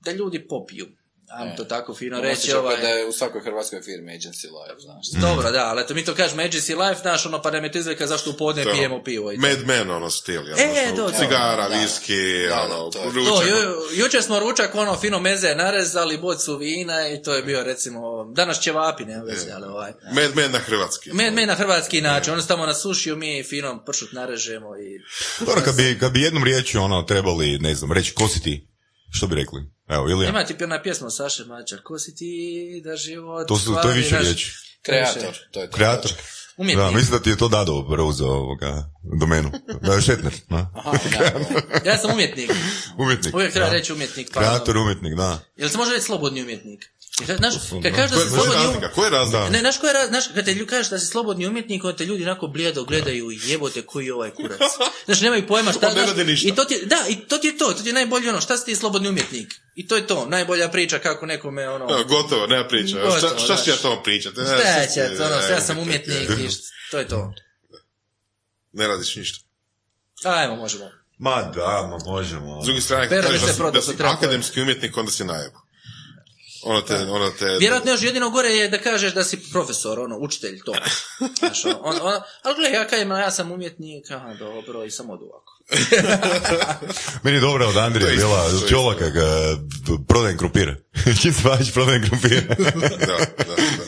[0.00, 0.86] da ljudi popiju.
[1.28, 4.80] Ajmo to tako fino Reći reći, ovaj, da je u svakoj hrvatskoj firmi agency live,
[4.80, 5.06] znaš.
[5.28, 7.78] Dobro, da, ali eto mi to kažemo agency life, znaš, ono, pa da me to
[8.06, 9.40] zašto u podne To je pijemo pivo i to.
[9.40, 10.48] Mad Men, ono, stil.
[10.48, 10.58] jel?
[10.58, 11.18] E, Ono, to, to.
[11.18, 11.76] Cigara, Da.
[11.80, 13.34] viski, Da, da, ono, to je- ručak.
[13.34, 17.64] To, ju, jučer smo ručak, ono, fino meze narezali, bocu vina i to je bio,
[17.64, 19.92] recimo, danas ćevapi, nema veze, ali ovaj.
[20.12, 21.12] Mad Men na hrvatski.
[21.12, 25.00] Men, men na hrvatski način, ono tamo na sušiju mi fino pršut narežemo i...
[25.46, 28.68] Dobro, kad bi, kad bi jednom riječju ono trebali, ne znam, reći ko si ti,
[29.14, 29.60] što bi rekli?
[29.88, 32.32] Evo, Ilija, Ima ti ona pjesma Saše Mačar, ko si ti
[32.84, 33.48] da život...
[33.48, 34.52] to, su, to je više riječi.
[34.82, 35.76] Kreator, to je to.
[35.76, 36.12] Kreator.
[36.56, 36.84] Umjetnik.
[36.84, 38.90] Da, mislim da ti je to Dado preuzeo ovoga
[39.20, 39.50] domenu.
[39.82, 40.70] Da je Šetner, na?
[40.74, 42.50] Aha, da, Ja sam umjetnik.
[42.98, 43.34] Umjetnik.
[43.34, 43.72] Uvijek treba da.
[43.72, 44.30] reći umjetnik.
[44.34, 45.38] Pa, Kreator, umjetnik, da.
[45.56, 46.84] Jel se može reći slobodni umjetnik?
[47.22, 47.96] Znaš, kad da.
[47.96, 48.92] kažeš da si slobodni razlika?
[48.92, 49.48] Koja je razlika?
[49.50, 51.96] Ne, znaš, koja je, raz- znaš, kad te ljudi kažeš da si slobodni umjetnik, onda
[51.96, 54.60] te ljudi onako blijedo gledaju i jebote koji je ovaj kurac.
[55.06, 56.48] Znaš, nemaju pojma šta, On ne radi ništa.
[56.48, 58.56] i to ti, da, i to ti je to, to ti je najbolje ono, šta
[58.56, 59.54] si ti slobodni umjetnik?
[59.74, 61.84] I to je to, najbolja priča kako nekome ono...
[61.90, 62.98] Evo, gotovo, nema priča.
[62.98, 64.40] Gotovo, šta, šta ću ja to pričati?
[64.40, 66.48] Ne, Šta će, ono, ja sam umjetnik i
[66.90, 67.34] to je to.
[68.72, 69.44] Ne radiš ništa.
[70.24, 70.90] Ajmo, možemo.
[71.18, 72.62] Ma da, ma možemo.
[72.62, 75.63] S druge strane, kad kažeš da, se si, da si akademski umjetnik, onda si najebo.
[76.64, 77.56] Ono te, ono te...
[77.60, 80.74] Vjerojatno još jedino gore je da kažeš da si profesor, ono, učitelj, to.
[81.38, 85.10] Znaš, ono, on, on, ali gledaj, ja kažem, ja sam umjetnik, aha, dobro, i sam
[85.10, 85.54] odu ovako.
[87.22, 89.56] Meni je dobra od Andrija bila čolaka ga
[90.08, 90.76] prodajem krumpire.
[91.22, 92.40] Čim se vaći prodajem krumpire.
[92.40, 92.96] Da, da,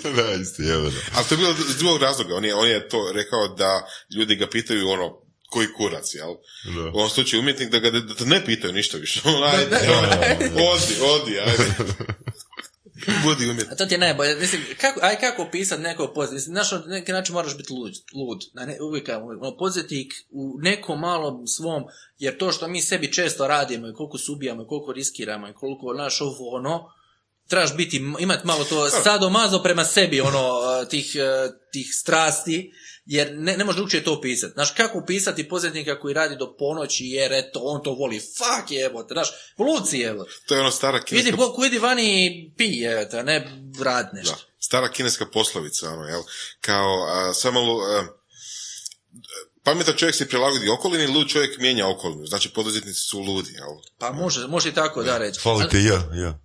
[0.02, 0.22] da.
[0.22, 0.74] da, isti, da.
[1.14, 2.34] Ali to je bilo iz drugog razloga.
[2.34, 6.34] On je, on je to rekao da ljudi ga pitaju ono, koji kurac, jel?
[6.74, 6.90] Da.
[6.90, 9.20] U ovom slučaju umjetnik da ga da, da ne pitaju ništa više.
[9.24, 9.76] Ono, ajde,
[10.72, 11.74] odi, odi, ajde.
[13.24, 13.72] Budi umjetnik.
[13.72, 16.92] A to ti je najbolje, mislim, kako, aj kako opisati nekog poduzetnika, mislim, znaš, na
[16.94, 18.44] neki način moraš biti lud, lud.
[18.54, 21.84] Na ne, uvijek, ono, poduzetnik u nekom malom svom,
[22.18, 25.54] jer to što mi sebi često radimo i koliko se ubijamo i koliko riskiramo i
[25.54, 26.90] koliko, naš, ovo, ono,
[27.48, 32.72] trebaš biti, imati malo to sadomazo prema sebi, ono, tih, eh, tih strasti,
[33.06, 34.52] jer ne, ne možeš drugčije to opisati.
[34.52, 39.14] Znaš, kako opisati poduzetnika koji radi do ponoći, jer eto, on to voli, fuck jebote,
[39.14, 39.28] znaš,
[39.58, 40.30] luci jebote.
[40.46, 44.10] To je ono stara Vidi, kineska, ko, ko idi vani i pij, jebote, ne rad
[44.12, 44.34] nešto.
[44.34, 46.22] da, stara kineska poslovica, ono, jel?
[46.60, 48.06] Kao, a, samo a,
[49.62, 52.26] pametan čovjek se prilagodi okolini, lud čovjek mijenja okolinu.
[52.26, 53.68] Znači, poduzetnici su ludi, jel?
[53.98, 55.40] Pa može, može i tako da reći.
[55.40, 56.40] Fali ti ja, ja.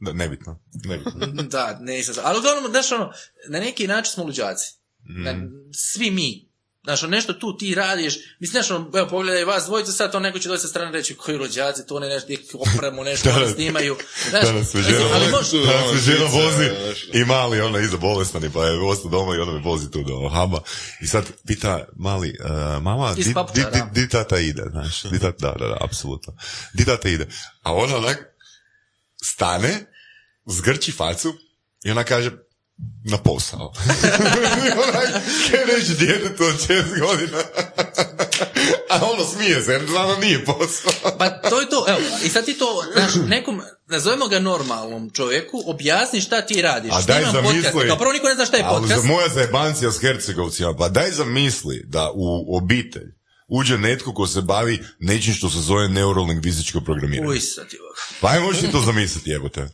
[0.00, 0.60] Da, nebitno.
[0.84, 1.12] nebitno.
[1.22, 2.14] Ali- Da, nisam.
[2.22, 3.12] Ali uglavnom, znaš ono,
[3.48, 4.83] na neki način smo luđaci.
[5.08, 5.72] Mm.
[5.72, 6.54] svi mi.
[6.84, 10.20] Znaš, ono, nešto tu ti radiš, mislim, znaš, ono, evo, pogledaj vas dvojica, sad to
[10.20, 13.36] neko će doći sa strane reći, koji rođaci, to ne nešto, neku opremu, nešto Da,
[13.36, 13.96] oni snimaju.
[14.30, 17.18] Znaš, Danas me mislim, žena ali vozi, mož- danas žena vozi nešto.
[17.18, 20.28] i mali ono iza bolestani pa je ostao doma i onda me vozi tu do
[20.28, 20.60] haba
[21.00, 23.90] i sad pita mali, uh, mama, di, di, papuča, di, da.
[23.92, 26.36] di tata ide, znaš, di tata, da, da, da, apsolutno.
[26.74, 27.26] Di tata ide.
[27.62, 28.18] A ona onak
[29.22, 29.86] stane,
[30.46, 31.34] zgrči facu
[31.84, 32.30] i ona kaže,
[33.04, 33.72] na posao.
[35.50, 37.38] Kaj reći djetetu od šest godina.
[38.90, 40.92] A ono smije se, jer znamo nije posao.
[41.18, 45.62] Pa to je to, evo, i sad ti to, znaš, nekom, nazovemo ga normalnom čovjeku,
[45.66, 46.92] objasni šta ti radiš.
[46.92, 49.02] A daj zamisli- Kao prvo niko ne zna šta je Ali podcast.
[49.02, 53.14] za moja zajebancija s Hercegovcima, pa daj zamisli da u obitelj
[53.48, 57.28] uđe netko ko se bavi nečim što se zove neurolingvističko programiranje.
[57.28, 57.66] Uj, sad.
[58.20, 59.68] Pa aj možeš ti to zamisliti, jebote.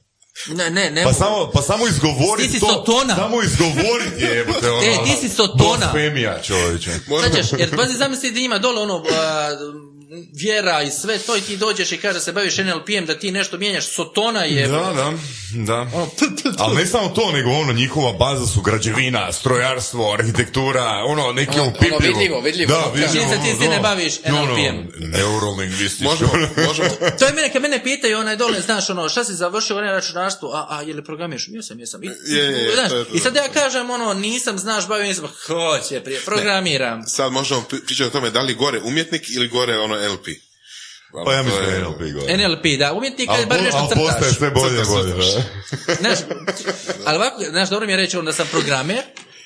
[0.47, 2.67] Ne, ne, ne Pa samo, pa samo izgovori Ti si to.
[2.67, 3.17] Sotona.
[3.17, 4.71] Samo izgovoriti jebote.
[4.71, 5.77] Ono, E, ti si Sotona.
[5.77, 6.91] Blasfemija, čovječe.
[7.07, 9.49] Možemo, Znaš, jer pazi zamisli da ima dole ono a,
[10.35, 13.59] vjera i sve to i ti dođeš i kaže se baviš NLP-em da ti nešto
[13.59, 15.13] mijenjaš sotona je Da, da,
[15.55, 15.75] da.
[15.77, 16.25] ono, p.
[16.59, 21.63] Ali ne samo to, nego ono, njihova baza su građevina, strojarstvo, arhitektura, ono, neki Ono-
[21.63, 21.99] ono opipljivo.
[22.01, 22.73] vidljivo, vidljivo.
[22.73, 23.13] Da, vidljivo.
[23.13, 24.77] Čini se ti ono, se ne baviš NLP-em.
[24.77, 26.05] no, neurolingvističko.
[26.05, 26.31] možemo,
[26.69, 29.87] možemo, To je mene, kad mene pitaju onaj dole, znaš, ono, šta si završio ono
[29.89, 31.47] računarstvo, a, a je li programiš?
[31.49, 32.05] Jesam, jesam.
[32.05, 33.15] I, Je, je, je, znaš, to je to.
[33.15, 37.03] I sad ja kažem, ono, nisam, znaš, bavim, nisam, hoće, prije, programiram.
[37.05, 40.27] sad možemo pri- pričati o tome da li gore umjetnik ili gore ono LP.
[41.25, 42.37] Pa ja mislim je- NLP gore.
[42.39, 44.05] NLP, da, umjetnika Ali je bar nešto ali crtaš.
[44.05, 45.13] postaje sve bolje bolje.
[46.01, 46.19] Znaš,
[47.05, 49.01] ali ovako, znaš, dobro mi je reći onda sam programer,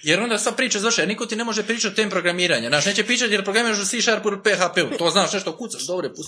[0.05, 2.69] jer onda sva priča završena, niko ti ne može pričati o tem programiranja.
[2.69, 6.09] Znaš, neće pričati jer programiraš u C Sharpu ili PHP-u, to znaš nešto kucaš, dobro,
[6.09, 6.23] to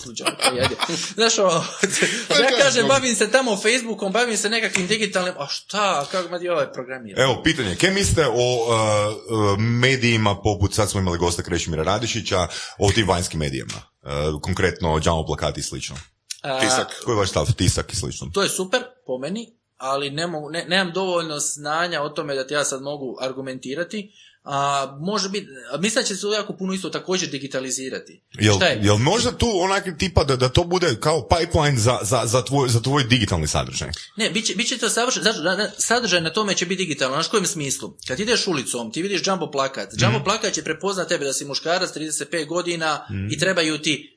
[0.61, 0.75] ajde.
[1.15, 1.63] Znaš, ono,
[2.43, 6.49] ja kažem, bavim se tamo Facebookom, bavim se nekakvim digitalnim, a šta, kako ma ti
[6.49, 7.23] ovaj programira?
[7.23, 12.47] Evo, pitanje, kaj mislite o uh, medijima poput, sad smo imali gosta Krešimira Radišića,
[12.79, 15.95] o tim vanjskim medijima, uh, konkretno Džamo plakati i slično.
[16.61, 17.01] Tisak.
[17.05, 18.27] Koji je vaš stav, tisak i slično?
[18.33, 22.47] To je super, po meni, ali ne mogu, ne, nemam dovoljno znanja o tome da
[22.47, 24.11] ti ja sad mogu argumentirati.
[24.49, 25.47] A, može biti,
[25.79, 28.23] mislim da će se to jako puno isto također digitalizirati.
[28.39, 28.79] Jel, Šta je?
[28.83, 32.69] jel možda tu onak tipa da, da to bude kao pipeline za, za, za, tvoj,
[32.69, 33.89] za tvoj digitalni sadržaj?
[34.17, 35.25] Ne, bit će, bit će to savršeno,
[35.77, 37.93] sadržaj na tome će biti digitalno, znaš kojem smislu?
[38.07, 41.95] Kad ideš ulicom, ti vidiš jumbo plakat, jumbo plakat će prepoznat tebe da si muškarac
[41.95, 44.16] 35 godina i trebaju ti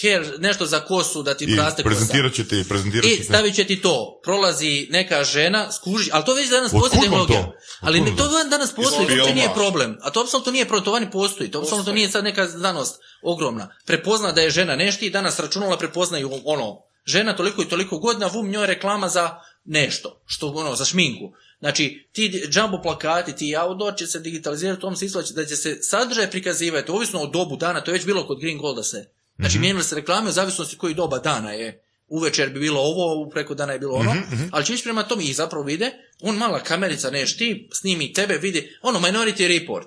[0.00, 1.94] hair, nešto za kosu da ti I raste kosa.
[1.94, 4.20] prezentirat će ti, prezentirat će I stavit će ti to.
[4.24, 7.42] Prolazi neka žena, skuži, ali to već danas postoji tehnologija.
[7.42, 7.52] to?
[7.80, 9.98] Ali vam to danas postoji, to uopće nije problem.
[10.02, 11.50] A to apsolutno nije problem, to vani postoji.
[11.50, 13.74] To apsolutno nije sad neka znanost ogromna.
[13.86, 18.26] Prepozna da je žena nešto i danas računala prepoznaju ono, žena toliko i toliko godina,
[18.26, 21.32] vum njoj reklama za nešto, što ono, za šminku.
[21.60, 25.78] Znači, ti jumbo plakati, ti outdoor će se digitalizirati u tom smislu da će- se
[25.82, 29.08] sadržaj prikazivati, ovisno o dobu dana, to je već bilo kod Green Golda se.
[29.38, 31.82] Znači, mijenjale se reklame u zavisnosti koji doba dana je.
[32.08, 34.14] Uvečer bi bilo ovo, preko dana je bilo ono,
[34.50, 38.38] ali će ići prema tome i zapravo vide, on mala kamerica, neš ti, snimi tebe,
[38.38, 39.86] vidi, ono, Minority Report,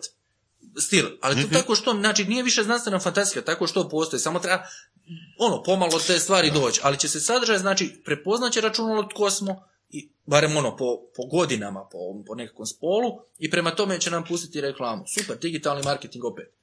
[0.77, 4.63] stil, ali to tako što, znači nije više znanstvena fantastika, tako što postoji, samo treba
[5.37, 9.63] ono, pomalo te stvari doći, ali će se sadržaj, znači, prepoznaće računalo tko smo,
[10.25, 14.61] barem ono, po, po godinama, po, po nekakvom spolu, i prema tome će nam pustiti
[14.61, 15.03] reklamu.
[15.07, 16.53] Super, digitalni marketing opet.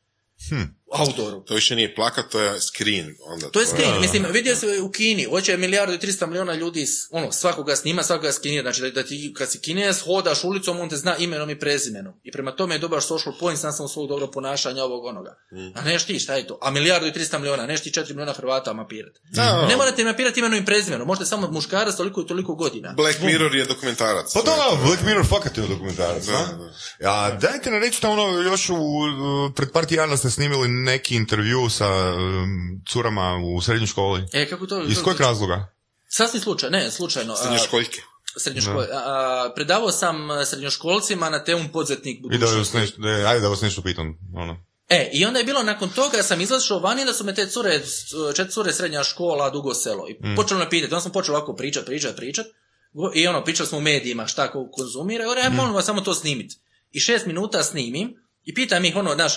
[0.98, 1.40] Outdooru.
[1.40, 3.14] To više nije plakat, to je screen.
[3.26, 6.86] Onda To je screen, mislim, vidio se u Kini, hoće milijardu i 300 milijuna ljudi,
[7.10, 10.88] ono, svakoga snima, svakoga skinira, znači da, da ti, kad si kinez, hodaš ulicom, on
[10.88, 12.14] te zna imenom i prezimenom.
[12.22, 15.36] I prema tome je dobar social point, sam sam svog dobro ponašanja ovog onoga.
[15.74, 16.58] A neš ti, šta je to?
[16.62, 19.20] A milijardu i 300 milijuna, neš ti 4 milijuna Hrvata mapirati.
[19.32, 19.66] Da.
[19.66, 22.94] Ne morate mapirati imenom i prezimenom, možete samo muškarac toliko i toliko godina.
[22.96, 24.32] Black Mirror je dokumentarac.
[24.34, 26.48] Pa da, Black Mirror fakat je dokumentarac, Da,
[27.00, 27.10] da?
[27.10, 28.76] A dajte nam recite ono, još u,
[29.56, 32.48] pred par tjedana ste snimili neki intervju sa um,
[32.88, 34.22] curama u srednjoj školi.
[34.32, 34.82] E, kako to?
[34.82, 35.72] Iz kojeg razloga?
[36.08, 37.36] Sasvim slučajno, ne, slučajno.
[37.36, 38.00] Srednjoškoljke.
[38.36, 40.16] srednjoškol- a, a, predavao sam
[40.46, 42.78] srednjoškolcima na temu podsjetnik I da vas budućnosti.
[42.78, 44.64] nešto, da, ajde da vas nešto pitam, ono.
[44.88, 47.80] E, i onda je bilo nakon toga, sam izašao vani da su me te cure,
[48.28, 50.04] četiri cure srednja škola, dugo selo.
[50.08, 50.36] I Mm.
[50.36, 52.46] počelo me pitati, onda sam počeo ovako pričat, pričat, pričat.
[53.14, 55.24] I ono, pričali smo u medijima šta ko konzumira.
[55.24, 55.56] I govorim, Mm.
[55.56, 56.52] molim vas samo to snimit.
[56.92, 58.14] I šest minuta snimim
[58.44, 59.32] i pitam ih ono, znaš,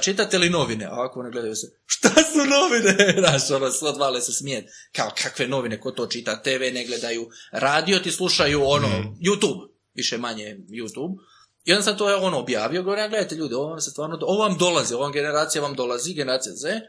[0.00, 0.84] čitate li novine?
[0.84, 3.14] A ovako ne gledaju se, šta su novine?
[3.28, 4.70] Znaš, ono, odvale se smijet.
[4.92, 6.42] Kao, kakve novine, ko to čita?
[6.42, 9.16] TV ne gledaju, radio ti slušaju, ono, Mm.
[9.20, 11.18] YouTube, više manje YouTube.
[11.64, 14.58] I onda sam to ono objavio, govorim, gledajte ljudi, ovo vam se stvarno, ovo vam
[14.58, 16.80] dolazi, ova generacija vam dolazi, generacija Z,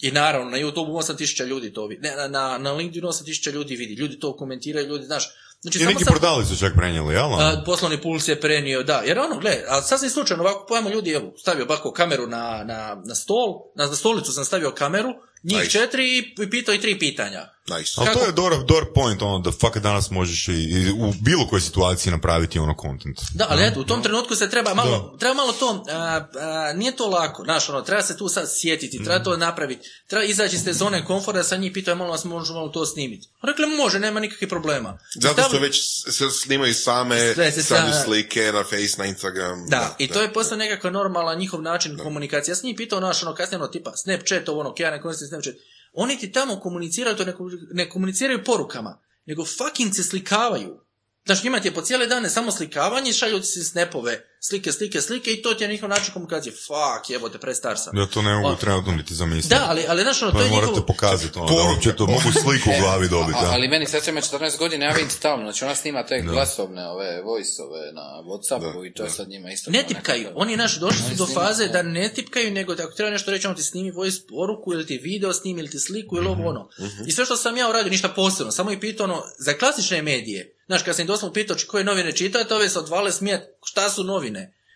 [0.00, 3.76] i naravno, na YouTube 8000 ljudi to vidi, ne, na, na, na LinkedInu 8000 ljudi
[3.76, 5.34] vidi, ljudi to komentiraju, ljudi, znaš,
[5.64, 7.34] znači I samo neki sam, portali su čak prenijeli, jel?
[7.34, 11.10] a, poslovni puls je prenio, da, jer ono, gle, a sasvim slučajno, ovako pojamo ljudi,
[11.10, 15.08] evo, stavio ovako kameru na, na, na stol, na, na stolicu sam stavio kameru,
[15.42, 15.70] njih Nice.
[15.70, 17.48] četiri i, i pitao i tri pitanja.
[17.68, 17.92] Nice.
[17.96, 21.12] Ali kako- to je dobar, dobar point, ono, da fakat danas možeš i, i u
[21.14, 23.20] bilo kojoj situaciji napraviti ono content.
[23.30, 25.94] Da, ali eto, u tom trenutku se treba malo, treba malo to, a,
[26.34, 29.24] a, nije to lako, znaš, ono, treba se tu sad sjetiti, treba Mm.
[29.24, 32.68] to napraviti, treba izaći iz te zone komfora, sa njih pitaju, molim vas, možemo malo
[32.68, 33.28] to snimiti.
[33.42, 34.98] Rekli, može, nema nikakvih problema.
[35.14, 35.80] Zato što već
[36.10, 39.66] se snimaju same, Sve se stavljaju sa- slike na Face, na Instagram.
[39.68, 42.52] Da, i to je postao nekakav normalan njihov način komunikacije.
[42.52, 45.28] Ja sam njih pitao, naš, ono, kasnije, ono, tipa, Snapchat, ovo, ono, ja ne koristim
[45.28, 45.54] Snapchat.
[45.94, 50.80] Oni ti tamo komuniciraju, to ne, komu- ne komuniciraju porukama, nego fucking se slikavaju.
[51.26, 55.32] Znaš, njima je po cijele dane samo slikavanje, šalju ti si snapove, slike, slike, slike
[55.32, 56.52] i to ti je njihov način komunikacije.
[56.52, 57.96] Fuck, jebote, prestar sam.
[57.98, 59.54] Ja to ne mogu O- trenutno niti zamisliti.
[59.54, 60.86] Da, ali, ali znaš, ono, to Pa je morate njihovo...
[60.86, 63.50] pokazati ono, da uopće to mogu sliku u glavi dobiti, A- da.
[63.52, 67.22] ali meni sestra ima 14 godina, ja vidim stalno, znači ona snima te glasovne, ove,
[67.22, 69.70] voice-ove na Whatsappu i to je sad njima isto.
[69.70, 70.28] Ne tipkaju.
[70.34, 71.72] Oni naši došli su do faze da.
[71.72, 74.86] da ne tipkaju, nego da ako treba nešto reći, on ti snimi voice poruku ili
[74.86, 76.68] ti video snimi ili ti sliku ili ovo ono.
[77.06, 80.56] I sve što sam ja uradio, ništa posebno, samo i pitao ono, za klasične medije,
[80.66, 84.04] znaš, kad sam im doslovno pitao koje novine čitate, ove se odvale smijet, šta su
[84.04, 84.33] novine?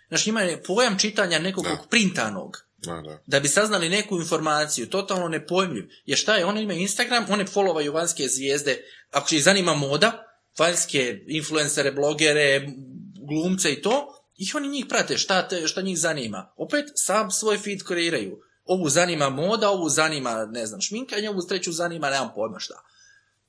[0.09, 1.85] Znaš, ima je pojam čitanja nekog Da.
[1.91, 3.23] printanog Da, da.
[3.27, 5.85] da bi saznali neku informaciju, totalno nepojmljiv.
[6.07, 10.25] Jer šta je, oni imaju Instagram, oni followaju vanjske zvijezde, ako ih zanima moda,
[10.59, 12.69] vanjske influencere, blogere,
[13.29, 16.53] glumce i to, i oni njih prate, šta, te, šta njih zanima.
[16.57, 18.39] Opet, sam svoj feed kreiraju.
[18.65, 22.75] Ovu zanima moda, ovu zanima, ne znam, šminkanje, ovu treću zanima, nemam pojma šta.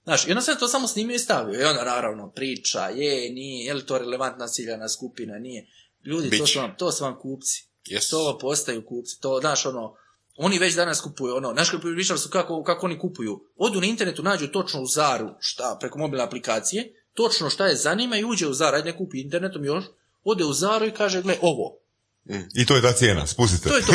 [0.04, 1.62] Znaš, i onda sam to samo snimio i stavio.
[1.62, 5.68] I onda naravno priča, je, nije, je li to relevantna ciljana skupina, nije.
[6.06, 7.66] Ljudi, to su, vam, to su vam kupci.
[7.86, 8.10] Yes.
[8.10, 9.22] To postaju kupci.
[9.22, 9.96] To, znaš, ono,
[10.38, 13.46] oni već danas kupuju, ono, znaš kako pričali su kako, kako oni kupuju.
[13.58, 18.18] Odu na internetu, nađu točno u Zaru, šta, preko mobilne aplikacije, točno šta je zanima
[18.18, 19.84] i uđe u Zaru, ajde ne kupi internetom još,
[20.24, 21.80] ode u Zaru i kaže, gle, ovo,
[22.56, 23.70] I to je ta cijena, spustite.
[23.70, 23.94] to je to.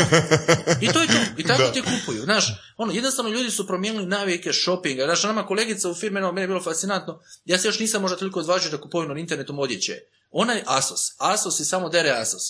[0.81, 1.15] I to je to.
[1.37, 2.23] I tako ti kupuju.
[2.23, 2.45] Znaš,
[2.77, 5.05] ono, jednostavno ljudi su promijenili navike shoppinga.
[5.05, 7.21] Znaš, nama kolegica u firmi, ono, meni je bilo fascinantno.
[7.45, 10.01] Ja se još nisam možda toliko odvažio da kupujem na internetu odjeće.
[10.37, 11.15] Ona je Asos.
[11.19, 12.43] Asos i samo dere Asos.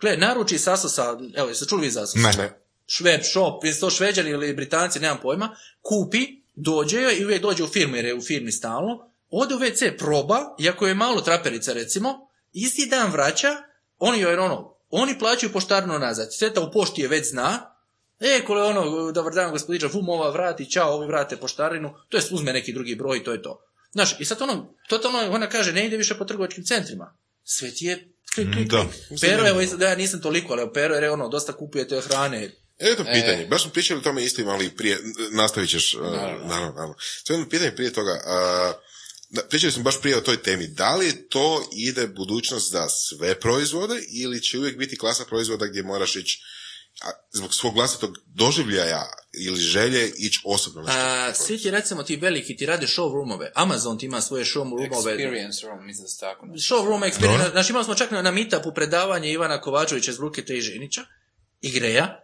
[0.00, 2.14] Gle, naruči s Asosa, evo, jeste čuli vi za Asos?
[2.14, 2.62] Ne.
[2.86, 7.64] Šveb, shop, jeste to šveđani ili britanci, nemam pojma, kupi, dođe joj i uvijek dođe
[7.64, 11.72] u firmu jer je u firmi stalno, ode u WC, proba, iako je malo traperica
[11.72, 13.56] recimo, isti dan vraća,
[13.98, 17.76] oni joj ono, oni plaćaju poštarno nazad, sveta u pošti je već zna,
[18.20, 22.32] e, kole ono, dobar dan gospodiča, vum ova vrati, čao, ovi vrate poštarinu, to jest
[22.32, 23.64] uzme neki drugi broj i to je to.
[23.92, 27.16] Znaš, i sad ono, totalno ona kaže, ne ide više po trgovačkim centrima.
[27.44, 28.86] Sve ti je klik, klik, Da.
[29.08, 29.20] klik.
[29.20, 33.04] Pero, evo, da ja nisam toliko, ali Pero, je ono, dosta kupujete hrane, E, to
[33.04, 33.46] pitanje.
[33.46, 34.98] Baš smo pričali o tome isto imali prije,
[35.32, 36.94] nastavit ćeš, uh, naravno, naravno.
[36.98, 38.74] Sve jedno pitanje prije toga, uh,
[39.30, 40.66] da, pričali smo baš prije o toj temi.
[40.66, 45.82] Da li to ide budućnost za sve proizvode ili će uvijek biti klasa proizvoda gdje
[45.82, 46.61] moraš ići a,
[47.32, 51.00] zbog svog vlastitog doživljaja ili želje ići osobno nešto?
[51.00, 53.50] A, svi ti recimo ti veliki ti rade showroomove.
[53.54, 54.90] Amazon ti ima svoje showroomove.
[54.90, 56.46] Experience room, mislim da se tako.
[56.46, 57.50] Showroom experience.
[57.50, 61.04] Znači imali smo čak na, na meetupu predavanje Ivana Kovačevića iz Brukete i Ženića,
[61.60, 62.21] Igreja,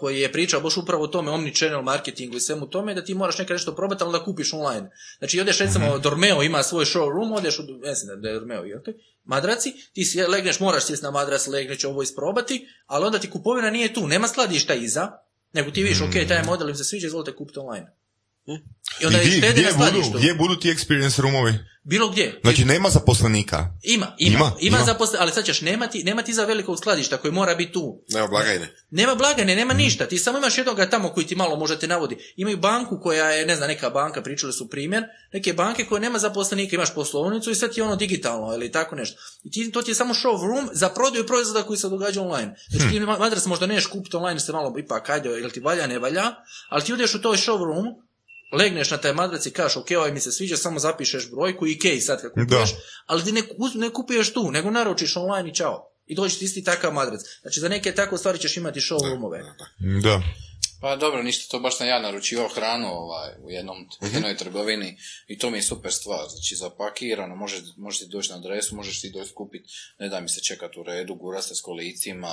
[0.00, 3.38] koji je pričao baš upravo o tome omnichannel marketingu i svemu tome da ti moraš
[3.38, 4.90] nekad nešto probati, ali da kupiš online.
[5.18, 8.82] Znači odeš recimo Dormeo ima svoj showroom, odeš u, ne znam da je Dormeo, jel
[8.84, 8.92] te?
[9.24, 13.70] Madraci, ti si, legneš, moraš sjesti na madrac, legneš ovo isprobati, ali onda ti kupovina
[13.70, 15.12] nije tu, nema skladišta iza,
[15.52, 18.01] nego ti vidiš, ok, taj model im se sviđa, izvolite kupiti online.
[19.00, 21.54] I onda I di- štede gdje, na budu, gdje budu ti experience roomovi?
[21.84, 22.40] Bilo gdje.
[22.42, 23.56] Znači, nema zaposlenika.
[23.82, 24.84] Ima, ima, Ima, ima, ima.
[24.84, 28.04] zaposle, ali sad ćeš, nema ti, nema ti za velikog skladišta koji mora biti tu.
[28.08, 28.68] Nema blagajne.
[28.90, 30.06] Nema blagajne, nema ništa.
[30.06, 32.16] Ti samo imaš jednoga tamo koji ti malo možete navodi.
[32.36, 35.02] Imaju banku koja je, ne znam, neka banka, pričali su primjer,
[35.32, 38.94] neke banke koje nema zaposlenika, imaš poslovnicu i sad ti je ono digitalno ili tako
[38.94, 39.16] nešto.
[39.44, 42.54] I ti, to ti je samo showroom za prodaju proizvoda koji se događa online.
[42.70, 45.86] Znači ti ma- madras možda neš kupiti online, se malo ipak ajde, jel ti valja,
[45.86, 46.24] ne valja,
[46.68, 47.84] ali ti odeš u toj showroom,
[48.52, 51.78] legneš na taj madrac i kažeš, ok, ovaj mi se sviđa, samo zapišeš brojku i
[51.78, 52.76] kej sad kad kupuješ, Da.
[53.06, 53.42] ali ti ne,
[53.74, 55.88] ne kupuješ tu, nego naručiš online i čao.
[56.06, 57.20] I dođe ti isti takav madrac.
[57.42, 59.42] Znači za neke takve stvari ćeš imati showroomove.
[60.02, 60.22] Da.
[60.82, 64.96] Pa dobro, ništa, to baš sam ja naručivao hranu ovaj, u jednom, u jednoj trgovini
[65.26, 66.24] i to mi je super stvar.
[66.28, 69.68] Znači, zapakirano, može, možeš ti doći na adresu, možeš ti doći kupiti,
[69.98, 72.28] ne da mi se čekati u redu, gurate s kolicima,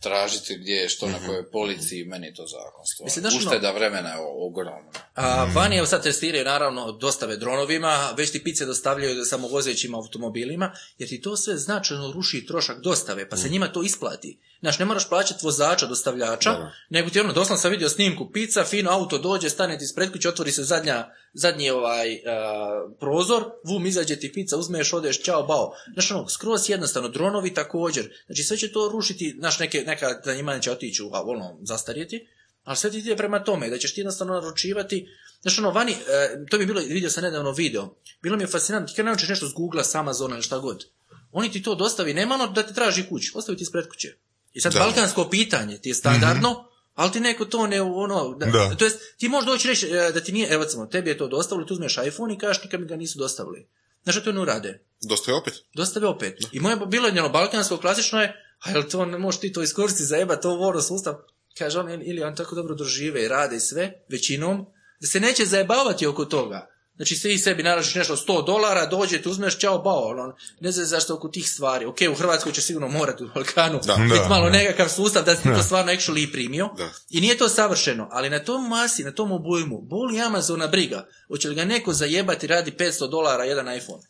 [0.00, 3.04] tražiti gdje je što na kojoj polici, meni je to zakon stvar.
[3.04, 4.90] Mislim, znaš, ono- Ušteda vremena je o- ogromna.
[5.14, 10.66] A vani evo sad testiraju naravno dostave dronovima, već ti pice dostavljaju samovozećim automobilima,
[10.98, 14.38] jer ti to sve značajno ruši trošak dostave, pa se njima to isplati.
[14.62, 18.90] Znaš, ne moraš plaćati vozača, dostavljača, nego ti ono, doslovno sam vidio snimku pica, fino
[18.90, 24.16] auto dođe, stane ti ispred kuće, otvori se zadnja, zadnji ovaj a, prozor, vum, izađe
[24.16, 25.72] ti pica, uzmeš, odeš, čao, bao.
[25.92, 28.12] Znaš, ono, skroz jednostavno, dronovi također.
[28.26, 32.26] Znači, sve će to rušiti, znaš, neke, neka da njima neće otići, ono, zastarjeti,
[32.64, 35.08] ali sve ti ide prema tome, da ćeš ti jednostavno naručivati,
[35.40, 38.46] znaš ono, vani, e, to mi je bilo, vidio sam nedavno video, bilo mi je
[38.46, 40.84] fascinantno, ti kad naučiš nešto s Google, s Amazona ili šta god,
[41.32, 44.16] oni ti to dostavi, nema ono da te traži kući, ostavi ti ispred kuće.
[44.54, 44.78] I sad Da.
[44.78, 46.64] balkansko pitanje ti je standardno,
[46.94, 48.74] ali ti neko to ne, ono, da, Da.
[48.76, 51.28] to jest, ti možeš doći reći e, da ti nije, evo recimo, tebi je to
[51.28, 53.66] dostavilo, ti uzmeš iPhone i kažeš nikad mi ga nisu dostavili.
[54.02, 54.84] Znaš što to ne urade?
[55.02, 55.54] Dosta je opet.
[55.74, 56.38] Dostave opet.
[56.52, 58.28] I moje bilo je njeno balkansko, klasično je,
[58.60, 61.14] a jel to ne možeš ti to iskoristiti za jeba, to voro sustav?
[61.58, 64.66] Kaže on, ili- ili on tako dobro dožive i rade i sve, većinom,
[65.00, 66.66] da se neće zajebavati oko toga.
[66.96, 70.86] Znači, ti sebi naražiš nešto 100 dolara, dođe, ti uzmeš, čao, bao, ono, ne znam
[70.86, 71.84] zašto oko tih stvari.
[71.84, 73.94] Ok, u Hrvatskoj će sigurno morati u Balkanu Da.
[73.94, 74.50] biti Da, malo da.
[74.50, 76.68] nekakav sustav da si ti to stvarno actually i primio.
[76.76, 76.90] Da.
[77.10, 81.06] I nije to savršeno, ali na tom masi, na tom obujmu, boli Amazona briga.
[81.28, 84.02] Hoće li ga neko zajebati radi 500 dolara jedan iPhone?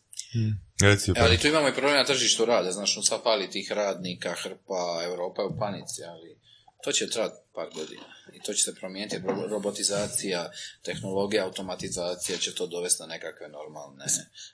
[0.83, 3.51] Reci o E, ali tu imamo i problem na tržištu rada, znaš, no sad fali
[3.51, 6.39] tih radnika, hrpa, Europa je u panici, ali
[6.85, 8.12] to će trati par godina.
[8.33, 10.51] I to će se promijeniti, robotizacija,
[10.83, 14.05] tehnologija, automatizacija će to dovesti na nekakve normalne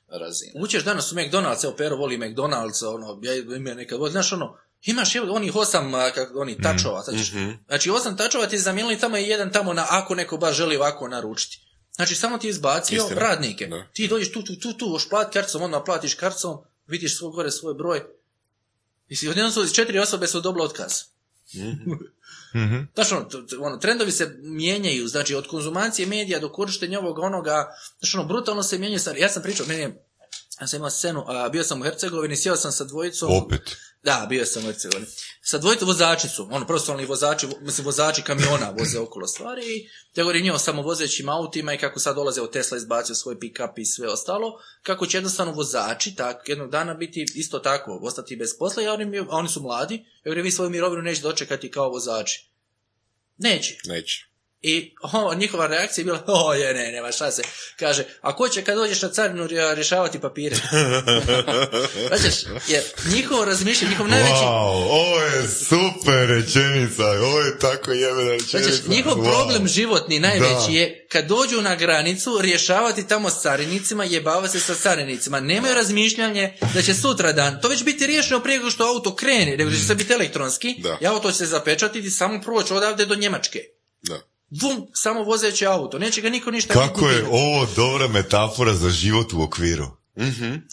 [0.09, 0.53] razine.
[0.63, 4.59] Uđeš danas u McDonald's, evo Pero voli McDonald's, ono, ja imam nekad, volim, znaš ono,
[4.83, 7.33] imaš evo, onih osam, a, kak, onih tačova, sad ćeš,
[7.67, 11.09] znači osam tačova ti zamijenili tamo i jedan tamo na, ako neko baš želi ovako
[11.09, 11.69] naručiti.
[11.99, 13.67] Znači, samo ti je izbacio Istina, radnike.
[13.67, 13.87] da.
[13.93, 17.51] Ti dođeš tu, tu, tu, tu, još plati karticom, onda platiš karticom, vidiš svoj gore
[17.51, 18.03] svoj broj.
[19.09, 20.93] I si, odjednom su četiri osobe su dobile otkaz.
[22.95, 27.23] Znaš, ono, t- t- ono, trendovi se mijenjaju, znači od konzumacije medija do korištenja ovoga
[27.23, 27.67] onoga,
[27.99, 29.01] znači ono, brutalno se mijenjaju.
[29.17, 30.05] Ja sam pričao, meni je,
[30.61, 33.37] ja sam imao scenu, a, bio sam u Hercegovini, sjeo sam sa dvojicom.
[33.37, 33.77] Opet.
[34.03, 35.07] Da, bio sam u Hercegovini.
[35.43, 39.89] Sa dvojicom vozači su, ono, profesionalni vozači, vo- mislim, vozači kamiona voze okolo stvari i
[40.15, 43.73] ja govorim njima o samovozećim autima i kako sad dolaze od Tesla izbacio svoj pick-up
[43.77, 44.53] i sve ostalo,
[44.83, 49.25] kako će jednostavno vozači tak, jednog dana biti isto tako, ostati bez posla, oni, a
[49.29, 52.51] oni su mladi, govorim, vi svoju mirovinu neće dočekati kao vozači.
[53.39, 53.79] Neće.
[53.85, 54.29] Neće.
[54.63, 57.43] I o, njihova reakcija je bila, o je, ne, nema šta se.
[57.79, 60.57] Kaže, a ko će kad dođeš na carinu rje- rješavati papire?
[62.11, 62.35] Znaš,
[62.69, 64.33] jer njihovo razmišljanje, njihov najveći...
[64.35, 68.59] Wow, ovo je super rečenica, ovo je tako jebena rečenica.
[68.71, 69.25] Znači, njihov Wow.
[69.25, 70.73] problem životni najveći Da.
[70.73, 75.41] je kad dođu na granicu rješavati tamo s carinicima, jebava se sa carinicima.
[75.41, 79.57] Nemaju razmišljanje da će sutra dan to već biti riješeno prije nego što auto krene,
[79.57, 80.99] nego će sve biti elektronski Da.
[81.01, 83.59] i auto će se zapečatiti samo proći odavde do Njemačke.
[84.03, 84.21] Da.
[84.51, 85.99] Vum, samo vozeći auto.
[85.99, 89.99] Neće ga niko ništa Kako je ovo dobra metafora za život u okviru.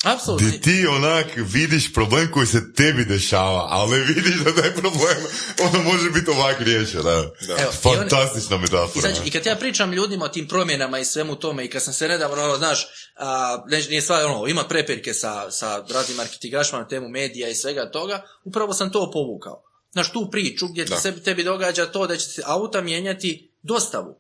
[0.03, 0.49] Apsolutno.
[0.49, 5.18] Di ti onak vidiš problem koji se tebi dešava, ali ne vidiš da taj problem
[5.60, 7.02] ono može biti ovak riješen.
[7.03, 7.31] Da.
[7.60, 9.02] Evo, i Fantastična I, metafora.
[9.02, 11.93] znači, I kad ja pričam ljudima o tim promjenama i svemu tome i kad sam
[11.93, 16.80] se nedavno, ono, znaš, a, ne, nije stvar, ono, ima prepirke sa, sa raznim marketingašima
[16.80, 19.64] na temu medija i svega toga, upravo sam to povukao.
[19.91, 20.97] Znaš, tu priču gdje Da.
[20.97, 24.20] se tebi događa to da će se auta mijenjati dostavu.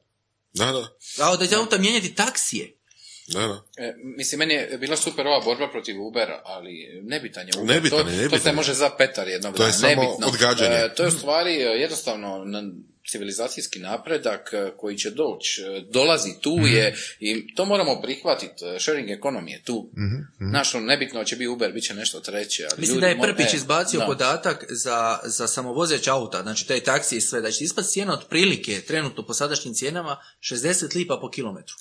[0.53, 0.87] Da, da.
[1.25, 2.71] A da će auta mijenjati taksije.
[3.27, 3.63] Da, da.
[3.77, 7.75] E, mislim, meni je bila super ova borba protiv Ubera, ali nebitan je Uber.
[7.75, 9.77] Nebitan to, je, to nebitan se može za petar jednog To je dana.
[9.79, 10.27] samo nebitno.
[10.27, 10.75] odgađanje.
[10.75, 12.63] E, to je u stvari e, jednostavno na
[13.07, 15.61] civilizacijski napredak e, koji će doći.
[15.63, 16.65] E, Dolazi, tu Mhm.
[16.67, 16.85] je
[17.19, 18.65] i to moramo prihvatiti.
[18.65, 19.91] E, Sharing economy je tu.
[19.93, 22.63] Mhm, Znaš, ono, nebitno će biti Uber, bit će nešto treće.
[22.63, 24.05] Ali Mislim ljudi da je mo- Prpić e, izbacio da.
[24.05, 28.81] podatak za, za samovozeća auta, znači taj taksi i sve, da će ispast cijena otprilike
[28.81, 30.65] trenutno po sadašnjim cijenama 60
[30.95, 31.75] lipa po kilometru.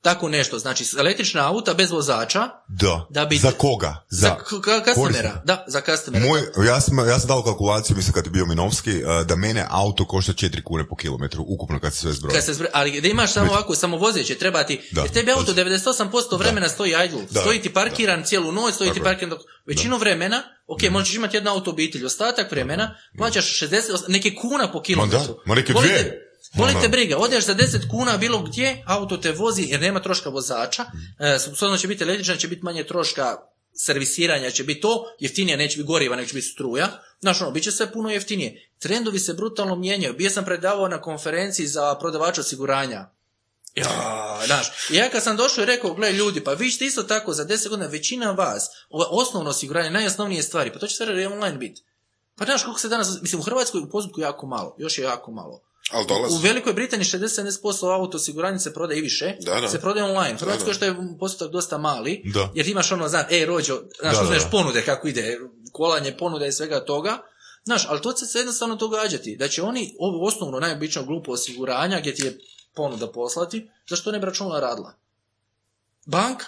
[0.00, 3.06] Tako nešto, znači električna auta bez vozača, Da.
[3.10, 4.04] Da bi- Za koga?
[4.08, 5.42] za, k- k- customera, korisnika.
[5.44, 6.26] da, za customera.
[6.26, 9.66] Moj, ja, sam, ja sam dao kalkulaciju, mislim kad je bio Minovski, uh, da mene
[9.70, 12.34] auto košta 4 kune po kilometru, ukupno kad se sve zbroji.
[12.34, 15.54] Kad se ali da imaš samo ovako samovozeće, treba ti, Da, jer tebi auto točno.
[15.54, 19.12] 98% vremena stoji idle, Da, stoji ti parkiran cijelu noć, stoji ti Tako je.
[19.12, 24.04] parkiran dok, većinu vremena, ok, možeš imati jedno auto obitelj, ostatak vremena, plaćaš 60, os-
[24.08, 25.36] neke kuna po kilometru.
[25.46, 26.24] Ma neke Boli dvije.
[26.54, 30.30] Boli te briga, odeš za 10 kuna bilo gdje, auto te vozi jer nema troška
[30.30, 30.84] vozača,
[31.18, 33.36] e, će biti električna, će biti manje troška
[33.74, 36.88] servisiranja, će biti to, jeftinije neće biti goriva, nego će biti struja.
[37.20, 38.70] Znaš, ono, bit će sve puno jeftinije.
[38.78, 40.14] Trendovi se brutalno mijenjaju.
[40.14, 43.10] Bio sam predavao na konferenciji za prodavača osiguranja.
[43.74, 47.02] Ja, znaš, i ja kad sam došao i rekao, gle ljudi, pa vi ćete isto
[47.02, 51.26] tako za 10 godina, većina vas, ovo osnovno osiguranje, najosnovnije stvari, pa to će sve
[51.26, 51.82] online biti.
[52.36, 55.30] Pa znaš koliko se danas, mislim u Hrvatskoj u postupku jako malo, još je jako
[55.30, 55.67] malo.
[55.90, 56.34] Ali dolazi.
[56.34, 59.68] U Velikoj Britaniji 60-70% auto osiguranja se prodaje i više, Da, da.
[59.68, 60.34] se prodaje online.
[60.34, 62.50] U Hrvatskoj što je postotak dosta mali, Da.
[62.54, 64.50] jer ti imaš ono, znaš, ej rođo, znaš, Da, da, uzmeš da.
[64.50, 65.38] ponude kako ide,
[65.72, 67.18] kolanje ponude i svega toga,
[67.64, 69.36] Znaš, ali to će se jednostavno događati.
[69.36, 72.38] Da će oni ovo osnovno najobično glupo osiguranja gdje ti je
[72.74, 74.92] ponuda poslati, zašto ne bi računala radila?
[76.06, 76.46] Banka?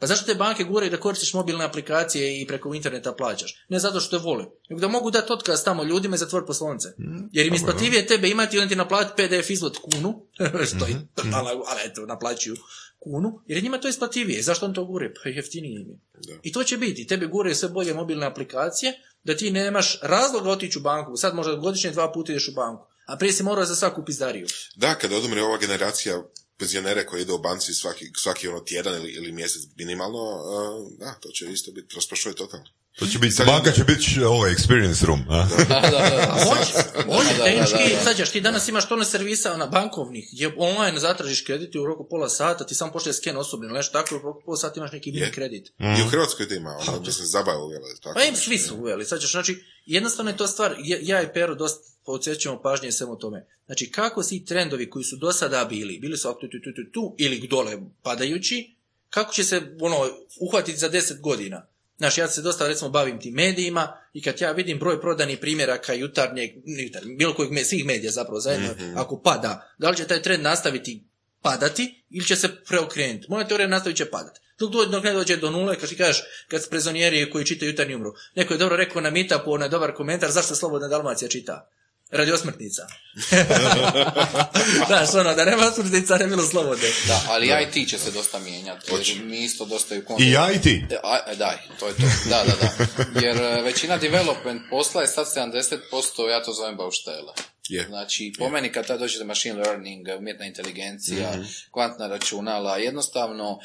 [0.00, 3.64] Pa zašto te banke guraju da koristiš mobilne aplikacije i preko interneta plaćaš?
[3.68, 6.88] Ne zato što te vole, nego da mogu dati otkaz tamo ljudima i zatvor poslovnice.
[7.32, 10.26] Jer im isplativije tebe imati i onda ti naplati PDF izvod kunu,
[10.76, 12.56] što je totalna, ali eto, naplaćuju
[12.98, 14.42] kunu, jer je njima to isplativije.
[14.42, 15.14] Zašto on to gure?
[15.14, 15.98] Pa jeftinije im je.
[16.42, 17.06] I to će biti.
[17.06, 18.92] Tebi gure sve bolje mobilne aplikacije,
[19.24, 21.16] da ti nemaš razloga otići u banku.
[21.16, 22.86] Sad možda godišnje dva puta ideš u banku.
[23.06, 24.46] A prije si morao za svaku pizdariju.
[24.76, 26.22] Da, kada odumre ova generacija
[26.60, 31.14] penzionere koji ide u banci svaki, svaki ono tjedan ili, ili mjesec minimalno, uh, da,
[31.20, 32.66] to će isto biti rasprašuje totalno.
[32.98, 35.24] To će biti, banka će biti ovaj experience room.
[35.28, 35.48] A?
[35.68, 36.26] Da, da, da.
[36.30, 36.72] A može,
[37.06, 41.40] može, Da, tehnički, sad ćeš, ti danas imaš tone servisa na bankovnih, gdje online zatražiš
[41.40, 44.18] kredit i u roku pola sata, ti samo pošle sken osobni ili nešto tako, i
[44.18, 45.32] u roku pola sata imaš neki mini Je.
[45.32, 45.68] kredit.
[45.98, 47.86] I u Hrvatskoj to ima, ono, mislim, zabava uvjela.
[48.02, 51.22] Tako, Pa im svi su uveli, sad ćeš, znači, jednostavno je to stvar, ja, ja
[51.22, 53.46] i Pero dosta podsjećamo pažnje svemu tome.
[53.66, 56.90] Znači, kako svi trendovi koji su do sada bili, bili su tu, tu, tu, tu,
[56.92, 58.74] tu, ili dole padajući,
[59.10, 59.96] kako će se, ono,
[60.40, 61.66] uhvatiti za deset godina?
[61.98, 65.92] Znaš, ja se dosta, recimo, bavim tim medijima i kad ja vidim broj prodanih primjeraka
[65.94, 70.42] jutarnjeg, jutarnjeg, bilo kojeg, svih medija zapravo zajedno, ako pada, da li će taj trend
[70.42, 71.04] nastaviti
[71.42, 73.26] padati ili će se preokrenuti.
[73.28, 74.40] Moja teorija nastavit će padati.
[74.58, 78.12] Dok, dok ne dođe do nule, kad ti kažeš, kad prezonijeri koji čitaju jutarnji umru.
[78.34, 81.70] Neko je dobro rekao na meetupu, onaj dobar komentar, zašto Slobodna Dalmacija čita?
[82.10, 82.82] Radi osmrtnica.
[84.86, 86.88] Znaš, ono, da nema osmrtnica, ne bi bilo slobodne.
[87.06, 90.60] Da, ali IT će se dosta mijenjati, jer mi isto dosta u I ja i
[90.60, 90.84] ti.
[90.90, 92.02] E, a, e, daj, to je to.
[92.28, 93.20] Da, da, da.
[93.20, 97.32] Jer e, većina development posla je sad 70%, ja to zovem bauštele.
[97.68, 97.84] Je.
[97.88, 101.42] Znači, po meni kad tad dođe machine learning, umjetna inteligencija, Mhm.
[101.70, 103.58] kvantna računala, jednostavno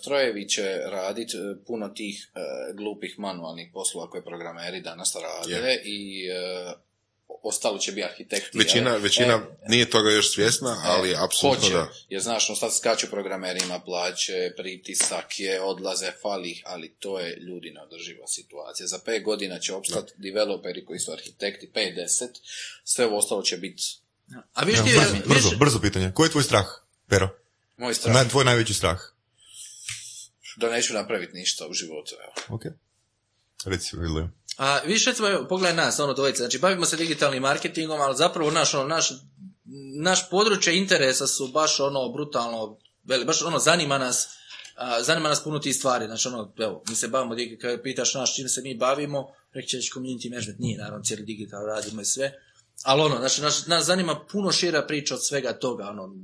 [0.00, 1.36] strojevi će raditi
[1.66, 2.28] puno tih
[2.74, 5.82] glupih manualnih poslova koje programeri danas rade Je.
[5.84, 6.24] i
[7.42, 8.58] ostalo će biti arhitekti.
[8.58, 9.00] Većina, jel?
[9.00, 11.88] većina E, nije toga još svjesna, ali E, apsolutno hoće, da.
[12.08, 17.36] Jer znaš, no sad skaču programerima plaće, pritisak je, odlaze, fali ih, ali to je
[17.36, 18.86] ljudi neodrživa situacija.
[18.86, 22.28] Za pet godina će opstati developeri koji su arhitekti, 5-10,
[22.84, 23.82] sve ovo ostalo će biti
[24.54, 26.12] A viš ti, Brzo, viš, brzo, brzo pitanje.
[26.14, 26.66] Koji je tvoj strah,
[27.08, 27.28] Pero?
[27.76, 29.00] moj strah, Na, tvoj najveći strah.
[30.56, 32.14] da neću napraviti ništa u životu.
[32.24, 32.56] Evo.
[32.56, 32.62] Ok.
[33.64, 34.28] Reci, Ilija.
[34.58, 38.74] A viš recimo, pogledaj nas, ono dvojice, znači bavimo se digitalnim marketingom, ali zapravo naš,
[38.74, 39.08] ono, naš,
[40.00, 44.28] naš područje interesa su baš ono brutalno, veli, baš ono zanima nas,
[44.76, 48.14] a, zanima nas puno tih stvari, znači ono, evo, mi se bavimo, digi- kad pitaš
[48.14, 52.04] nas čim se mi bavimo, reći ćeš community management, nije naravno cijeli digital, radimo i
[52.04, 52.32] sve,
[52.82, 56.14] ali ono, znači, nas, nas zanima puno šira priča od svega toga, ono,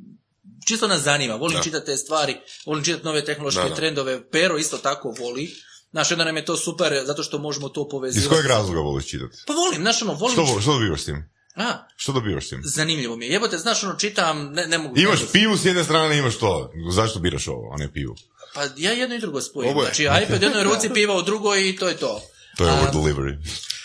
[0.69, 1.63] čisto nas zanima, volim Da.
[1.63, 2.37] čitati te stvari,
[2.67, 3.75] volim čitati nove tehnološke Da, da.
[3.75, 5.51] trendove, Pero isto tako voli,
[5.95, 8.25] Znaš, onda nam je to super, zato što možemo to povezivati.
[8.25, 9.39] Iz kojeg razloga voliš čitati?
[9.47, 10.35] Pa volim, znaš, ono, volim...
[10.35, 11.31] Što, što dobivaš s tim?
[11.57, 12.61] A, Što dobivaš s tim?
[12.65, 13.33] zanimljivo mi je.
[13.33, 14.99] Jebote, znaš, ono, čitam, ne, ne mogu...
[14.99, 16.73] Imaš pivu s jedne strane, imaš to.
[16.91, 18.15] Zašto biraš ovo, a ne pivu?
[18.55, 19.73] Pa ja jedno i drugo spojim.
[19.83, 22.23] Znači, iPad jednoj ruci, piva u drugoj i to je to.
[22.57, 23.37] To je over delivery.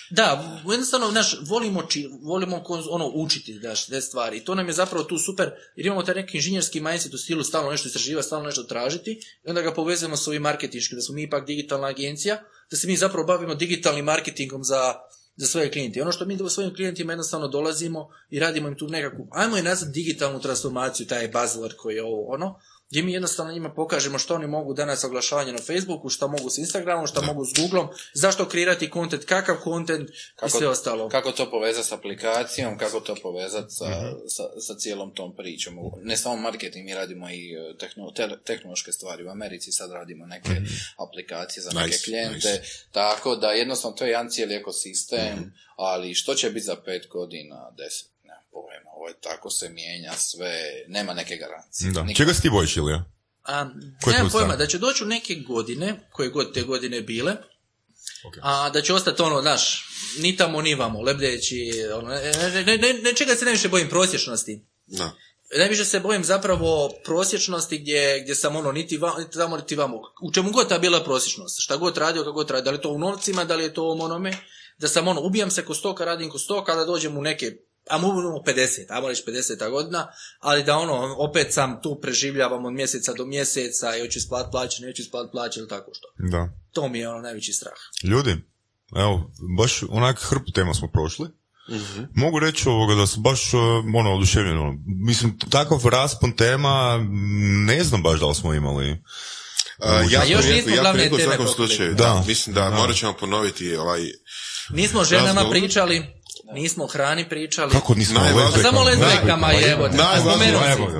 [0.09, 4.37] Da, jednostavno, znaš, volimo, či, volimo ono, učiti, znaš, te stvari.
[4.37, 7.43] I to nam je zapravo tu super, jer imamo taj neki inženjerski mindset u stilu
[7.43, 9.11] stalno nešto istraživati, stalno nešto tražiti,
[9.45, 12.87] i onda ga povezujemo s ovim marketinškim, da smo mi ipak digitalna agencija, da se
[12.87, 14.95] mi zapravo bavimo digitalnim marketingom za,
[15.35, 15.99] za svoje klijente.
[15.99, 19.57] I ono što mi do svojim klijentima jednostavno dolazimo i radimo im tu nekakvu, ajmo
[19.57, 22.59] je nazvat digitalnu transformaciju, taj buzzword koji je ovo, ono,
[22.89, 26.57] gdje mi jednostavno njima pokažemo što oni mogu danas oglašavanje na Facebooku, što mogu s
[26.57, 30.09] Instagramom, što mogu s Googleom, zašto kreirati kontent, kakav kontent
[30.45, 31.09] i sve ostalo.
[31.09, 34.05] Kako to povezati s aplikacijom, kako to povezati sa, Mhm.
[34.27, 35.73] sa, sa cijelom tom pričom.
[36.01, 39.23] Ne samo marketing, mi radimo i e, tehno, te- tehnološke stvari.
[39.23, 40.65] U Americi sad radimo neke Mhm.
[40.99, 42.33] aplikacije za neke Nice, klijente.
[42.35, 42.61] nice.
[42.91, 45.43] Tako da jednostavno to je jedan cijeli ekosistem, Mhm.
[45.75, 48.07] ali što će biti za pet godina, deset,
[49.07, 51.91] je tako se mijenja sve, nema neke garancije.
[51.91, 52.03] Da.
[52.03, 52.17] Nikad.
[52.17, 53.05] Čega si ti bojiš, Ilija?
[53.43, 53.69] A,
[54.05, 57.35] nemam pojma, da će doći u neke godine, koje god te godine bile,
[58.23, 58.33] Ok.
[58.41, 59.85] a da će ostati ono, znaš,
[60.19, 63.89] ni tamo ni vamo, lebdeći, ono, ne, ne, ne, ne, ne, čega se najviše bojim
[63.89, 64.65] prosječnosti.
[64.87, 65.11] Da.
[65.57, 70.01] Najviše se bojim zapravo prosječnosti gdje, gdje sam ono niti, va, niti tamo niti vamo.
[70.21, 71.55] U čemu god ta bila prosječnost.
[71.59, 72.63] Šta god radio, kako god radio.
[72.63, 74.37] Da li je to u novcima, da li je to u onome.
[74.77, 77.57] Da sam ono, ubijam se ko stoka, radim ko stoka, da dođem u neke
[77.89, 80.07] a mogu 50, ajmo reći 50 godina,
[80.39, 84.83] ali da ono, opet sam tu preživljavam od mjeseca do mjeseca i hoću isplat plaće,
[84.83, 86.07] neću isplat plaće ili tako što.
[86.31, 86.49] Da.
[86.71, 87.79] To mi je ono najveći strah.
[88.03, 88.37] Ljudi,
[88.95, 91.27] evo, baš onak hrpu tema smo prošli.
[92.15, 93.59] Mogu reći ovoga da sam baš uh,
[93.95, 94.57] ono, oduševljen.
[94.57, 94.73] ono.
[94.85, 96.99] Mislim, takav raspon tema,
[97.65, 99.03] ne znam baš da li smo imali.
[99.79, 101.37] A, jako, još jako, nismo glavne teme.
[101.77, 101.93] Da.
[101.93, 102.23] Da.
[102.27, 104.01] Mislim da, morat ćemo ponoviti ovaj...
[104.69, 105.51] Nismo ženama Razgovor.
[105.51, 106.18] pričali,
[106.51, 107.71] nismo o hrani pričali.
[107.71, 108.69] Kako nismo Najvažnije- lezbijkama?
[108.69, 109.87] Samo lezbijkama je, evo,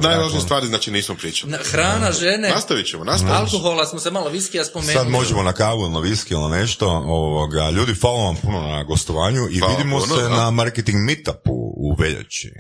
[0.02, 1.52] Najvažnije, stvari znači nismo pričali.
[1.52, 3.40] Na- Hrana, žene, Nastavit ćemo, nastavit ćemo.
[3.40, 4.94] alkohola smo se malo viskija spomenuli.
[4.94, 6.88] Sad možemo na kavu ili na viski ili na nešto.
[6.90, 7.70] Ovoga.
[7.70, 10.30] Ljudi, hvala vam puno na gostovanju i Hvala vidimo puno, se da.
[10.30, 12.52] na marketing meetupu u veljači.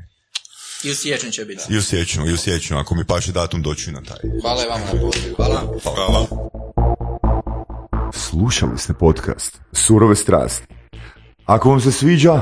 [0.83, 1.63] I u siječnju će biti.
[1.69, 2.77] I u siječnju, i u siječnju.
[2.77, 4.17] Ako mi paše datum, doću i na taj.
[4.41, 5.35] Hvala i vama na pozivu.
[5.35, 5.61] Hvala.
[5.83, 6.25] Hvala.
[8.13, 10.67] Slušali ste podcast Surove strasti.
[11.45, 12.41] Ako vam se sviđa,